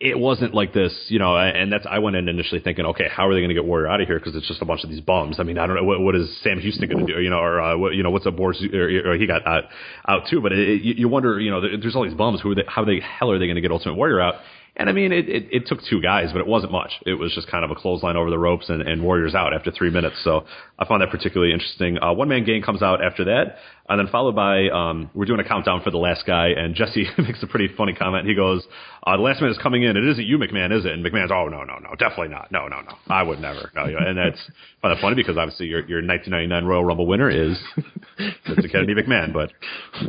it 0.00 0.16
wasn't 0.16 0.54
like 0.54 0.72
this, 0.72 0.94
you 1.08 1.18
know, 1.18 1.36
and 1.36 1.72
that's 1.72 1.84
I 1.84 1.98
went 1.98 2.14
in 2.14 2.28
initially 2.28 2.60
thinking, 2.60 2.86
okay, 2.86 3.08
how 3.10 3.26
are 3.26 3.34
they 3.34 3.40
going 3.40 3.48
to 3.48 3.54
get 3.54 3.64
Warrior 3.64 3.88
out 3.88 4.00
of 4.00 4.06
here 4.06 4.20
because 4.20 4.36
it's 4.36 4.46
just 4.46 4.62
a 4.62 4.64
bunch 4.64 4.84
of 4.84 4.90
these 4.90 5.00
bums. 5.00 5.40
I 5.40 5.42
mean, 5.42 5.58
I 5.58 5.66
don't 5.66 5.74
know 5.74 5.82
what 5.82 6.00
what 6.00 6.14
is 6.14 6.28
Sam 6.42 6.60
Houston 6.60 6.88
going 6.88 7.04
to 7.04 7.14
do, 7.14 7.20
you 7.20 7.30
know, 7.30 7.38
or 7.38 7.60
uh, 7.60 7.76
what, 7.76 7.94
you 7.94 8.04
know, 8.04 8.10
what's 8.10 8.24
up 8.24 8.36
Boris 8.36 8.62
or, 8.72 9.10
or 9.10 9.16
he 9.16 9.26
got 9.26 9.44
out, 9.44 9.64
out 10.06 10.22
too. 10.30 10.40
But 10.40 10.52
it, 10.52 10.68
it, 10.68 10.98
you 10.98 11.08
wonder, 11.08 11.40
you 11.40 11.50
know, 11.50 11.60
there's 11.60 11.96
all 11.96 12.04
these 12.04 12.14
bums. 12.14 12.40
Who 12.40 12.52
are 12.52 12.54
they, 12.54 12.64
how 12.68 12.84
the 12.84 13.00
hell 13.00 13.32
are 13.32 13.40
they 13.40 13.46
going 13.46 13.56
to 13.56 13.60
get 13.60 13.72
Ultimate 13.72 13.96
Warrior 13.96 14.20
out? 14.20 14.36
And 14.78 14.88
I 14.88 14.92
mean, 14.92 15.10
it, 15.10 15.28
it, 15.28 15.48
it 15.50 15.66
took 15.66 15.80
two 15.90 16.00
guys, 16.00 16.30
but 16.32 16.38
it 16.38 16.46
wasn't 16.46 16.70
much. 16.70 16.92
It 17.04 17.14
was 17.14 17.34
just 17.34 17.50
kind 17.50 17.64
of 17.64 17.72
a 17.72 17.74
clothesline 17.74 18.16
over 18.16 18.30
the 18.30 18.38
ropes 18.38 18.68
and, 18.68 18.80
and 18.80 19.02
Warriors 19.02 19.34
out 19.34 19.52
after 19.52 19.72
three 19.72 19.90
minutes. 19.90 20.14
So 20.22 20.44
I 20.78 20.86
found 20.86 21.02
that 21.02 21.10
particularly 21.10 21.52
interesting. 21.52 21.98
Uh, 22.00 22.12
one 22.12 22.28
man 22.28 22.44
game 22.44 22.62
comes 22.62 22.80
out 22.80 23.04
after 23.04 23.24
that, 23.24 23.56
and 23.88 23.98
then 23.98 24.06
followed 24.06 24.36
by 24.36 24.68
um, 24.68 25.10
we're 25.14 25.24
doing 25.24 25.40
a 25.40 25.44
countdown 25.44 25.80
for 25.82 25.90
the 25.90 25.98
last 25.98 26.26
guy, 26.26 26.50
and 26.56 26.76
Jesse 26.76 27.06
makes 27.18 27.42
a 27.42 27.48
pretty 27.48 27.74
funny 27.76 27.92
comment. 27.92 28.28
He 28.28 28.36
goes, 28.36 28.64
uh, 29.04 29.16
"The 29.16 29.22
last 29.22 29.40
man 29.40 29.50
is 29.50 29.58
coming 29.58 29.82
in. 29.82 29.96
It 29.96 30.04
isn't 30.04 30.24
you, 30.24 30.38
McMahon, 30.38 30.70
is 30.76 30.84
it?" 30.84 30.92
And 30.92 31.04
McMahon's, 31.04 31.32
"Oh 31.32 31.48
no, 31.48 31.64
no, 31.64 31.78
no, 31.78 31.90
definitely 31.98 32.28
not. 32.28 32.52
No, 32.52 32.68
no, 32.68 32.80
no. 32.82 32.92
I 33.08 33.24
would 33.24 33.40
never." 33.40 33.72
No, 33.74 33.82
and 33.82 34.16
that's 34.16 34.40
kind 34.80 34.92
of 34.92 35.00
funny 35.00 35.16
because 35.16 35.36
obviously 35.36 35.66
your 35.66 35.80
your 35.88 36.06
1999 36.06 36.64
Royal 36.64 36.84
Rumble 36.84 37.06
winner 37.08 37.28
is 37.28 37.58
Mr. 38.46 38.70
Kennedy 38.70 38.94
McMahon, 38.94 39.32
but 39.32 39.50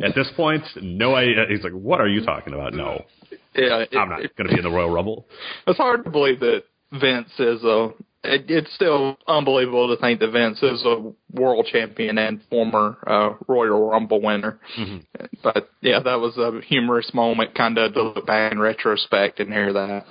at 0.03 0.13
this 0.13 0.29
point, 0.35 0.63
no, 0.79 1.15
I. 1.15 1.25
He's 1.49 1.63
like, 1.63 1.73
"What 1.73 1.99
are 2.01 2.07
you 2.07 2.23
talking 2.23 2.53
about?" 2.53 2.73
No. 2.73 3.05
Yeah, 3.59 3.79
it, 3.79 3.89
I'm 3.95 4.09
not 4.09 4.19
going 4.37 4.47
to 4.47 4.53
be 4.53 4.57
in 4.57 4.63
the 4.63 4.69
Royal 4.69 4.89
Rumble. 4.89 5.25
It's 5.67 5.77
hard 5.77 6.03
to 6.05 6.09
believe 6.09 6.39
that 6.39 6.63
Vince 6.91 7.31
is 7.39 7.63
a. 7.63 7.89
It, 8.21 8.45
it's 8.49 8.73
still 8.75 9.17
unbelievable 9.27 9.95
to 9.95 10.01
think 10.01 10.19
that 10.19 10.31
Vince 10.31 10.61
is 10.61 10.83
a 10.83 11.13
world 11.31 11.67
champion 11.71 12.17
and 12.17 12.41
former 12.49 12.97
uh, 13.07 13.35
Royal 13.47 13.89
Rumble 13.89 14.21
winner. 14.21 14.59
Mm-hmm. 14.77 15.25
But 15.41 15.69
yeah, 15.81 15.99
that 16.03 16.19
was 16.19 16.37
a 16.37 16.59
humorous 16.65 17.11
moment, 17.13 17.55
kind 17.55 17.77
of 17.77 17.93
to 17.93 18.03
look 18.03 18.25
back 18.25 18.51
in 18.51 18.59
retrospect 18.59 19.39
and 19.39 19.53
hear 19.53 19.71
that 19.73 20.05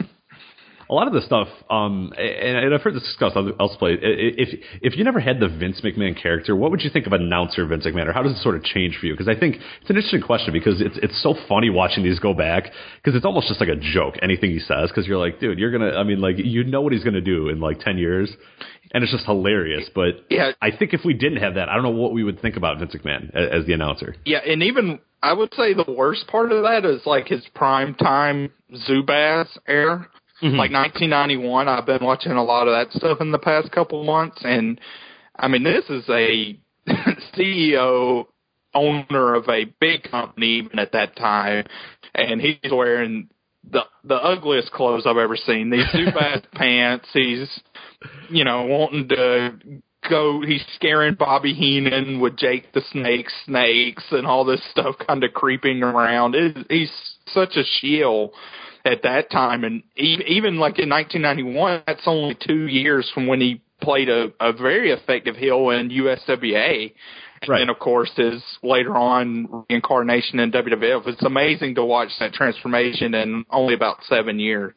a 0.91 0.95
lot 0.95 1.07
of 1.07 1.13
the 1.13 1.21
stuff, 1.21 1.49
um, 1.69 2.13
and, 2.17 2.57
and 2.57 2.75
I've 2.75 2.81
heard 2.81 2.95
this 2.95 3.03
discussed 3.03 3.37
elsewhere. 3.37 3.99
If 4.01 4.59
if 4.81 4.97
you 4.97 5.05
never 5.05 5.21
had 5.21 5.39
the 5.39 5.49
Vince 5.49 5.83
McMahon 5.83 6.21
character, 6.21 6.57
what 6.57 6.71
would 6.71 6.83
you 6.83 6.89
think 6.89 7.07
of 7.07 7.13
announcer 7.13 7.67
Vince 7.67 7.85
McMahon, 7.85 8.07
or 8.07 8.13
how 8.13 8.23
does 8.23 8.33
it 8.33 8.43
sort 8.43 8.57
of 8.57 8.65
change 8.65 8.97
for 8.99 9.07
you? 9.07 9.13
Because 9.13 9.29
I 9.29 9.39
think 9.39 9.57
it's 9.57 9.91
an 9.91 9.97
interesting 9.97 10.23
question 10.23 10.53
because 10.53 10.81
it's 10.81 10.97
it's 11.03 11.23
so 11.23 11.35
funny 11.49 11.69
watching 11.69 12.05
these 12.05 12.19
go 12.19 12.33
back 12.33 12.73
because 12.97 13.15
it's 13.15 13.27
almost 13.27 13.49
just 13.49 13.61
like 13.61 13.69
a 13.69 13.77
joke 13.77 14.15
anything 14.23 14.51
he 14.51 14.61
says 14.61 14.89
because 14.89 15.07
you're 15.07 15.19
like, 15.19 15.41
dude, 15.41 15.59
you're 15.59 15.71
gonna, 15.71 15.91
I 15.91 16.05
mean, 16.05 16.21
like 16.21 16.37
you 16.39 16.65
know 16.65 16.81
what 16.81 16.93
he's 16.93 17.05
gonna 17.05 17.21
do 17.21 17.51
in 17.51 17.61
like 17.61 17.81
ten 17.81 17.99
years, 17.99 18.33
and 18.95 19.05
it's 19.05 19.13
just 19.13 19.27
hilarious. 19.27 19.91
But 19.95 20.25
yeah, 20.31 20.53
I 20.63 20.71
think 20.71 20.95
if 20.95 21.05
we 21.05 21.13
didn't 21.13 21.43
have 21.43 21.55
that, 21.55 21.69
I 21.69 21.75
don't 21.75 21.83
know 21.83 21.91
what 21.91 22.13
we 22.13 22.25
would 22.25 22.41
think 22.41 22.57
about 22.57 22.79
Vince 22.79 22.95
McMahon 22.95 23.35
as, 23.35 23.61
as 23.61 23.67
the 23.67 23.75
announcer. 23.75 24.17
Yeah, 24.25 24.39
and 24.39 24.63
even 24.63 25.01
I 25.23 25.35
would 25.35 25.53
say 25.53 25.75
the 25.75 25.85
worst 25.87 26.27
part 26.29 26.51
of 26.51 26.63
that 26.63 26.87
is 26.87 27.03
like 27.05 27.29
his 27.29 27.45
prime 27.55 27.95
time 27.95 28.53
Zubaz 28.89 29.49
era 29.67 30.09
mm-hmm. 30.43 30.57
like 30.57 30.73
1991. 30.73 31.69
I've 31.69 31.87
been 31.87 32.05
watching 32.05 32.33
a 32.33 32.45
lot 32.45 32.69
of 32.69 32.75
that 32.75 32.97
stuff 32.97 33.21
in 33.21 33.33
the 33.33 33.39
past 33.39 33.71
couple 33.73 34.05
months, 34.05 34.39
and 34.45 34.81
I 35.37 35.49
mean, 35.49 35.65
this 35.65 35.85
is 35.89 36.05
a 36.09 36.59
CEO 37.37 38.27
owner 38.75 39.35
of 39.35 39.49
a 39.49 39.65
big 39.81 40.05
company 40.11 40.59
even 40.59 40.79
at 40.79 40.93
that 40.93 41.17
time, 41.17 41.65
and 42.15 42.41
he's 42.41 42.71
wearing 42.71 43.29
the 43.71 43.83
the 44.05 44.15
ugliest 44.15 44.73
clothes 44.73 45.05
I've 45.07 45.17
ever 45.17 45.37
seen. 45.37 45.71
These 45.71 45.87
Zubaz 45.87 46.45
pants. 46.55 47.07
He's 47.13 47.61
you 48.31 48.45
know 48.45 48.67
wanting 48.67 49.09
to 49.09 49.59
go. 50.09 50.43
He's 50.47 50.65
scaring 50.75 51.15
Bobby 51.15 51.53
Heenan 51.53 52.21
with 52.21 52.37
Jake 52.37 52.73
the 52.73 52.83
Snake 52.93 53.27
Snakes 53.45 54.05
and 54.11 54.27
all 54.27 54.45
this 54.45 54.63
stuff 54.71 54.97
kind 55.07 55.25
of 55.25 55.33
creeping 55.33 55.83
around. 55.83 56.35
It, 56.35 56.67
he's 56.69 56.93
such 57.27 57.57
a 57.57 57.65
shield 57.65 58.33
at 58.85 59.03
that 59.03 59.31
time, 59.31 59.65
and 59.65 59.83
even 59.97 60.59
like 60.59 60.79
in 60.79 60.89
1991, 60.89 61.83
that's 61.87 62.03
only 62.07 62.37
two 62.47 62.67
years 62.67 63.11
from 63.13 63.27
when 63.27 63.41
he 63.41 63.61
played 63.81 64.09
a, 64.09 64.29
a 64.41 64.53
very 64.53 64.91
effective 64.91 65.37
heel 65.37 65.71
in 65.71 65.91
USWA. 65.91 66.93
Right. 67.47 67.61
And 67.61 67.71
of 67.71 67.79
course, 67.79 68.11
his 68.17 68.43
later 68.65 68.97
on 68.97 69.65
reincarnation 69.71 70.41
in 70.41 70.51
WWF. 70.51 71.07
It's 71.07 71.23
amazing 71.23 71.77
to 71.77 71.85
watch 71.85 72.09
that 72.19 72.33
transformation 72.33 73.15
in 73.15 73.45
only 73.51 73.75
about 73.75 73.99
seven 74.09 74.41
years. 74.41 74.75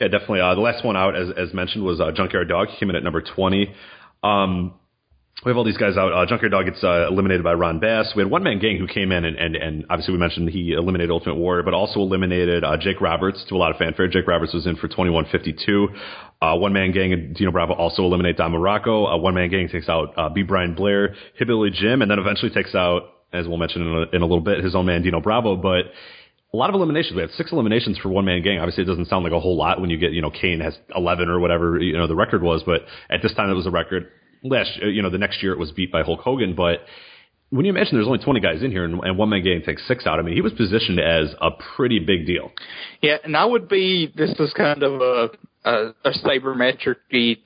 Yeah, 0.00 0.08
definitely. 0.08 0.40
Uh, 0.40 0.54
the 0.54 0.62
last 0.62 0.82
one 0.82 0.96
out, 0.96 1.14
as, 1.14 1.28
as 1.36 1.52
mentioned, 1.52 1.84
was 1.84 2.00
uh, 2.00 2.10
Junkyard 2.12 2.48
Dog. 2.48 2.68
He 2.68 2.78
came 2.78 2.88
in 2.88 2.96
at 2.96 3.04
number 3.04 3.20
20. 3.20 3.74
Um, 4.22 4.72
we 5.44 5.50
have 5.50 5.56
all 5.56 5.64
these 5.64 5.78
guys 5.78 5.96
out. 5.96 6.12
Uh, 6.12 6.26
Junkyard 6.26 6.52
Dog 6.52 6.66
gets 6.66 6.84
uh, 6.84 7.06
eliminated 7.08 7.42
by 7.42 7.54
Ron 7.54 7.78
Bass. 7.78 8.12
We 8.14 8.22
had 8.22 8.30
One 8.30 8.42
Man 8.42 8.58
Gang 8.58 8.76
who 8.76 8.86
came 8.86 9.10
in 9.10 9.24
and, 9.24 9.36
and, 9.36 9.56
and 9.56 9.86
obviously 9.88 10.12
we 10.12 10.20
mentioned 10.20 10.50
he 10.50 10.72
eliminated 10.72 11.10
Ultimate 11.10 11.36
Warrior, 11.36 11.62
but 11.62 11.72
also 11.72 12.00
eliminated 12.00 12.62
uh, 12.62 12.76
Jake 12.76 13.00
Roberts 13.00 13.42
to 13.48 13.54
a 13.54 13.58
lot 13.58 13.70
of 13.70 13.78
fanfare. 13.78 14.06
Jake 14.08 14.26
Roberts 14.26 14.52
was 14.52 14.66
in 14.66 14.76
for 14.76 14.88
2152. 14.88 15.88
Uh, 16.42 16.56
One 16.56 16.74
Man 16.74 16.92
Gang 16.92 17.14
and 17.14 17.34
Dino 17.34 17.52
Bravo 17.52 17.72
also 17.72 18.02
eliminate 18.02 18.36
Don 18.36 18.52
Muraco. 18.52 19.12
Uh, 19.12 19.16
One 19.16 19.34
Man 19.34 19.48
Gang 19.50 19.68
takes 19.68 19.88
out 19.88 20.12
uh, 20.18 20.28
B. 20.28 20.42
Brian 20.42 20.74
Blair, 20.74 21.14
Hillbilly 21.36 21.70
Jim, 21.70 22.02
and 22.02 22.10
then 22.10 22.18
eventually 22.18 22.50
takes 22.50 22.74
out, 22.74 23.04
as 23.32 23.48
we'll 23.48 23.56
mention 23.56 23.82
in 23.82 23.88
a, 23.88 24.16
in 24.16 24.22
a 24.22 24.26
little 24.26 24.40
bit, 24.40 24.62
his 24.62 24.74
own 24.74 24.84
man 24.84 25.02
Dino 25.02 25.20
Bravo. 25.20 25.56
But 25.56 25.86
a 26.52 26.56
lot 26.56 26.68
of 26.68 26.74
eliminations. 26.74 27.14
We 27.14 27.22
had 27.22 27.30
six 27.30 27.52
eliminations 27.52 27.96
for 27.98 28.10
one 28.10 28.26
man 28.26 28.42
gang. 28.42 28.58
Obviously, 28.58 28.82
it 28.82 28.88
doesn't 28.88 29.06
sound 29.06 29.24
like 29.24 29.32
a 29.32 29.40
whole 29.40 29.56
lot 29.56 29.80
when 29.80 29.88
you 29.88 29.96
get, 29.96 30.12
you 30.12 30.20
know, 30.20 30.30
Kane 30.30 30.60
has 30.60 30.76
11 30.94 31.28
or 31.28 31.38
whatever, 31.40 31.78
you 31.80 31.96
know, 31.96 32.06
the 32.06 32.16
record 32.16 32.42
was, 32.42 32.62
but 32.66 32.82
at 33.08 33.22
this 33.22 33.32
time 33.34 33.50
it 33.50 33.54
was 33.54 33.66
a 33.66 33.70
record 33.70 34.10
last, 34.42 34.78
uh, 34.82 34.86
you 34.86 35.02
know, 35.02 35.10
the 35.10 35.18
next 35.18 35.42
year 35.42 35.52
it 35.52 35.58
was 35.58 35.70
beat 35.72 35.92
by 35.92 36.02
Hulk 36.02 36.20
Hogan, 36.20 36.54
but 36.54 36.80
when 37.50 37.64
you 37.64 37.70
imagine 37.70 37.94
there's 37.94 38.06
only 38.06 38.20
20 38.20 38.40
guys 38.40 38.62
in 38.62 38.70
here 38.70 38.84
and, 38.84 39.00
and 39.02 39.18
one 39.18 39.28
man 39.28 39.42
gang 39.42 39.62
takes 39.62 39.86
six 39.86 40.06
out, 40.06 40.18
I 40.18 40.22
mean, 40.22 40.34
he 40.34 40.40
was 40.40 40.52
positioned 40.52 41.00
as 41.00 41.34
a 41.40 41.50
pretty 41.76 41.98
big 41.98 42.26
deal. 42.26 42.52
Yeah, 43.02 43.16
and 43.24 43.36
I 43.36 43.44
would 43.44 43.68
be, 43.68 44.12
this 44.14 44.30
is 44.38 44.52
kind 44.54 44.82
of 44.82 45.00
a, 45.00 45.30
a, 45.64 45.92
a 46.04 46.10
sabermetric 46.24 46.96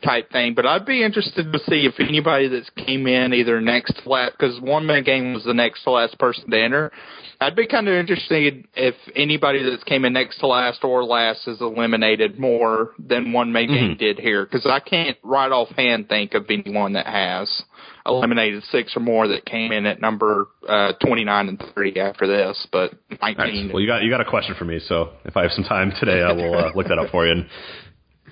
type 0.03 0.31
thing, 0.31 0.55
but 0.55 0.67
I'd 0.67 0.87
be 0.87 1.03
interested 1.03 1.53
to 1.53 1.59
see 1.61 1.87
if 1.87 1.95
anybody 1.99 2.49
that's 2.49 2.71
came 2.87 3.07
in 3.07 3.35
either 3.35 3.61
next 3.61 4.03
to 4.03 4.09
last, 4.09 4.33
because 4.39 4.61
one 4.61 4.87
man 4.87 5.03
gang 5.03 5.35
was 5.35 5.45
the 5.45 5.55
next 5.55 5.83
to 5.85 5.91
last 5.91 6.19
person 6.19 6.51
to 6.51 6.63
enter. 6.63 6.93
I'd 7.41 7.57
be 7.57 7.67
kind 7.67 7.89
of 7.89 7.95
interested 7.95 8.67
if 8.75 8.95
anybody 9.17 9.69
that's 9.69 9.83
came 9.85 10.05
in 10.05 10.13
next 10.13 10.39
to 10.39 10.47
last 10.47 10.85
or 10.85 11.05
last 11.05 11.49
is 11.49 11.61
eliminated 11.61 12.39
more 12.39 12.93
than 12.99 13.33
one 13.33 13.53
man 13.53 13.69
mm-hmm. 13.69 13.99
did 13.99 14.21
here, 14.21 14.45
because 14.45 14.65
I 14.65 14.79
can't 14.79 15.19
right 15.25 15.51
offhand 15.51 16.09
think 16.09 16.35
of 16.35 16.47
anyone 16.49 16.93
that 16.93 17.07
has 17.07 17.65
eliminated 18.07 18.63
six 18.71 18.95
or 18.97 19.01
more 19.01 19.27
that 19.29 19.45
came 19.47 19.73
in 19.73 19.87
at 19.87 20.01
number 20.01 20.49
uh, 20.69 20.93
29 21.05 21.49
and 21.49 21.63
30 21.75 22.01
after 22.01 22.27
this, 22.27 22.67
but 22.71 22.93
19. 23.21 23.37
Nice. 23.37 23.73
Well, 23.73 23.81
you 23.81 23.89
got 23.89 24.03
you 24.03 24.11
got 24.11 24.21
a 24.21 24.25
question 24.25 24.55
for 24.57 24.65
me, 24.65 24.79
so 24.87 25.11
if 25.25 25.37
I 25.37 25.43
have 25.43 25.51
some 25.53 25.65
time 25.65 25.93
today, 25.99 26.23
I 26.23 26.33
will 26.33 26.55
uh, 26.55 26.71
look 26.75 26.87
that 26.87 26.99
up 26.99 27.11
for 27.11 27.27
you 27.27 27.33
and 27.33 27.47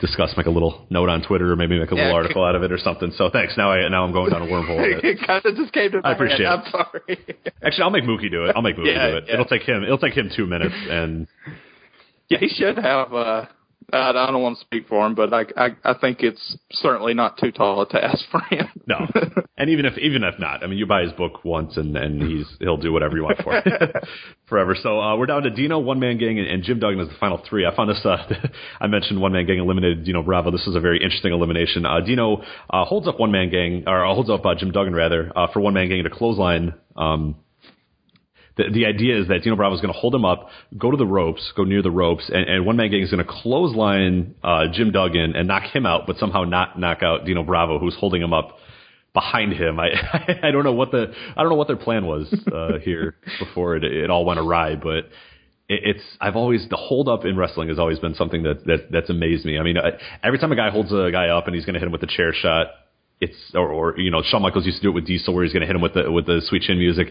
discuss, 0.03 0.35
make 0.37 0.47
a 0.47 0.51
little 0.51 0.85
note 0.91 1.09
on 1.09 1.23
Twitter, 1.23 1.51
or 1.51 1.57
maybe 1.57 1.79
make 1.79 1.91
a 1.91 1.95
little 1.95 2.11
yeah. 2.11 2.15
article 2.15 2.45
out 2.45 2.55
of 2.55 2.63
it 2.63 2.73
or 2.73 2.79
something. 2.79 3.13
So 3.17 3.31
thanks. 3.33 3.55
Now 3.57 3.71
I 3.71 3.89
now 3.89 4.05
I'm 4.05 4.13
going 4.13 4.31
down 4.31 4.43
a 4.43 4.47
wormhole. 4.47 4.83
it 5.03 5.19
kind 5.27 5.41
of 5.47 5.55
just 5.57 5.73
came 5.73 5.93
to 5.93 6.01
I 6.05 6.13
appreciate 6.13 6.41
it. 6.41 6.47
I'm 6.47 6.71
sorry. 6.71 7.19
Actually, 7.65 7.83
I'll 7.85 7.91
make 7.91 8.05
Mookie 8.05 8.31
do 8.31 8.45
it. 8.45 8.53
I'll 8.55 8.63
make 8.63 8.77
Mookie 8.77 8.93
yeah, 8.93 9.11
do 9.11 9.17
it. 9.19 9.25
Yeah. 9.29 9.35
It'll 9.35 9.47
take 9.47 9.63
him. 9.63 9.85
It'll 9.85 9.99
take 9.99 10.15
him 10.15 10.31
two 10.35 10.47
minutes 10.47 10.75
and. 10.91 11.27
Yeah, 12.29 12.39
he 12.39 12.49
should 12.49 12.79
have. 12.79 13.13
uh 13.13 13.45
I 13.93 14.13
don't 14.13 14.43
want 14.43 14.59
to 14.59 14.65
speak 14.65 14.89
for 14.89 15.07
him, 15.07 15.15
but 15.15 15.35
I, 15.35 15.45
I 15.57 15.77
I 15.85 15.95
think 15.99 16.23
it's 16.23 16.57
certainly 16.71 17.13
not 17.13 17.37
too 17.39 17.53
tall 17.53 17.83
a 17.83 17.89
task 17.89 18.25
for 18.31 18.41
him. 18.51 18.69
no, 18.87 18.97
and 19.57 19.69
even 19.69 19.85
if 19.85 19.99
even 19.99 20.25
if 20.25 20.39
not, 20.39 20.65
I 20.65 20.67
mean, 20.67 20.79
you 20.79 20.87
buy 20.87 21.03
his 21.03 21.13
book 21.13 21.45
once, 21.45 21.77
and 21.77 21.97
and 21.97 22.23
he's 22.23 22.47
he'll 22.59 22.79
do 22.79 22.93
whatever 22.93 23.17
you 23.17 23.25
want 23.25 23.43
for 23.43 23.55
it 23.55 24.09
forever. 24.49 24.75
So 24.81 24.99
uh, 24.99 25.17
we're 25.17 25.27
down 25.27 25.43
to 25.43 25.51
Dino, 25.51 25.79
One 25.79 26.01
Man 26.01 26.17
Gang, 26.17 26.39
and, 26.39 26.49
and 26.49 26.63
Jim 26.63 26.79
Duggan 26.79 27.01
as 27.01 27.09
the 27.09 27.15
final 27.21 27.43
three. 27.49 27.67
I 27.67 27.77
found 27.77 27.91
this. 27.91 28.01
Uh, 28.05 28.17
I 28.81 28.87
mentioned 28.87 29.21
One 29.21 29.33
Man 29.33 29.47
Gang 29.47 29.59
eliminated 29.59 30.05
Dino 30.05 30.23
Bravo. 30.23 30.51
This 30.51 30.67
is 30.67 30.75
a 30.75 30.81
very 30.81 31.03
interesting 31.03 31.33
elimination. 31.33 31.85
Uh, 31.85 32.01
Dino 32.01 32.43
uh, 32.71 32.85
holds 32.85 33.07
up 33.07 33.21
One 33.21 33.31
Man 33.31 33.51
Gang, 33.51 33.85
or 33.87 34.05
holds 34.07 34.31
up 34.31 34.47
uh, 34.47 34.55
Jim 34.55 34.71
Duggan 34.71 34.95
rather, 34.95 35.31
uh, 35.37 35.49
for 35.53 35.61
One 35.61 35.75
Man 35.75 35.89
Gang 35.89 36.03
to 36.03 36.11
clothesline. 36.11 36.75
Um, 36.97 37.37
the, 38.57 38.65
the 38.73 38.87
idea 38.87 39.21
is 39.21 39.29
that 39.29 39.43
Dino 39.43 39.57
Bravo 39.57 39.75
is 39.75 39.81
going 39.81 39.93
to 39.93 39.99
hold 39.99 40.15
him 40.15 40.25
up, 40.25 40.49
go 40.77 40.91
to 40.91 40.97
the 40.97 41.07
ropes, 41.07 41.53
go 41.57 41.65
near 41.65 41.83
the 41.83 41.91
ropes, 41.91 42.31
and, 42.33 42.49
and 42.49 42.67
one 42.67 42.77
man 42.77 42.91
gang 42.91 43.03
is 43.03 43.11
going 43.11 43.25
to 43.25 43.31
clothesline 43.31 44.35
uh, 44.43 44.65
Jim 44.73 44.93
Duggan 44.93 45.35
and 45.35 45.49
knock 45.49 45.65
him 45.75 45.87
out, 45.87 46.07
but 46.07 46.17
somehow 46.19 46.45
not 46.45 46.79
knock 46.79 47.03
out 47.03 47.25
Dino 47.25 47.43
Bravo, 47.43 47.79
who's 47.79 47.97
holding 47.99 48.23
him 48.23 48.33
up 48.33 48.59
behind 49.15 49.53
him. 49.53 49.79
I 49.81 49.91
I 50.43 50.51
don't 50.51 50.65
know 50.65 50.73
what 50.73 50.91
the 50.91 51.13
I 51.37 51.43
don't 51.43 51.51
know 51.51 51.57
what 51.57 51.69
their 51.69 51.77
plan 51.77 52.07
was 52.07 52.33
uh, 52.53 52.79
here 52.83 53.17
before 53.39 53.77
it, 53.77 53.85
it 53.85 54.11
all 54.11 54.25
went 54.25 54.39
awry, 54.39 54.77
but 54.77 55.09
it's 55.69 56.03
I've 56.21 56.37
always 56.37 56.67
the 56.69 56.77
hold 56.77 57.09
up 57.09 57.25
in 57.25 57.37
wrestling 57.37 57.69
has 57.69 57.79
always 57.79 57.99
been 57.99 58.15
something 58.15 58.43
that, 58.43 58.65
that 58.67 58.91
that's 58.91 59.11
amazed 59.11 59.45
me. 59.45 59.59
I 59.59 59.63
mean, 59.63 59.79
I, 59.79 59.93
every 60.23 60.39
time 60.39 60.53
a 60.53 60.57
guy 60.57 60.71
holds 60.71 60.93
a 60.93 61.11
guy 61.11 61.29
up 61.29 61.47
and 61.47 61.55
he's 61.55 61.65
going 61.65 61.75
to 61.75 61.81
hit 61.81 61.87
him 61.87 61.93
with 61.93 62.03
a 62.03 62.07
chair 62.07 62.33
shot, 62.35 62.67
it's 63.21 63.37
or, 63.55 63.69
or 63.69 63.99
you 63.99 64.11
know 64.11 64.23
Shawn 64.23 64.43
Michaels 64.43 64.67
used 64.67 64.79
to 64.79 64.83
do 64.83 64.91
it 64.91 64.95
with 64.95 65.07
Diesel 65.07 65.33
where 65.33 65.45
he's 65.45 65.53
going 65.53 65.61
to 65.61 65.67
hit 65.67 65.77
him 65.77 65.83
with 65.83 65.95
the 65.95 66.11
with 66.11 66.27
the 66.27 66.43
sweet 66.45 66.63
chin 66.63 66.79
music 66.79 67.09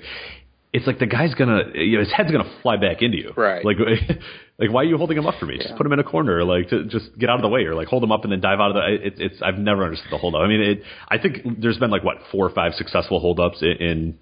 it's 0.74 0.88
like 0.88 1.00
the 1.00 1.06
guy's 1.06 1.36
gonna, 1.36 1.64
you 1.74 1.98
know, 1.98 2.04
his 2.04 2.14
head's 2.14 2.32
gonna 2.32 2.50
fly 2.62 2.78
back 2.78 3.02
into 3.02 3.18
you. 3.18 3.34
Right. 3.36 3.64
Like, 3.66 3.78
like 4.60 4.72
why 4.72 4.82
are 4.82 4.86
you 4.86 4.98
holding 4.98 5.18
him 5.18 5.28
up 5.28 5.36
for 5.40 5.46
me? 5.46 5.58
Yeah. 5.58 5.64
Just 5.64 5.76
put 5.76 5.86
him 5.86 5.92
in 5.92 6.00
a 6.00 6.04
corner, 6.04 6.44
like 6.46 6.70
to 6.70 6.86
just 6.86 7.18
get 7.20 7.30
out 7.30 7.36
of 7.36 7.42
the 7.42 7.50
way, 7.50 7.64
or 7.66 7.76
like 7.76 7.88
hold 7.88 8.04
him 8.04 8.12
up 8.12 8.24
and 8.24 8.32
then 8.32 8.40
dive 8.40 8.60
out 8.60 8.70
of 8.72 8.76
the. 8.76 9.08
It, 9.08 9.14
it's 9.18 9.42
I've 9.42 9.58
never 9.58 9.84
understood 9.84 10.12
the 10.12 10.18
hold 10.18 10.36
up. 10.36 10.42
I 10.42 10.48
mean, 10.48 10.62
it, 10.62 10.84
I 11.10 11.18
think 11.18 11.60
there's 11.60 11.78
been 11.78 11.92
like 11.92 12.04
what 12.04 12.18
four 12.32 12.46
or 12.46 12.52
five 12.52 12.74
successful 12.76 13.20
hold 13.20 13.40
ups 13.40 13.62
in, 13.62 13.86
in 13.86 14.20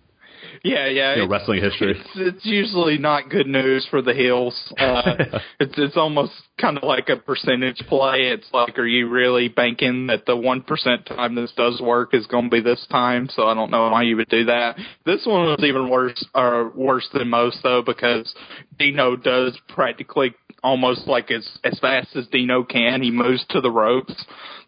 yeah, 0.64 0.88
yeah. 0.88 1.16
You 1.16 1.22
know, 1.24 1.28
wrestling 1.28 1.62
history. 1.62 2.00
It's, 2.00 2.10
it's 2.16 2.46
usually 2.46 2.98
not 2.98 3.30
good 3.30 3.48
news 3.48 3.88
for 3.90 4.02
the 4.02 4.14
heels. 4.14 4.56
Uh, 4.78 5.02
it's 5.60 5.74
it's 5.78 5.98
almost 5.98 6.34
kind 6.60 6.78
of 6.78 6.84
like 6.84 7.10
a 7.10 7.18
percentage 7.18 7.82
play. 7.88 8.30
It's 8.34 8.48
like, 8.54 8.78
are 8.78 8.86
you 8.86 9.10
really 9.10 9.48
banking 9.48 10.08
that 10.08 10.26
the 10.26 10.36
one 10.36 10.62
percent 10.62 11.06
time 11.06 11.36
this 11.36 11.52
does 11.56 11.82
work 11.82 12.14
is 12.14 12.28
going 12.28 12.46
to 12.46 12.50
be 12.50 12.62
this 12.62 12.86
time? 12.92 13.30
So 13.34 13.48
I 13.48 13.54
don't 13.54 13.72
know 13.72 13.90
why 13.90 14.04
you 14.04 14.16
would 14.18 14.30
do 14.30 14.46
that. 14.46 14.78
This 15.06 15.26
one 15.26 15.46
was 15.46 15.64
even 15.64 15.90
worse, 15.90 16.26
or 16.36 16.68
uh, 16.68 16.70
worse 16.76 17.08
than 17.14 17.30
most 17.30 17.60
though, 17.64 17.82
because 17.82 18.34
Dino 18.78 19.16
does 19.16 19.58
practically 19.70 20.34
almost 20.64 21.08
like 21.08 21.32
as 21.32 21.48
as 21.64 21.80
fast 21.80 22.16
as 22.16 22.28
Dino 22.28 22.64
can. 22.64 23.02
He 23.02 23.12
moves 23.12 23.46
to 23.50 23.62
the 23.62 23.72
ropes. 23.72 24.14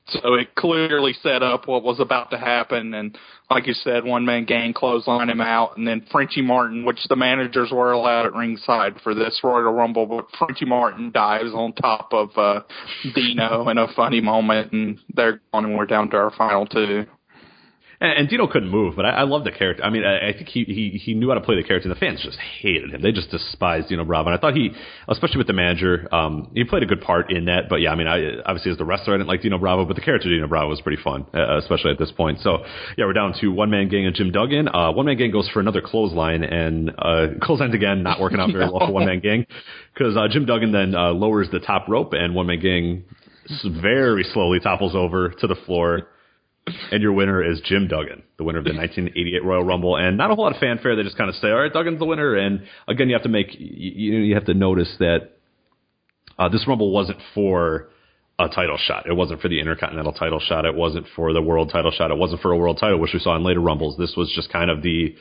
So 0.08 0.34
it 0.34 0.56
clearly 0.56 1.14
set 1.22 1.44
up 1.44 1.68
what 1.68 1.84
was 1.84 2.00
about 2.00 2.32
to 2.32 2.38
happen. 2.38 2.94
And 2.94 3.18
like 3.50 3.68
you 3.68 3.74
said, 3.74 4.04
one 4.04 4.26
man 4.26 4.46
gang 4.46 4.74
clothesline 4.74 5.30
him 5.30 5.42
out. 5.42 5.78
And 5.78 5.88
then 5.88 6.06
Frenchy 6.12 6.42
Martin, 6.42 6.86
which 6.86 7.00
the 7.08 7.16
managers 7.16 7.72
were 7.72 7.92
allowed 7.92 8.26
at 8.26 8.34
ringside 8.34 9.00
for 9.04 9.14
this 9.14 9.40
Royal 9.44 9.72
Rumble, 9.72 10.06
but 10.06 10.26
Frenchy 10.38 10.66
Martin 10.66 11.12
dives 11.12 11.54
on 11.54 11.74
top 11.74 12.10
of 12.14 12.30
uh, 12.38 12.62
Dino 13.16 13.70
in 13.70 13.78
a 13.78 13.88
funny 13.96 14.22
moment. 14.22 14.74
And 14.74 15.00
they're 15.14 15.40
gone 15.54 15.66
and 15.66 15.78
we're 15.78 15.86
down 15.86 16.10
to 16.10 16.18
our 16.18 16.32
final 16.32 16.66
two 16.66 17.06
and, 18.02 18.20
and 18.20 18.30
Dino 18.30 18.48
couldn't 18.48 18.70
move, 18.70 18.96
but 18.96 19.06
I, 19.06 19.10
I 19.10 19.24
love 19.24 19.44
the 19.44 19.52
character. 19.52 19.84
I 19.84 19.92
mean, 19.92 20.04
I, 20.04 20.30
I 20.30 20.34
think 20.34 20.50
he, 20.50 20.64
he 20.64 20.90
he 20.98 21.14
knew 21.14 21.30
how 21.30 21.36
to 21.36 21.42
play 21.42 21.56
the 21.56 21.64
character. 21.64 21.88
and 21.88 21.96
The 21.96 22.00
fans 22.00 22.22
just 22.24 22.38
hated 22.38 22.94
him; 22.94 23.02
they 23.02 23.12
just 23.12 23.30
despised 23.30 23.90
Dino 23.90 24.04
Bravo. 24.04 24.30
And 24.30 24.38
I 24.38 24.42
thought 24.42 24.56
he, 24.56 24.72
especially 25.08 25.38
with 25.38 25.48
the 25.48 25.54
manager, 25.54 26.14
um, 26.14 26.52
he 26.56 26.64
played 26.64 26.82
a 26.84 26.88
good 26.88 27.02
part 27.02 27.32
in 27.32 27.46
that. 27.46 27.70
But 27.70 27.78
yeah, 27.78 27.92
I 27.92 27.96
mean, 27.96 28.08
I 28.08 28.42
obviously 28.46 28.72
as 28.72 28.78
the 28.78 28.86
wrestler, 28.86 29.14
I 29.14 29.18
didn't 29.18 29.30
like 29.30 29.44
Dino 29.44 29.60
Bravo, 29.60 29.86
but 29.86 29.96
the 29.96 30.02
character 30.02 30.30
Dino 30.30 30.48
Bravo 30.48 30.70
was 30.70 30.82
pretty 30.82 31.02
fun, 31.02 31.28
uh, 31.34 31.58
especially 31.60 31.92
at 31.92 32.00
this 32.00 32.12
point. 32.12 32.40
So 32.42 32.66
yeah, 32.98 33.06
we're 33.06 33.14
down 33.14 33.34
to 33.40 33.50
one 33.50 33.70
man 33.70 33.88
gang 33.88 34.08
and 34.08 34.16
Jim 34.16 34.32
Duggan. 34.32 34.68
Uh, 34.68 34.92
one 34.92 35.06
man 35.06 35.18
gang 35.18 35.32
goes 35.32 35.48
for 35.50 35.60
another 35.60 35.82
clothesline 35.82 36.44
and 36.44 36.90
uh, 36.98 37.28
clotheslines 37.42 37.76
again, 37.76 38.02
not 38.02 38.20
working 38.20 38.40
out 38.40 38.52
very 38.52 38.66
well 38.66 38.80
for 38.80 38.92
one 38.92 39.06
man 39.06 39.20
gang 39.24 39.46
because 39.94 40.18
uh, 40.18 40.28
Jim 40.28 40.46
Duggan 40.46 40.72
then 40.72 40.96
uh, 40.96 41.12
lowers 41.12 41.50
the 41.52 41.60
top 41.60 41.88
rope 41.88 42.14
and 42.14 42.34
one 42.34 42.48
man 42.48 42.60
gang 42.60 43.04
very 43.84 44.24
slowly 44.24 44.60
topples 44.60 44.96
over 44.96 45.30
to 45.30 45.46
the 45.46 45.56
floor 45.66 46.08
and 46.92 47.02
your 47.02 47.14
winner 47.14 47.44
is 47.44 47.62
Jim 47.62 47.88
Duggan, 47.88 48.24
the 48.38 48.44
winner 48.44 48.60
of 48.60 48.66
the 48.66 48.74
1988 48.74 49.44
Royal 49.44 49.64
Rumble. 49.64 49.96
And 49.96 50.18
not 50.18 50.32
a 50.32 50.36
whole 50.36 50.44
lot 50.46 50.54
of 50.54 50.60
fanfare. 50.60 50.96
They 50.96 51.04
just 51.04 51.18
kind 51.18 51.30
of 51.30 51.36
say, 51.36 51.50
all 51.50 51.62
right, 51.62 51.74
Duggan's 51.74 52.00
the 52.00 52.06
winner. 52.06 52.36
And 52.36 52.64
again, 52.88 53.10
you 53.10 53.16
have 53.16 53.24
to 53.24 53.30
make, 53.30 53.48
you, 53.58 54.20
you 54.20 54.36
have 54.36 54.46
to 54.46 54.54
notice 54.54 54.94
that 55.00 55.32
uh, 56.38 56.50
this 56.50 56.68
Rumble 56.68 56.92
wasn't 56.92 57.20
for 57.34 57.90
a 58.40 58.48
title 58.50 58.78
shot. 58.78 59.06
It 59.08 59.14
wasn't 59.14 59.42
for 59.42 59.50
the 59.50 59.60
Intercontinental 59.60 60.14
title 60.14 60.40
shot. 60.40 60.66
It 60.66 60.76
wasn't 60.76 61.06
for 61.16 61.34
the 61.34 61.42
World 61.42 61.70
title 61.72 61.92
shot. 61.92 62.12
It 62.12 62.18
wasn't 62.18 62.42
for 62.42 62.52
a 62.52 62.58
World 62.58 62.78
title, 62.80 63.00
which 63.00 63.14
we 63.14 63.20
saw 63.20 63.36
in 63.36 63.44
later 63.44 63.60
Rumbles. 63.60 63.98
This 63.98 64.14
was 64.16 64.32
just 64.36 64.52
kind 64.52 64.70
of 64.70 64.82
the, 64.82 65.16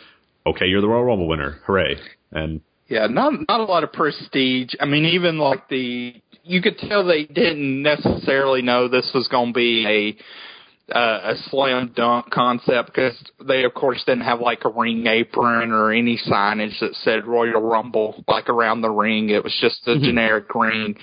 okay, 0.47 0.67
you're 0.67 0.81
the 0.81 0.89
Royal 0.89 1.05
Rumble 1.05 1.29
winner. 1.29 1.61
Hooray. 1.67 1.97
And 2.33 2.61
Yeah, 2.89 3.07
not 3.07 3.33
not 3.49 3.61
a 3.61 3.65
lot 3.65 3.85
of 3.85 3.93
prestige. 3.93 4.75
I 4.81 4.87
mean, 4.87 5.05
even 5.05 5.39
like 5.39 5.69
the 5.69 6.15
you 6.43 6.63
could 6.63 6.79
tell 6.79 7.07
they 7.07 7.25
didn't 7.25 7.83
necessarily 7.83 8.63
know 8.63 8.89
this 8.89 9.11
was 9.15 9.29
going 9.29 9.53
to 9.53 9.55
be 9.55 9.87
a 9.87 10.50
uh, 10.95 11.33
a 11.33 11.35
slam 11.51 11.93
dunk 11.95 12.31
concept 12.31 12.87
because 12.87 13.17
they 13.47 13.65
of 13.65 13.75
course 13.75 14.03
didn't 14.05 14.25
have 14.25 14.41
like 14.41 14.65
a 14.65 14.69
ring 14.69 15.07
apron 15.07 15.73
or 15.73 15.93
any 15.93 16.19
signage 16.19 16.79
that 16.81 16.95
said 17.05 17.27
Royal 17.27 17.61
Rumble 17.61 18.25
like 18.29 18.49
around 18.49 18.81
the 18.81 18.91
ring. 18.91 19.31
It 19.31 19.45
was 19.45 19.57
just 19.61 19.87
a 19.87 19.99
generic 19.99 20.55
ring, 20.55 20.97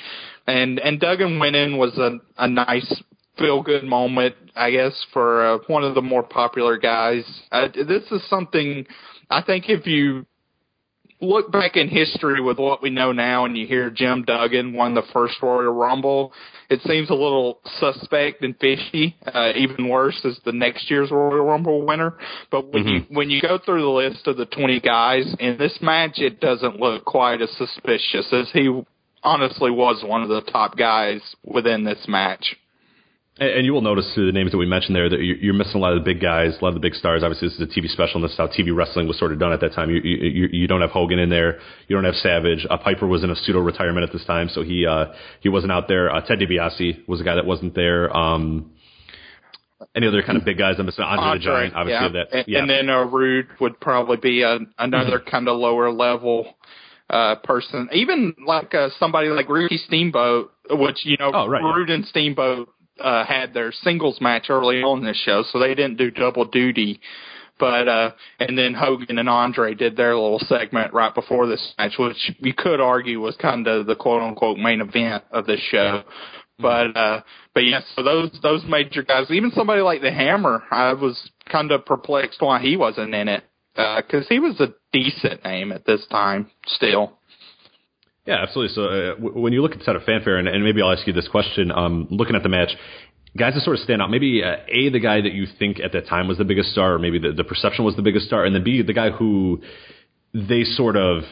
and 0.46 0.80
and 0.80 1.00
Duggan 1.00 1.40
winning 1.40 1.78
was 1.78 1.98
a 1.98 2.20
a 2.38 2.48
nice 2.48 3.02
feel 3.38 3.62
good 3.62 3.84
moment, 3.84 4.36
I 4.56 4.72
guess, 4.72 5.06
for 5.14 5.46
uh, 5.46 5.58
one 5.68 5.84
of 5.84 5.96
the 5.96 6.02
more 6.02 6.24
popular 6.24 6.78
guys. 6.78 7.24
Uh, 7.52 7.68
this 7.68 8.04
is 8.12 8.28
something 8.30 8.86
I 9.30 9.42
think 9.42 9.66
if 9.70 9.86
you 9.86 10.26
look 11.20 11.52
back 11.52 11.76
in 11.76 11.88
history 11.88 12.42
with 12.42 12.60
what 12.60 12.82
we 12.82 12.90
know 12.90 13.12
now 13.12 13.46
and 13.46 13.58
you 13.58 13.66
hear 13.66 13.90
Jim 13.90 14.24
Duggan 14.24 14.74
won 14.74 14.94
the 14.94 15.02
first 15.14 15.36
Royal 15.42 15.74
Rumble, 15.74 16.32
it 16.70 16.80
seems 16.82 17.10
a 17.10 17.14
little 17.14 17.60
suspect 17.80 18.44
and 18.44 18.56
fishy. 18.60 19.16
Uh, 19.26 19.52
even 19.56 19.88
worse 19.90 20.20
is 20.24 20.40
the 20.46 20.52
next 20.52 20.90
year's 20.92 21.10
Royal 21.12 21.44
Rumble 21.46 21.86
winner. 21.86 22.18
But 22.52 22.72
when 22.72 22.84
Mm-hmm. 22.84 23.12
you 23.12 23.18
when 23.18 23.30
you 23.30 23.42
go 23.42 23.58
through 23.58 23.82
the 23.82 23.88
list 23.88 24.28
of 24.28 24.38
the 24.38 24.46
20 24.46 24.80
guys 24.82 25.36
in 25.40 25.58
this 25.58 25.78
match, 25.82 26.20
it 26.20 26.40
doesn't 26.40 26.80
look 26.80 27.06
quite 27.06 27.42
as 27.42 27.50
suspicious 27.58 28.28
as 28.32 28.50
he 28.54 28.70
honestly 29.24 29.72
was 29.72 30.04
one 30.06 30.22
of 30.22 30.30
the 30.30 30.42
top 30.42 30.78
guys 30.78 31.22
within 31.44 31.84
this 31.84 32.06
match. 32.08 32.56
And, 33.40 33.50
and 33.50 33.66
you 33.66 33.74
will 33.74 33.82
notice 33.82 34.12
through 34.14 34.26
the 34.26 34.32
names 34.32 34.52
that 34.52 34.58
we 34.58 34.66
mentioned 34.66 34.96
there 34.96 35.10
that 35.10 35.20
you're, 35.22 35.38
you're 35.38 35.54
missing 35.54 35.76
a 35.76 35.78
lot 35.80 35.94
of 35.94 36.00
the 36.04 36.06
big 36.14 36.22
guys, 36.22 36.58
a 36.60 36.64
lot 36.64 36.70
of 36.70 36.74
the 36.76 36.80
big 36.80 36.96
stars. 36.96 37.24
Obviously, 37.24 37.48
this 37.50 37.56
is 37.60 37.62
a 37.62 37.68
TV 37.80 37.88
special, 37.88 38.16
and 38.16 38.24
this 38.24 38.32
is 38.32 38.38
how 38.38 38.48
TV 38.48 38.76
wrestling 38.76 39.08
was 39.08 39.18
sort 39.20 39.32
of 39.32 39.40
done 39.40 39.52
at 39.54 39.60
that 39.62 39.74
time. 39.74 39.90
You, 39.90 40.02
you, 40.04 40.18
you- 40.28 40.50
you 40.52 40.68
don't 40.68 40.82
have 40.82 40.92
Hogan 40.92 41.20
in 41.20 41.30
there. 41.30 41.60
You 41.88 41.96
don't 41.96 42.06
have 42.06 42.16
Savage. 42.16 42.66
Uh, 42.70 42.78
Piper 42.78 43.06
was 43.08 43.24
in 43.24 43.30
a 43.30 43.36
pseudo 43.36 43.60
retirement 43.60 44.04
at 44.08 44.12
this 44.14 44.26
time, 44.26 44.50
so 44.50 44.64
he 44.64 44.86
uh, 44.88 45.08
he 45.42 45.50
wasn't 45.50 45.72
out 45.72 45.88
there. 45.88 46.14
Uh, 46.14 46.22
Ted 46.22 46.40
DiBiase 46.40 47.08
was 47.08 47.22
a 47.22 47.24
guy 47.24 47.36
that 47.36 47.46
wasn't 47.46 47.76
there. 47.76 48.16
Um, 48.16 48.72
any 49.96 50.08
other 50.08 50.24
kind 50.24 50.38
of 50.38 50.44
big 50.46 50.58
guys? 50.58 50.76
I'm 50.80 50.86
missing 50.88 51.04
Andre, 51.04 51.38
the 51.38 51.44
Giant, 51.46 51.76
obviously. 51.76 52.06
yeah. 52.08 52.12
That, 52.24 52.34
And, 52.38 52.46
yeah. 52.48 52.60
and 52.60 52.70
then 52.70 52.90
uh, 52.90 53.04
Rude 53.06 53.48
would 53.60 53.80
probably 53.80 54.18
be 54.18 54.42
a, 54.42 54.58
another 54.80 55.20
kind 55.32 55.48
of 55.48 55.58
lower 55.58 55.92
level 55.92 56.56
uh 57.10 57.36
person. 57.36 57.88
Even 57.94 58.34
like 58.46 58.74
uh, 58.74 58.90
somebody 59.00 59.30
like 59.30 59.48
Rudy 59.48 59.78
Steamboat, 59.78 60.52
which 60.72 61.06
you 61.06 61.16
know, 61.20 61.32
Oh, 61.34 61.48
right, 61.48 61.62
yeah. 61.64 61.74
Rude 61.74 61.90
and 61.92 62.06
Steamboat 62.06 62.70
uh, 63.00 63.26
had 63.26 63.54
their 63.54 63.72
singles 63.72 64.20
match 64.22 64.48
early 64.50 64.82
on 64.82 65.04
this 65.04 65.18
show, 65.18 65.44
so 65.52 65.60
they 65.60 65.76
didn't 65.76 65.98
do 65.98 66.12
double 66.12 66.46
duty. 66.46 67.00
But 67.60 67.88
uh 67.88 68.12
and 68.40 68.58
then 68.58 68.74
Hogan 68.74 69.18
and 69.18 69.30
Andre 69.30 69.74
did 69.74 69.98
their 69.98 70.16
little 70.16 70.40
segment 70.40 70.94
right 70.94 71.14
before 71.14 71.48
this 71.48 71.74
match, 71.78 71.94
which 71.98 72.32
you 72.40 72.54
could 72.54 72.80
argue 72.80 73.20
was 73.20 73.36
kind 73.38 73.68
of 73.68 73.88
the 73.88 73.96
quote 73.96 74.22
unquote 74.22 74.58
main 74.58 74.82
event 74.82 75.24
of 75.32 75.48
this 75.48 75.60
show. 75.72 76.04
But 76.60 76.96
uh 76.96 77.22
but 77.54 77.66
yeah, 77.66 77.82
so 77.96 78.04
those 78.04 78.30
those 78.44 78.64
major 78.68 79.02
guys, 79.02 79.32
even 79.32 79.52
somebody 79.52 79.82
like 79.82 80.02
the 80.02 80.12
Hammer, 80.12 80.64
I 80.70 80.94
was 80.94 81.32
kind 81.52 81.72
of 81.72 81.86
perplexed 81.86 82.42
why 82.42 82.62
he 82.62 82.78
wasn't 82.78 83.16
in 83.16 83.28
it 83.28 83.44
because 83.76 84.28
he 84.28 84.40
was 84.40 84.60
a 84.60 84.74
decent 84.92 85.44
name 85.44 85.72
at 85.72 85.86
this 85.86 86.06
time 86.08 86.52
still. 86.68 87.18
Yeah, 88.28 88.44
absolutely. 88.44 88.76
So 88.76 88.84
uh, 88.84 89.16
w- 89.16 89.40
when 89.40 89.54
you 89.54 89.62
look 89.62 89.72
at 89.72 89.80
the 89.80 89.86
set 89.86 89.96
of 89.96 90.04
fanfare, 90.04 90.38
and, 90.38 90.48
and 90.48 90.64
maybe 90.64 90.82
I'll 90.82 90.92
ask 90.92 91.08
you 91.08 91.14
this 91.14 91.30
question, 91.30 91.72
um, 91.72 92.08
looking 92.12 92.36
at 92.36 92.44
the 92.44 92.50
match, 92.50 92.72
guys 93.38 93.54
that 93.54 93.62
sort 93.62 93.78
of 93.78 93.84
stand 93.84 94.02
out, 94.02 94.12
maybe 94.12 94.44
uh, 94.44 94.58
A, 94.68 94.90
the 94.90 95.00
guy 95.00 95.22
that 95.22 95.32
you 95.32 95.48
think 95.58 95.80
at 95.80 95.94
that 95.94 96.08
time 96.08 96.28
was 96.28 96.38
the 96.38 96.46
biggest 96.46 96.70
star, 96.72 96.96
or 96.96 97.00
maybe 97.00 97.20
the, 97.20 97.32
the 97.32 97.46
perception 97.46 97.86
was 97.86 97.96
the 97.96 98.02
biggest 98.02 98.28
star, 98.28 98.46
and 98.46 98.54
then 98.54 98.64
B, 98.64 98.82
the 98.82 98.94
guy 98.94 99.12
who 99.12 99.62
they 100.34 100.64
sort 100.64 100.98
of 100.98 101.24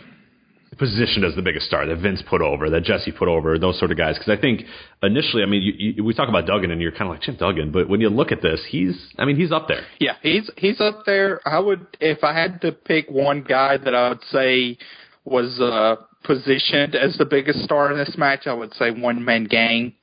positioned 0.78 1.24
as 1.24 1.36
the 1.36 1.42
biggest 1.42 1.68
star 1.68 1.86
that 1.86 1.98
Vince 1.98 2.22
put 2.30 2.42
over, 2.42 2.70
that 2.70 2.84
Jesse 2.84 3.12
put 3.12 3.28
over, 3.28 3.58
those 3.58 3.78
sort 3.80 3.92
of 3.92 3.98
guys. 3.98 4.18
Because 4.18 4.38
I 4.38 4.40
think 4.40 4.62
initially, 5.04 5.44
I 5.44 5.46
mean, 5.46 5.62
you, 5.62 5.74
you, 5.78 6.04
we 6.04 6.14
talk 6.14 6.28
about 6.30 6.46
Duggan, 6.48 6.72
and 6.72 6.82
you're 6.82 6.92
kind 6.92 7.04
of 7.04 7.10
like 7.10 7.22
Jim 7.22 7.36
Duggan, 7.36 7.72
but 7.72 7.88
when 7.88 8.02
you 8.02 8.10
look 8.10 8.32
at 8.32 8.42
this, 8.42 8.66
he's, 8.70 8.96
I 9.18 9.26
mean, 9.26 9.36
he's 9.38 9.52
up 9.52 9.68
there. 9.68 9.86
Yeah, 10.00 10.14
he's 10.22 10.50
he's 10.58 10.80
up 10.82 11.04
there. 11.06 11.40
I 11.46 11.60
would 11.60 11.88
if 12.00 12.24
I 12.24 12.34
had 12.34 12.62
to 12.62 12.72
pick 12.72 13.10
one 13.10 13.44
guy 13.44 13.78
that 13.78 13.96
I 13.96 14.10
would 14.10 14.24
say 14.32 14.78
was 15.26 15.60
uh 15.60 15.96
positioned 16.24 16.96
as 16.96 17.18
the 17.18 17.26
biggest 17.26 17.64
star 17.64 17.92
in 17.92 17.98
this 17.98 18.16
match, 18.18 18.48
I 18.48 18.54
would 18.54 18.74
say 18.76 18.92
one 18.92 19.24
man 19.24 19.46
gang. 19.46 19.94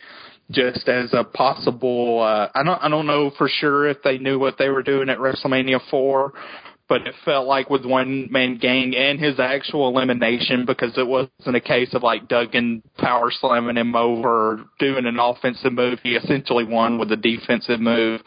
Just 0.51 0.87
as 0.89 1.15
a 1.15 1.25
possible 1.25 2.21
uh 2.21 2.49
I 2.55 2.63
don't 2.63 2.83
I 2.83 2.89
don't 2.89 3.07
know 3.07 3.31
for 3.39 3.49
sure 3.49 3.89
if 3.89 4.03
they 4.03 4.19
knew 4.19 4.39
what 4.39 4.59
they 4.59 4.69
were 4.69 4.83
doing 4.83 5.09
at 5.09 5.19
WrestleMania 5.19 5.81
four, 5.91 6.33
but 6.89 7.07
it 7.07 7.15
felt 7.25 7.47
like 7.47 7.71
with 7.71 7.85
one 7.87 8.31
man 8.31 8.59
gang 8.59 8.95
and 8.95 9.19
his 9.19 9.41
actual 9.41 9.89
elimination 9.89 10.67
because 10.67 10.97
it 10.99 11.07
wasn't 11.07 11.57
a 11.57 11.61
case 11.61 11.95
of 11.95 12.03
like 12.03 12.29
Duggan 12.29 12.83
power 12.99 13.31
slamming 13.31 13.77
him 13.77 13.95
over 13.97 14.29
or 14.29 14.65
doing 14.79 15.07
an 15.07 15.19
offensive 15.19 15.73
move. 15.73 16.01
He 16.03 16.17
essentially 16.17 16.65
won 16.65 16.99
with 16.99 17.11
a 17.13 17.17
defensive 17.17 17.81
move. 17.81 18.21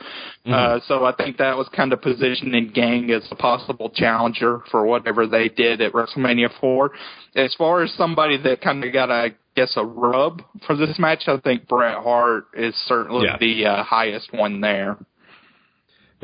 Uh, 0.46 0.80
so 0.88 1.06
I 1.06 1.12
think 1.14 1.38
that 1.38 1.58
was 1.58 1.68
kind 1.76 1.92
of 1.94 2.02
positioning 2.02 2.72
Gang 2.74 3.12
as 3.12 3.28
a 3.32 3.36
possible 3.36 3.90
challenger 3.90 4.62
for 4.72 4.86
whatever 4.86 5.28
they 5.28 5.50
did 5.50 5.82
at 5.82 5.94
WrestleMania 5.94 6.50
4. 6.60 6.92
As 7.36 7.54
far 7.56 7.84
as 7.84 7.92
somebody 7.94 8.38
that 8.44 8.62
kind 8.62 8.84
of 8.84 8.94
got 8.94 9.10
a 9.12 9.30
guess 9.56 9.74
a 9.78 9.84
rub 9.86 10.42
for 10.68 10.76
this 10.76 10.98
match, 11.00 11.24
I 11.28 11.38
think 11.38 11.68
Bret 11.68 11.98
Hart 11.98 12.46
is 12.56 12.76
certainly 12.88 13.26
Yeah. 13.26 13.38
the 13.40 13.66
uh, 13.66 13.84
highest 13.84 14.34
one 14.34 14.62
there. 14.62 14.98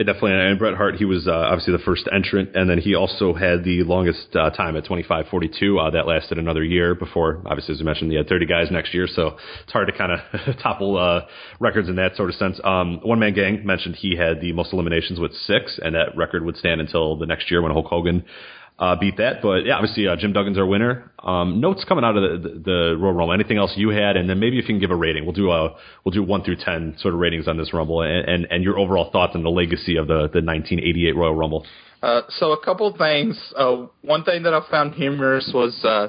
Yeah, 0.02 0.14
definitely. 0.14 0.32
And 0.34 0.58
Bret 0.58 0.74
Hart, 0.74 0.95
he 0.95 1.06
was 1.06 1.28
uh, 1.28 1.32
obviously 1.32 1.74
the 1.74 1.84
first 1.84 2.10
entrant, 2.12 2.56
and 2.56 2.68
then 2.68 2.80
he 2.80 2.95
also 2.95 3.36
had 3.36 3.64
the 3.64 3.84
longest 3.84 4.36
uh, 4.36 4.49
time 4.49 4.76
at 4.76 4.84
25:42. 4.86 5.78
Uh, 5.80 5.91
that 5.91 6.08
lasted 6.08 6.39
another 6.39 6.64
year 6.64 6.95
before, 6.95 7.39
obviously, 7.45 7.74
as 7.76 7.80
you 7.80 7.86
mentioned, 7.86 8.10
he 8.10 8.18
had 8.18 8.28
30 8.28 8.47
guys 8.47 8.72
next 8.72 8.95
year, 8.95 9.06
so 9.08 9.38
it's 9.62 9.72
hard 9.72 9.88
to 9.88 9.95
kind 9.95 10.12
of 10.12 10.58
topple 10.64 10.97
uh, 10.97 11.28
records 11.60 11.88
in 11.88 11.97
that 11.97 12.16
sort 12.16 12.30
of 12.30 12.36
sense. 12.38 12.60
Um, 12.64 12.99
One 13.04 13.20
Man 13.20 13.36
Gang 13.36 13.64
mentioned 13.64 13.95
he 13.95 14.16
had 14.16 14.41
the 14.41 14.54
most 14.54 14.74
eliminations 14.74 15.20
with 15.20 15.36
six, 15.45 15.80
and 15.84 15.93
that 15.93 16.18
record 16.18 16.43
would 16.45 16.58
stand 16.58 16.82
until 16.82 17.16
the 17.16 17.28
next 17.28 17.52
year 17.52 17.62
when 17.62 17.72
Hulk 17.72 17.86
Hogan 17.86 18.26
uh, 18.80 18.95
beat 18.95 19.17
that. 19.17 19.41
But 19.41 19.65
yeah, 19.65 19.76
obviously, 19.76 20.07
uh, 20.07 20.15
Jim 20.15 20.34
Duggan's 20.34 20.57
our 20.57 20.65
winner. 20.65 21.11
Um, 21.24 21.61
notes 21.61 21.86
coming 21.88 22.03
out 22.03 22.17
of 22.17 22.41
the, 22.41 22.49
the, 22.49 22.59
the 22.59 22.97
Royal 22.97 23.13
Rumble. 23.13 23.34
Anything 23.34 23.57
else 23.57 23.74
you 23.76 23.89
had, 23.89 24.17
and 24.17 24.30
then 24.30 24.39
maybe 24.39 24.57
if 24.57 24.63
you 24.63 24.74
can 24.74 24.80
give 24.80 24.91
a 24.91 24.95
rating, 24.95 25.24
we'll 25.24 25.34
do 25.34 25.51
a 25.51 25.76
we'll 26.03 26.13
do 26.13 26.24
one 26.24 26.43
through 26.43 26.57
ten 26.57 26.95
sort 26.99 27.13
of 27.13 27.19
ratings 27.19 27.47
on 27.47 27.57
this 27.57 27.74
Rumble, 27.74 28.01
and 28.01 28.28
and, 28.28 28.47
and 28.49 28.63
your 28.63 28.80
overall 28.80 29.11
thoughts 29.11 29.36
on 29.36 29.43
the 29.43 29.51
legacy 29.51 29.97
of 29.97 30.07
the 30.07 30.30
the 30.34 30.41
1988 30.41 31.15
Royal 31.15 31.36
Rumble. 31.36 31.65
Uh, 32.01 32.22
so 32.30 32.51
a 32.51 32.65
couple 32.65 32.95
things. 32.97 33.38
Uh, 33.55 33.86
one 34.01 34.24
thing 34.24 34.43
that 34.43 34.53
I 34.53 34.61
found 34.72 34.95
humorous 34.95 35.51
was 35.53 35.80
uh, 35.86 36.07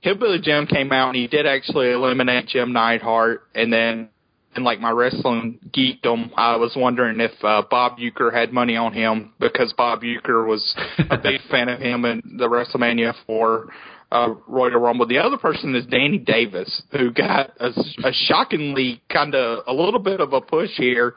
Hillbilly 0.00 0.40
Jim 0.40 0.66
came 0.66 0.90
out 0.92 1.08
and 1.08 1.16
he 1.16 1.28
did 1.28 1.46
actually 1.46 1.92
eliminate 1.92 2.48
Jim 2.48 2.72
Neidhart, 2.72 3.42
and 3.54 3.72
then 3.72 4.08
in 4.56 4.64
like 4.64 4.80
my 4.80 4.90
wrestling 4.90 5.58
geekdom, 5.70 6.30
I 6.36 6.56
was 6.56 6.72
wondering 6.76 7.20
if 7.20 7.32
uh, 7.42 7.62
Bob 7.70 7.98
Uecker 7.98 8.32
had 8.32 8.52
money 8.52 8.76
on 8.76 8.92
him 8.92 9.32
because 9.38 9.72
Bob 9.76 10.02
Uecker 10.02 10.46
was 10.46 10.74
a 11.10 11.18
big 11.22 11.40
fan 11.50 11.68
of 11.68 11.80
him 11.80 12.04
in 12.04 12.22
the 12.38 12.48
WrestleMania 12.48 13.14
for 13.26 13.68
uh, 14.10 14.34
Royal 14.48 14.80
Rumble. 14.80 15.06
The 15.06 15.18
other 15.18 15.36
person 15.36 15.74
is 15.74 15.86
Danny 15.86 16.18
Davis, 16.18 16.82
who 16.90 17.12
got 17.12 17.52
a, 17.60 17.68
a 18.04 18.12
shockingly 18.12 19.00
kind 19.08 19.34
of 19.34 19.64
a 19.66 19.72
little 19.72 20.00
bit 20.00 20.20
of 20.20 20.32
a 20.32 20.40
push 20.40 20.70
here. 20.76 21.14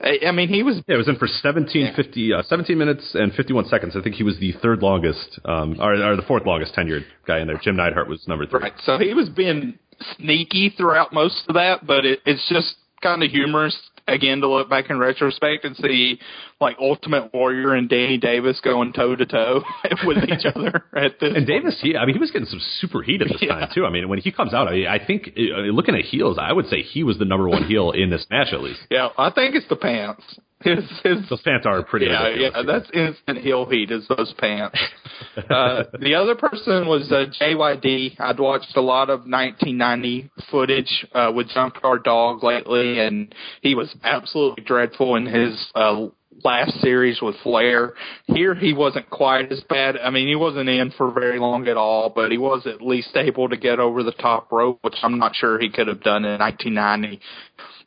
I, 0.00 0.18
I 0.28 0.30
mean, 0.30 0.48
he 0.48 0.62
was 0.62 0.76
Yeah, 0.86 0.94
it 0.94 0.98
was 0.98 1.08
in 1.08 1.16
for 1.16 1.26
17, 1.26 1.94
50, 1.96 2.32
uh, 2.32 2.42
17 2.42 2.78
minutes 2.78 3.10
and 3.14 3.32
51 3.32 3.66
seconds. 3.66 3.96
I 3.96 4.02
think 4.02 4.14
he 4.14 4.22
was 4.22 4.38
the 4.38 4.52
third 4.62 4.80
longest, 4.80 5.40
um, 5.44 5.76
or, 5.80 5.94
or 5.94 6.14
the 6.14 6.22
fourth 6.22 6.46
longest 6.46 6.74
tenured 6.76 7.04
guy 7.26 7.40
in 7.40 7.48
there. 7.48 7.58
Jim 7.60 7.76
Neidhart 7.76 8.08
was 8.08 8.22
number 8.28 8.46
three. 8.46 8.60
Right. 8.60 8.72
So 8.84 8.98
he 8.98 9.14
was 9.14 9.28
being 9.28 9.78
sneaky 10.16 10.70
throughout 10.76 11.12
most 11.12 11.42
of 11.48 11.54
that, 11.54 11.86
but 11.86 12.04
it, 12.04 12.20
it's 12.26 12.46
just 12.48 12.74
kind 13.02 13.22
of 13.22 13.30
humorous 13.30 13.76
again 14.08 14.40
to 14.40 14.48
look 14.48 14.70
back 14.70 14.88
in 14.90 14.98
retrospect 14.98 15.64
and 15.64 15.76
see 15.76 16.18
like 16.60 16.76
Ultimate 16.80 17.32
Warrior 17.34 17.74
and 17.74 17.88
Danny 17.88 18.16
Davis 18.16 18.58
going 18.64 18.92
toe 18.94 19.14
to 19.14 19.26
toe 19.26 19.62
with 20.06 20.18
each 20.24 20.44
other 20.56 20.84
at 20.96 21.20
this. 21.20 21.32
And 21.36 21.46
Davis, 21.46 21.78
he, 21.82 21.94
I 21.96 22.06
mean, 22.06 22.14
he 22.14 22.18
was 22.18 22.30
getting 22.30 22.48
some 22.48 22.60
super 22.80 23.02
heat 23.02 23.20
at 23.22 23.28
this 23.28 23.36
Yeah. 23.42 23.54
time 23.54 23.68
too. 23.74 23.84
I 23.84 23.90
mean, 23.90 24.08
when 24.08 24.18
he 24.18 24.32
comes 24.32 24.54
out, 24.54 24.66
I, 24.66 24.94
I 24.94 25.04
think 25.04 25.34
uh, 25.36 25.60
looking 25.72 25.94
at 25.94 26.02
heels, 26.06 26.38
I 26.40 26.52
would 26.52 26.66
say 26.68 26.82
he 26.82 27.04
was 27.04 27.18
the 27.18 27.26
number 27.26 27.48
one 27.48 27.64
heel 27.64 27.90
in 27.92 28.08
this 28.10 28.26
match 28.30 28.48
at 28.52 28.62
least. 28.62 28.80
yeah, 28.90 29.08
I 29.18 29.30
think 29.30 29.54
it's 29.54 29.68
the 29.68 29.76
pants. 29.76 30.22
His 30.60 30.78
his 31.04 31.28
Those 31.28 31.40
pants 31.42 31.66
are 31.66 31.82
pretty 31.84 32.06
yeah, 32.06 32.24
ridiculous. 32.24 32.52
yeah, 32.56 32.62
that's 32.66 32.90
instant 32.92 33.38
heel 33.38 33.64
heat 33.66 33.92
is 33.92 34.06
those 34.08 34.34
pants. 34.38 34.76
uh, 35.36 35.84
the 36.00 36.14
other 36.14 36.34
person 36.34 36.88
was 36.88 37.12
uh, 37.12 37.26
JYD. 37.40 38.18
I'd 38.18 38.40
watched 38.40 38.76
a 38.76 38.80
lot 38.80 39.08
of 39.08 39.20
1990 39.20 40.30
footage 40.50 41.06
uh, 41.14 41.30
with 41.34 41.48
Junkyard 41.50 42.02
Dog 42.02 42.42
lately, 42.42 42.98
and 42.98 43.32
he 43.62 43.76
was 43.76 43.94
absolutely 44.02 44.64
dreadful 44.64 45.14
in 45.14 45.26
his 45.26 45.70
uh, 45.76 46.06
last 46.44 46.80
series 46.80 47.20
with 47.22 47.36
Flair. 47.44 47.94
Here, 48.26 48.54
he 48.56 48.72
wasn't 48.72 49.08
quite 49.10 49.52
as 49.52 49.60
bad. 49.68 49.96
I 49.96 50.10
mean, 50.10 50.26
he 50.26 50.36
wasn't 50.36 50.68
in 50.68 50.90
for 50.90 51.12
very 51.12 51.38
long 51.38 51.68
at 51.68 51.76
all, 51.76 52.10
but 52.10 52.32
he 52.32 52.38
was 52.38 52.66
at 52.66 52.82
least 52.82 53.10
able 53.16 53.48
to 53.48 53.56
get 53.56 53.78
over 53.78 54.02
the 54.02 54.12
top 54.12 54.50
rope, 54.50 54.78
which 54.82 54.96
I'm 55.02 55.18
not 55.18 55.36
sure 55.36 55.60
he 55.60 55.70
could 55.70 55.86
have 55.86 56.02
done 56.02 56.24
in 56.24 56.38
1990 56.38 57.20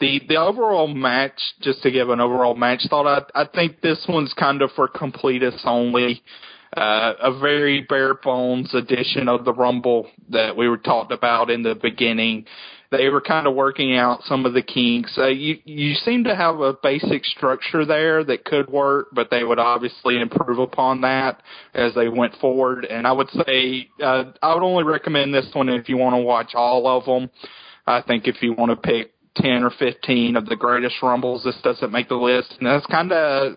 the 0.01 0.21
the 0.27 0.35
overall 0.35 0.87
match, 0.89 1.39
just 1.61 1.81
to 1.83 1.91
give 1.91 2.09
an 2.09 2.19
overall 2.19 2.55
match 2.55 2.81
thought, 2.89 3.07
I 3.07 3.43
I 3.43 3.45
think 3.47 3.79
this 3.81 4.05
one's 4.09 4.33
kind 4.33 4.61
of 4.61 4.71
for 4.75 4.89
completists 4.89 5.65
only. 5.65 6.21
uh, 6.75 7.13
a 7.21 7.37
very 7.39 7.81
bare 7.81 8.13
bones 8.13 8.73
edition 8.73 9.27
of 9.27 9.43
the 9.45 9.53
Rumble 9.53 10.07
that 10.29 10.55
we 10.55 10.69
were 10.69 10.77
talked 10.77 11.11
about 11.11 11.49
in 11.49 11.63
the 11.63 11.75
beginning. 11.75 12.45
They 12.91 13.07
were 13.09 13.21
kind 13.21 13.47
of 13.47 13.55
working 13.55 13.95
out 13.95 14.23
some 14.23 14.45
of 14.45 14.53
the 14.53 14.61
kinks. 14.61 15.17
Uh, 15.17 15.27
you 15.27 15.57
you 15.63 15.93
seem 15.95 16.25
to 16.25 16.35
have 16.35 16.59
a 16.59 16.73
basic 16.73 17.23
structure 17.25 17.85
there 17.85 18.23
that 18.25 18.43
could 18.43 18.69
work, 18.69 19.07
but 19.13 19.29
they 19.31 19.43
would 19.43 19.59
obviously 19.59 20.19
improve 20.19 20.59
upon 20.59 21.01
that 21.01 21.41
as 21.73 21.93
they 21.95 22.09
went 22.09 22.35
forward. 22.41 22.85
And 22.85 23.07
I 23.07 23.13
would 23.13 23.29
say 23.31 23.87
uh, 24.03 24.31
I 24.41 24.53
would 24.53 24.63
only 24.63 24.83
recommend 24.83 25.33
this 25.33 25.47
one 25.53 25.69
if 25.69 25.87
you 25.87 25.97
want 25.97 26.15
to 26.15 26.21
watch 26.21 26.51
all 26.53 26.85
of 26.87 27.05
them. 27.05 27.29
I 27.87 28.01
think 28.01 28.27
if 28.27 28.41
you 28.41 28.53
want 28.53 28.71
to 28.71 28.75
pick 28.77 29.11
10 29.38 29.63
or 29.63 29.71
15 29.77 30.36
of 30.36 30.45
the 30.45 30.55
greatest 30.55 30.95
rumbles, 31.01 31.43
this 31.43 31.57
doesn't 31.63 31.91
make 31.91 32.09
the 32.09 32.15
list. 32.15 32.53
And 32.59 32.67
that's 32.67 32.86
kind 32.88 33.11
of 33.11 33.53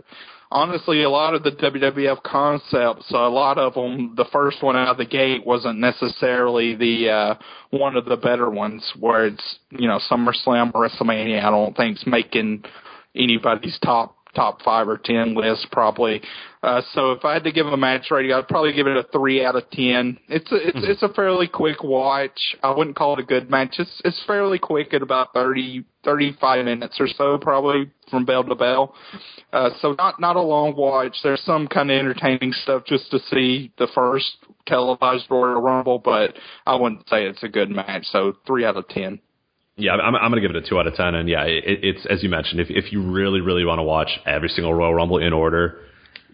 honestly, 0.54 1.02
a 1.02 1.10
lot 1.10 1.34
of 1.34 1.42
the 1.42 1.50
WWF 1.50 2.22
concepts, 2.22 3.10
a 3.10 3.28
lot 3.28 3.58
of 3.58 3.74
them, 3.74 4.14
the 4.16 4.24
first 4.32 4.62
one 4.62 4.76
out 4.76 4.88
of 4.88 4.96
the 4.96 5.04
gate 5.04 5.44
wasn't 5.44 5.78
necessarily 5.78 6.76
the 6.76 7.10
uh, 7.10 7.34
one 7.70 7.96
of 7.96 8.04
the 8.04 8.16
better 8.16 8.48
ones. 8.48 8.92
Where 8.98 9.26
it's 9.26 9.58
you 9.70 9.88
know 9.88 9.98
SummerSlam, 10.10 10.70
or 10.74 10.88
WrestleMania, 10.88 11.44
I 11.44 11.50
don't 11.50 11.76
think's 11.76 12.06
making 12.06 12.64
anybody's 13.14 13.78
top 13.84 14.16
top 14.34 14.62
five 14.62 14.88
or 14.88 14.98
ten 14.98 15.34
list 15.34 15.68
probably. 15.72 16.22
Uh, 16.62 16.80
so 16.92 17.12
if 17.12 17.24
I 17.24 17.34
had 17.34 17.44
to 17.44 17.52
give 17.52 17.66
a 17.66 17.76
match 17.76 18.10
rating, 18.10 18.32
I'd 18.32 18.48
probably 18.48 18.72
give 18.72 18.86
it 18.86 18.96
a 18.96 19.02
three 19.12 19.44
out 19.44 19.54
of 19.54 19.68
ten. 19.70 20.18
It's 20.28 20.50
a, 20.50 20.56
it's 20.56 20.76
mm-hmm. 20.76 20.90
it's 20.90 21.02
a 21.02 21.08
fairly 21.10 21.46
quick 21.46 21.82
watch. 21.82 22.56
I 22.62 22.70
wouldn't 22.74 22.96
call 22.96 23.14
it 23.14 23.20
a 23.20 23.24
good 23.24 23.50
match. 23.50 23.74
It's 23.78 24.00
it's 24.04 24.22
fairly 24.26 24.58
quick 24.58 24.94
at 24.94 25.02
about 25.02 25.34
thirty 25.34 25.84
thirty 26.04 26.36
five 26.40 26.64
minutes 26.64 26.96
or 26.98 27.06
so, 27.06 27.36
probably 27.38 27.90
from 28.10 28.24
bell 28.24 28.44
to 28.44 28.54
bell. 28.54 28.94
Uh, 29.52 29.70
so 29.80 29.92
not 29.92 30.20
not 30.20 30.36
a 30.36 30.40
long 30.40 30.74
watch. 30.74 31.16
There's 31.22 31.42
some 31.42 31.68
kind 31.68 31.90
of 31.90 31.98
entertaining 31.98 32.52
stuff 32.52 32.84
just 32.86 33.10
to 33.10 33.18
see 33.30 33.72
the 33.76 33.88
first 33.94 34.38
televised 34.66 35.26
Royal 35.30 35.60
Rumble, 35.60 35.98
but 35.98 36.34
I 36.66 36.76
wouldn't 36.76 37.08
say 37.08 37.26
it's 37.26 37.42
a 37.42 37.48
good 37.48 37.70
match. 37.70 38.06
So 38.06 38.34
three 38.46 38.64
out 38.64 38.76
of 38.76 38.88
ten. 38.88 39.20
Yeah, 39.76 39.92
I'm, 39.92 40.14
I'm 40.14 40.30
going 40.30 40.40
to 40.40 40.48
give 40.48 40.54
it 40.54 40.64
a 40.64 40.68
two 40.68 40.78
out 40.78 40.86
of 40.86 40.94
ten, 40.94 41.14
and 41.16 41.28
yeah, 41.28 41.42
it, 41.44 41.80
it's 41.82 42.06
as 42.06 42.22
you 42.22 42.28
mentioned. 42.28 42.60
If 42.60 42.68
if 42.70 42.92
you 42.92 43.02
really 43.02 43.40
really 43.40 43.64
want 43.64 43.80
to 43.80 43.82
watch 43.82 44.10
every 44.24 44.48
single 44.48 44.72
Royal 44.72 44.94
Rumble 44.94 45.18
in 45.18 45.32
order, 45.32 45.80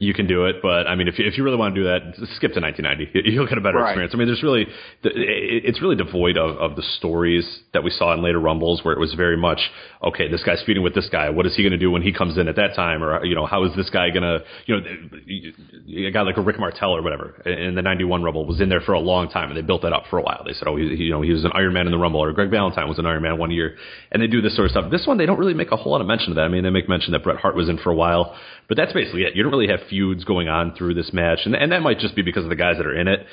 you 0.01 0.15
can 0.15 0.27
do 0.27 0.47
it. 0.47 0.57
But 0.63 0.87
I 0.87 0.95
mean, 0.95 1.09
if 1.09 1.19
you, 1.19 1.27
if 1.27 1.37
you 1.37 1.45
really 1.45 1.59
want 1.59 1.75
to 1.75 1.81
do 1.81 1.85
that, 1.85 2.15
skip 2.37 2.55
to 2.55 2.61
1990. 2.61 3.31
You'll 3.31 3.47
get 3.47 3.59
a 3.59 3.61
better 3.61 3.79
right. 3.79 3.91
experience. 3.91 4.15
I 4.15 4.19
mean, 4.19 4.29
there's 4.29 4.43
really 4.43 4.67
it's 5.05 5.81
really 5.83 5.97
devoid 5.97 6.39
of, 6.39 6.57
of 6.57 6.77
the 6.77 6.83
stories 6.83 7.45
that 7.75 7.85
we 7.85 7.91
saw 7.91 8.15
in 8.15 8.23
later 8.23 8.41
Rumbles, 8.41 8.83
where 8.83 8.95
it 8.95 8.99
was 8.99 9.13
very 9.15 9.37
much 9.37 9.61
okay. 10.03 10.29
This 10.29 10.43
guy's 10.43 10.63
feuding 10.65 10.83
with 10.83 10.95
this 10.95 11.09
guy. 11.11 11.29
What 11.29 11.47
is 11.47 11.55
he 11.55 11.63
going 11.63 11.73
to 11.73 11.79
do 11.79 11.91
when 11.91 12.03
he 12.03 12.13
comes 12.13 12.39
in 12.39 12.49
at 12.49 12.57
that 12.57 12.75
time? 12.75 13.05
Or 13.05 13.25
you 13.25 13.35
know, 13.35 13.45
how 13.45 13.65
is 13.65 13.77
this 13.77 13.91
guy 13.91 14.09
going 14.11 14.23
to 14.23 14.41
you 14.67 14.81
know 14.81 16.09
a 16.09 16.11
guy 16.11 16.23
like 16.23 16.39
a 16.39 16.43
Rick 16.43 16.59
Martel 16.59 16.97
or 16.97 17.03
whatever 17.03 17.41
in 17.45 17.75
the 17.75 17.83
91 17.83 18.23
Rumble 18.23 18.47
was 18.47 18.61
in 18.61 18.71
there 18.71 18.81
for 18.81 18.93
a 18.93 19.01
long 19.01 19.29
time, 19.29 19.49
and 19.49 19.57
they 19.57 19.63
built 19.63 19.83
that 19.83 19.93
up 19.93 20.05
for 20.09 20.19
a 20.19 20.23
while. 20.23 20.43
They 20.47 20.55
said, 20.55 20.67
oh, 20.67 20.77
he, 20.77 20.85
you 20.85 21.11
know, 21.11 21.21
he 21.21 21.33
was 21.33 21.45
an 21.45 21.53
Iron 21.55 21.75
Man 21.75 21.87
in 21.87 21.93
the 21.93 21.99
Rumble, 21.99 22.21
or 22.21 22.33
Greg 22.33 22.51
Valentine 22.51 22.89
was 22.89 22.99
an 22.99 23.07
Iron 23.07 23.23
Man 23.23 23.39
one 23.39 23.51
year, 23.51 23.77
and 24.11 24.23
they 24.23 24.27
do 24.27 24.41
this 24.41 24.57
sort 24.57 24.67
of 24.67 24.71
stuff. 24.71 24.91
This 24.91 25.07
one, 25.07 25.19
they 25.19 25.27
don't 25.27 25.39
really 25.39 25.55
make 25.55 25.73
a 25.73 25.77
whole 25.77 25.93
lot 25.93 26.01
of 26.01 26.07
mention 26.07 26.31
of 26.31 26.37
that. 26.37 26.45
I 26.45 26.49
mean, 26.49 26.63
they 26.63 26.71
make 26.71 26.89
mention 26.89 27.13
that 27.13 27.23
Bret 27.23 27.37
Hart 27.37 27.55
was 27.55 27.69
in 27.69 27.79
for 27.79 27.91
a 27.91 27.95
while, 27.95 28.37
but 28.71 28.77
that's 28.77 28.93
basically 28.93 29.25
it. 29.25 29.35
You 29.35 29.43
don't 29.43 29.51
really 29.51 29.67
have 29.67 29.81
feuds 29.91 30.23
going 30.25 30.49
on 30.49 30.77
through 30.77 30.95
this 30.95 31.13
match, 31.13 31.41
and 31.45 31.57
and 31.57 31.73
that 31.73 31.83
might 31.83 31.99
just 31.99 32.15
be 32.15 32.23
because 32.23 32.45
of 32.45 32.51
the 32.51 32.57
guys 32.57 32.77
that 32.77 32.87
are 32.87 32.97
in 32.97 33.09
it. 33.09 33.27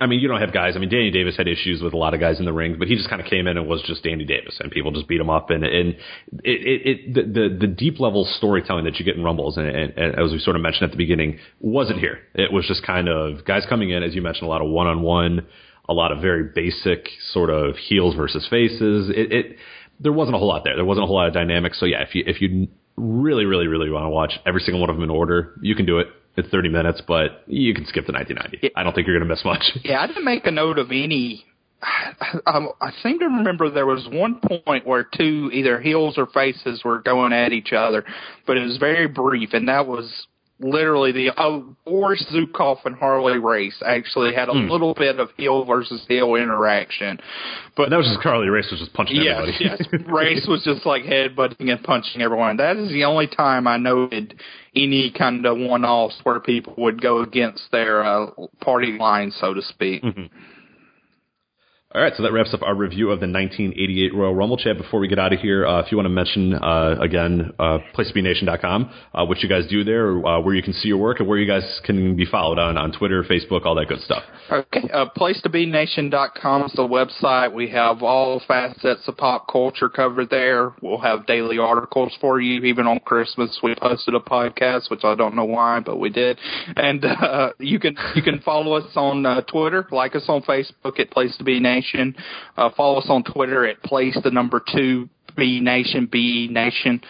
I 0.00 0.06
mean, 0.06 0.18
you 0.18 0.26
don't 0.26 0.40
have 0.40 0.52
guys. 0.52 0.74
I 0.74 0.80
mean, 0.80 0.88
Danny 0.88 1.12
Davis 1.12 1.36
had 1.36 1.46
issues 1.46 1.80
with 1.80 1.92
a 1.94 1.96
lot 1.96 2.14
of 2.14 2.18
guys 2.18 2.40
in 2.40 2.46
the 2.46 2.52
ring, 2.52 2.74
but 2.76 2.88
he 2.88 2.96
just 2.96 3.08
kind 3.08 3.22
of 3.22 3.28
came 3.28 3.46
in 3.46 3.56
and 3.56 3.68
was 3.68 3.80
just 3.82 4.02
Danny 4.02 4.24
Davis, 4.24 4.58
and 4.58 4.72
people 4.72 4.90
just 4.90 5.06
beat 5.06 5.20
him 5.20 5.30
up. 5.30 5.50
And 5.50 5.62
and 5.62 5.94
it, 6.42 6.66
it, 6.66 6.80
it 6.84 7.14
the, 7.14 7.22
the 7.22 7.56
the 7.60 7.66
deep 7.68 8.00
level 8.00 8.24
storytelling 8.24 8.84
that 8.86 8.98
you 8.98 9.04
get 9.04 9.14
in 9.14 9.22
Rumbles, 9.22 9.56
and, 9.56 9.68
and, 9.68 9.96
and 9.96 10.18
as 10.18 10.32
we 10.32 10.40
sort 10.40 10.56
of 10.56 10.62
mentioned 10.62 10.86
at 10.86 10.90
the 10.90 10.96
beginning, 10.96 11.38
wasn't 11.60 12.00
here. 12.00 12.18
It 12.34 12.52
was 12.52 12.66
just 12.66 12.84
kind 12.84 13.08
of 13.08 13.44
guys 13.44 13.62
coming 13.68 13.90
in, 13.90 14.02
as 14.02 14.16
you 14.16 14.22
mentioned, 14.22 14.48
a 14.48 14.50
lot 14.50 14.62
of 14.62 14.68
one 14.68 14.88
on 14.88 15.02
one, 15.02 15.46
a 15.88 15.92
lot 15.92 16.10
of 16.10 16.20
very 16.20 16.50
basic 16.52 17.08
sort 17.32 17.50
of 17.50 17.76
heels 17.76 18.16
versus 18.16 18.44
faces. 18.50 19.10
It, 19.10 19.32
it 19.32 19.56
there 20.00 20.12
wasn't 20.12 20.34
a 20.34 20.38
whole 20.40 20.48
lot 20.48 20.64
there. 20.64 20.74
There 20.74 20.84
wasn't 20.84 21.04
a 21.04 21.06
whole 21.06 21.14
lot 21.14 21.28
of 21.28 21.34
dynamics. 21.34 21.78
So 21.78 21.86
yeah, 21.86 22.02
if 22.02 22.16
you 22.16 22.24
if 22.26 22.40
you 22.40 22.66
really, 22.96 23.44
really, 23.44 23.66
really 23.66 23.90
want 23.90 24.04
to 24.04 24.10
watch 24.10 24.32
every 24.46 24.60
single 24.60 24.80
one 24.80 24.90
of 24.90 24.96
them 24.96 25.04
in 25.04 25.10
order, 25.10 25.54
you 25.60 25.74
can 25.74 25.86
do 25.86 25.98
it. 25.98 26.08
It's 26.36 26.48
30 26.48 26.70
minutes, 26.70 27.02
but 27.06 27.42
you 27.46 27.74
can 27.74 27.84
skip 27.84 28.06
the 28.06 28.12
1990. 28.12 28.58
Yeah. 28.62 28.70
I 28.74 28.82
don't 28.82 28.94
think 28.94 29.06
you're 29.06 29.18
going 29.18 29.28
to 29.28 29.34
miss 29.34 29.44
much. 29.44 29.62
Yeah, 29.84 30.00
I 30.00 30.06
didn't 30.06 30.24
make 30.24 30.46
a 30.46 30.50
note 30.50 30.78
of 30.78 30.90
any. 30.90 31.44
I, 31.82 32.14
um, 32.46 32.70
I 32.80 32.90
seem 33.02 33.18
to 33.18 33.26
remember 33.26 33.68
there 33.70 33.86
was 33.86 34.08
one 34.10 34.40
point 34.64 34.86
where 34.86 35.04
two 35.04 35.50
either 35.52 35.80
heels 35.80 36.16
or 36.16 36.26
faces 36.26 36.82
were 36.84 37.00
going 37.00 37.32
at 37.32 37.52
each 37.52 37.72
other, 37.72 38.04
but 38.46 38.56
it 38.56 38.62
was 38.62 38.78
very 38.78 39.08
brief, 39.08 39.50
and 39.52 39.68
that 39.68 39.86
was 39.86 40.26
literally 40.62 41.12
the 41.12 41.30
oh, 41.36 41.74
Boris 41.84 42.24
Zhukov 42.32 42.78
and 42.84 42.94
Harley 42.94 43.38
Race 43.38 43.80
actually 43.84 44.34
had 44.34 44.48
a 44.48 44.52
mm. 44.52 44.70
little 44.70 44.94
bit 44.94 45.18
of 45.18 45.30
heel 45.36 45.64
versus 45.64 46.04
heel 46.08 46.34
interaction, 46.34 47.18
but 47.76 47.90
that 47.90 47.96
was 47.96 48.06
just 48.06 48.20
Harley 48.20 48.48
Race 48.48 48.68
was 48.70 48.80
just 48.80 48.92
punching 48.92 49.16
yes, 49.16 49.38
everybody. 49.38 49.64
yes, 49.64 50.02
Race 50.06 50.46
was 50.48 50.62
just 50.64 50.86
like 50.86 51.02
headbutting 51.04 51.70
and 51.70 51.82
punching 51.82 52.22
everyone. 52.22 52.56
That 52.56 52.76
is 52.76 52.88
the 52.90 53.04
only 53.04 53.26
time 53.26 53.66
I 53.66 53.76
noted 53.76 54.40
any 54.74 55.12
kind 55.16 55.44
of 55.44 55.58
one-offs 55.58 56.20
where 56.22 56.40
people 56.40 56.74
would 56.78 57.02
go 57.02 57.22
against 57.22 57.64
their 57.72 58.02
uh, 58.04 58.30
party 58.60 58.96
line, 58.98 59.30
so 59.30 59.52
to 59.54 59.62
speak. 59.62 60.02
Mm-hmm. 60.02 60.26
All 61.94 62.00
right, 62.00 62.14
so 62.16 62.22
that 62.22 62.32
wraps 62.32 62.54
up 62.54 62.62
our 62.62 62.74
review 62.74 63.10
of 63.10 63.20
the 63.20 63.26
1988 63.26 64.14
Royal 64.14 64.34
Rumble. 64.34 64.56
Chad, 64.56 64.78
before 64.78 64.98
we 64.98 65.08
get 65.08 65.18
out 65.18 65.34
of 65.34 65.40
here, 65.40 65.66
uh, 65.66 65.80
if 65.80 65.92
you 65.92 65.98
want 65.98 66.06
to 66.06 66.10
mention 66.10 66.54
uh, 66.54 66.96
again, 66.98 67.52
uh, 67.58 67.80
PlaceToBeNation.com, 67.94 68.90
uh, 69.12 69.26
what 69.26 69.40
you 69.40 69.48
guys 69.48 69.66
do 69.68 69.84
there, 69.84 70.26
uh, 70.26 70.40
where 70.40 70.54
you 70.54 70.62
can 70.62 70.72
see 70.72 70.88
your 70.88 70.96
work, 70.96 71.20
and 71.20 71.28
where 71.28 71.36
you 71.36 71.46
guys 71.46 71.62
can 71.84 72.16
be 72.16 72.24
followed 72.24 72.58
on, 72.58 72.78
on 72.78 72.92
Twitter, 72.92 73.22
Facebook, 73.24 73.66
all 73.66 73.74
that 73.74 73.88
good 73.88 74.00
stuff. 74.00 74.22
Okay, 74.50 74.88
uh, 74.90 75.04
PlaceToBeNation.com 75.14 76.62
is 76.62 76.72
the 76.72 76.82
website. 76.82 77.52
We 77.52 77.68
have 77.68 78.02
all 78.02 78.40
facets 78.48 79.06
of 79.06 79.18
pop 79.18 79.46
culture 79.52 79.90
covered 79.90 80.30
there. 80.30 80.72
We'll 80.80 81.00
have 81.00 81.26
daily 81.26 81.58
articles 81.58 82.16
for 82.22 82.40
you. 82.40 82.62
Even 82.62 82.86
on 82.86 83.00
Christmas, 83.00 83.60
we 83.62 83.74
posted 83.74 84.14
a 84.14 84.20
podcast, 84.20 84.90
which 84.90 85.04
I 85.04 85.14
don't 85.14 85.36
know 85.36 85.44
why, 85.44 85.80
but 85.80 85.98
we 85.98 86.08
did. 86.08 86.38
And 86.74 87.04
uh, 87.04 87.50
you 87.58 87.78
can 87.78 87.98
you 88.14 88.22
can 88.22 88.40
follow 88.40 88.76
us 88.76 88.90
on 88.96 89.26
uh, 89.26 89.42
Twitter, 89.42 89.86
like 89.90 90.16
us 90.16 90.24
on 90.28 90.40
Facebook 90.40 90.98
at 90.98 91.10
Place 91.10 91.36
to 91.36 91.44
Be 91.44 91.60
Nation. 91.82 92.16
Uh, 92.56 92.70
follow 92.76 92.98
us 92.98 93.06
on 93.08 93.24
Twitter 93.24 93.66
at 93.66 93.82
place 93.82 94.16
the 94.22 94.30
number 94.30 94.62
two 94.74 95.08
B 95.36 95.60
Nation 95.60 96.08
B 96.10 96.48
Nation, 96.50 97.00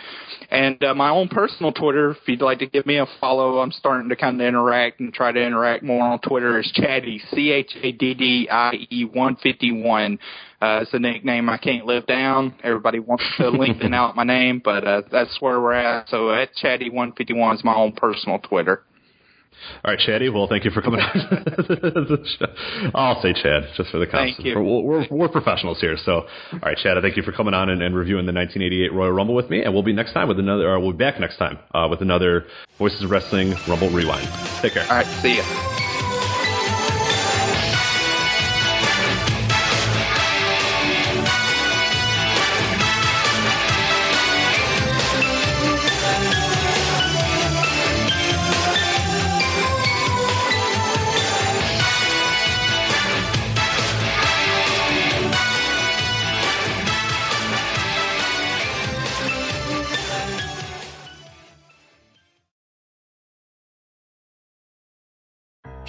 and 0.51 0.83
uh, 0.85 0.95
my 0.95 1.11
own 1.11 1.29
personal 1.29 1.73
Twitter. 1.73 2.13
If 2.13 2.19
you'd 2.27 2.41
like 2.41 2.61
to 2.61 2.67
give 2.67 2.87
me 2.87 2.99
a 2.99 3.07
follow, 3.21 3.59
I'm 3.59 3.73
starting 3.73 4.09
to 4.11 4.17
kind 4.17 4.41
of 4.41 4.47
interact 4.47 5.01
and 5.01 5.13
try 5.13 5.33
to 5.33 5.41
interact 5.45 5.83
more 5.83 6.03
on 6.03 6.21
Twitter. 6.21 6.61
Is 6.61 6.73
Chaddy 6.77 7.19
C 7.35 7.51
H 7.51 7.73
A 7.83 7.93
D 7.93 8.15
D 8.15 8.49
I 8.51 8.73
E 8.91 9.05
one 9.05 9.37
fifty 9.37 9.73
one. 9.73 10.19
Uh, 10.61 10.81
it's 10.83 10.95
a 10.95 10.99
nickname 11.01 11.51
I 11.51 11.57
can't 11.59 11.85
live 11.85 12.07
down. 12.07 12.55
Everybody 12.63 13.01
wants 13.01 13.25
to 13.39 13.49
lengthen 13.51 13.93
out 13.93 14.15
my 14.15 14.25
name, 14.25 14.63
but 14.65 14.87
uh, 14.87 15.03
that's 15.11 15.37
where 15.41 15.61
we're 15.61 15.73
at. 15.73 16.09
So 16.09 16.33
at 16.33 16.51
Chaddy 16.63 16.93
one 16.93 17.13
fifty 17.13 17.35
one 17.35 17.57
is 17.57 17.65
my 17.65 17.75
own 17.75 17.93
personal 17.93 18.39
Twitter. 18.39 18.85
All 19.85 19.93
right, 19.93 19.99
Chaddy. 19.99 20.33
Well, 20.33 20.47
thank 20.49 20.65
you 20.65 20.71
for 20.71 20.83
coming 20.83 21.01
on. 21.01 22.91
I'll 22.95 23.21
say 23.23 23.33
Chad 23.33 23.65
just 23.77 23.91
for 23.91 23.99
the 23.99 24.07
constant. 24.07 24.37
Thank 24.37 24.47
you. 24.47 24.55
We're, 24.57 24.83
we're, 24.83 25.07
we're, 25.11 25.29
professionals 25.29 25.81
here, 25.81 25.97
so 25.97 26.13
all 26.53 26.59
right, 26.63 26.77
Chad. 26.77 26.97
Thank 27.03 27.17
you 27.17 27.23
for 27.23 27.33
coming 27.33 27.55
on 27.55 27.71
and, 27.71 27.83
and, 27.83 27.95
reviewing 27.95 28.27
the 28.27 28.33
1988 28.33 28.93
Royal 28.93 29.13
Rumble 29.13 29.35
with 29.35 29.51
me, 29.51 29.63
and 29.63 29.73
we'll 29.73 29.83
be 29.83 29.93
next 29.93 30.13
time 30.13 30.29
with 30.29 30.39
another. 30.39 30.69
Or 30.69 30.81
we'll 30.81 30.93
be 30.93 30.99
back 30.99 31.21
next 31.21 31.37
time 31.37 31.59
uh, 31.75 31.87
with 31.89 32.01
another 32.03 32.47
Voices 32.79 33.03
of 33.05 33.11
Wrestling 33.11 33.55
Rumble 33.69 33.91
Rewind. 33.91 34.29
Take 34.61 34.75
care. 34.75 34.85
All 34.85 34.97
right, 34.97 35.07
see 35.07 35.37
you. 35.37 35.82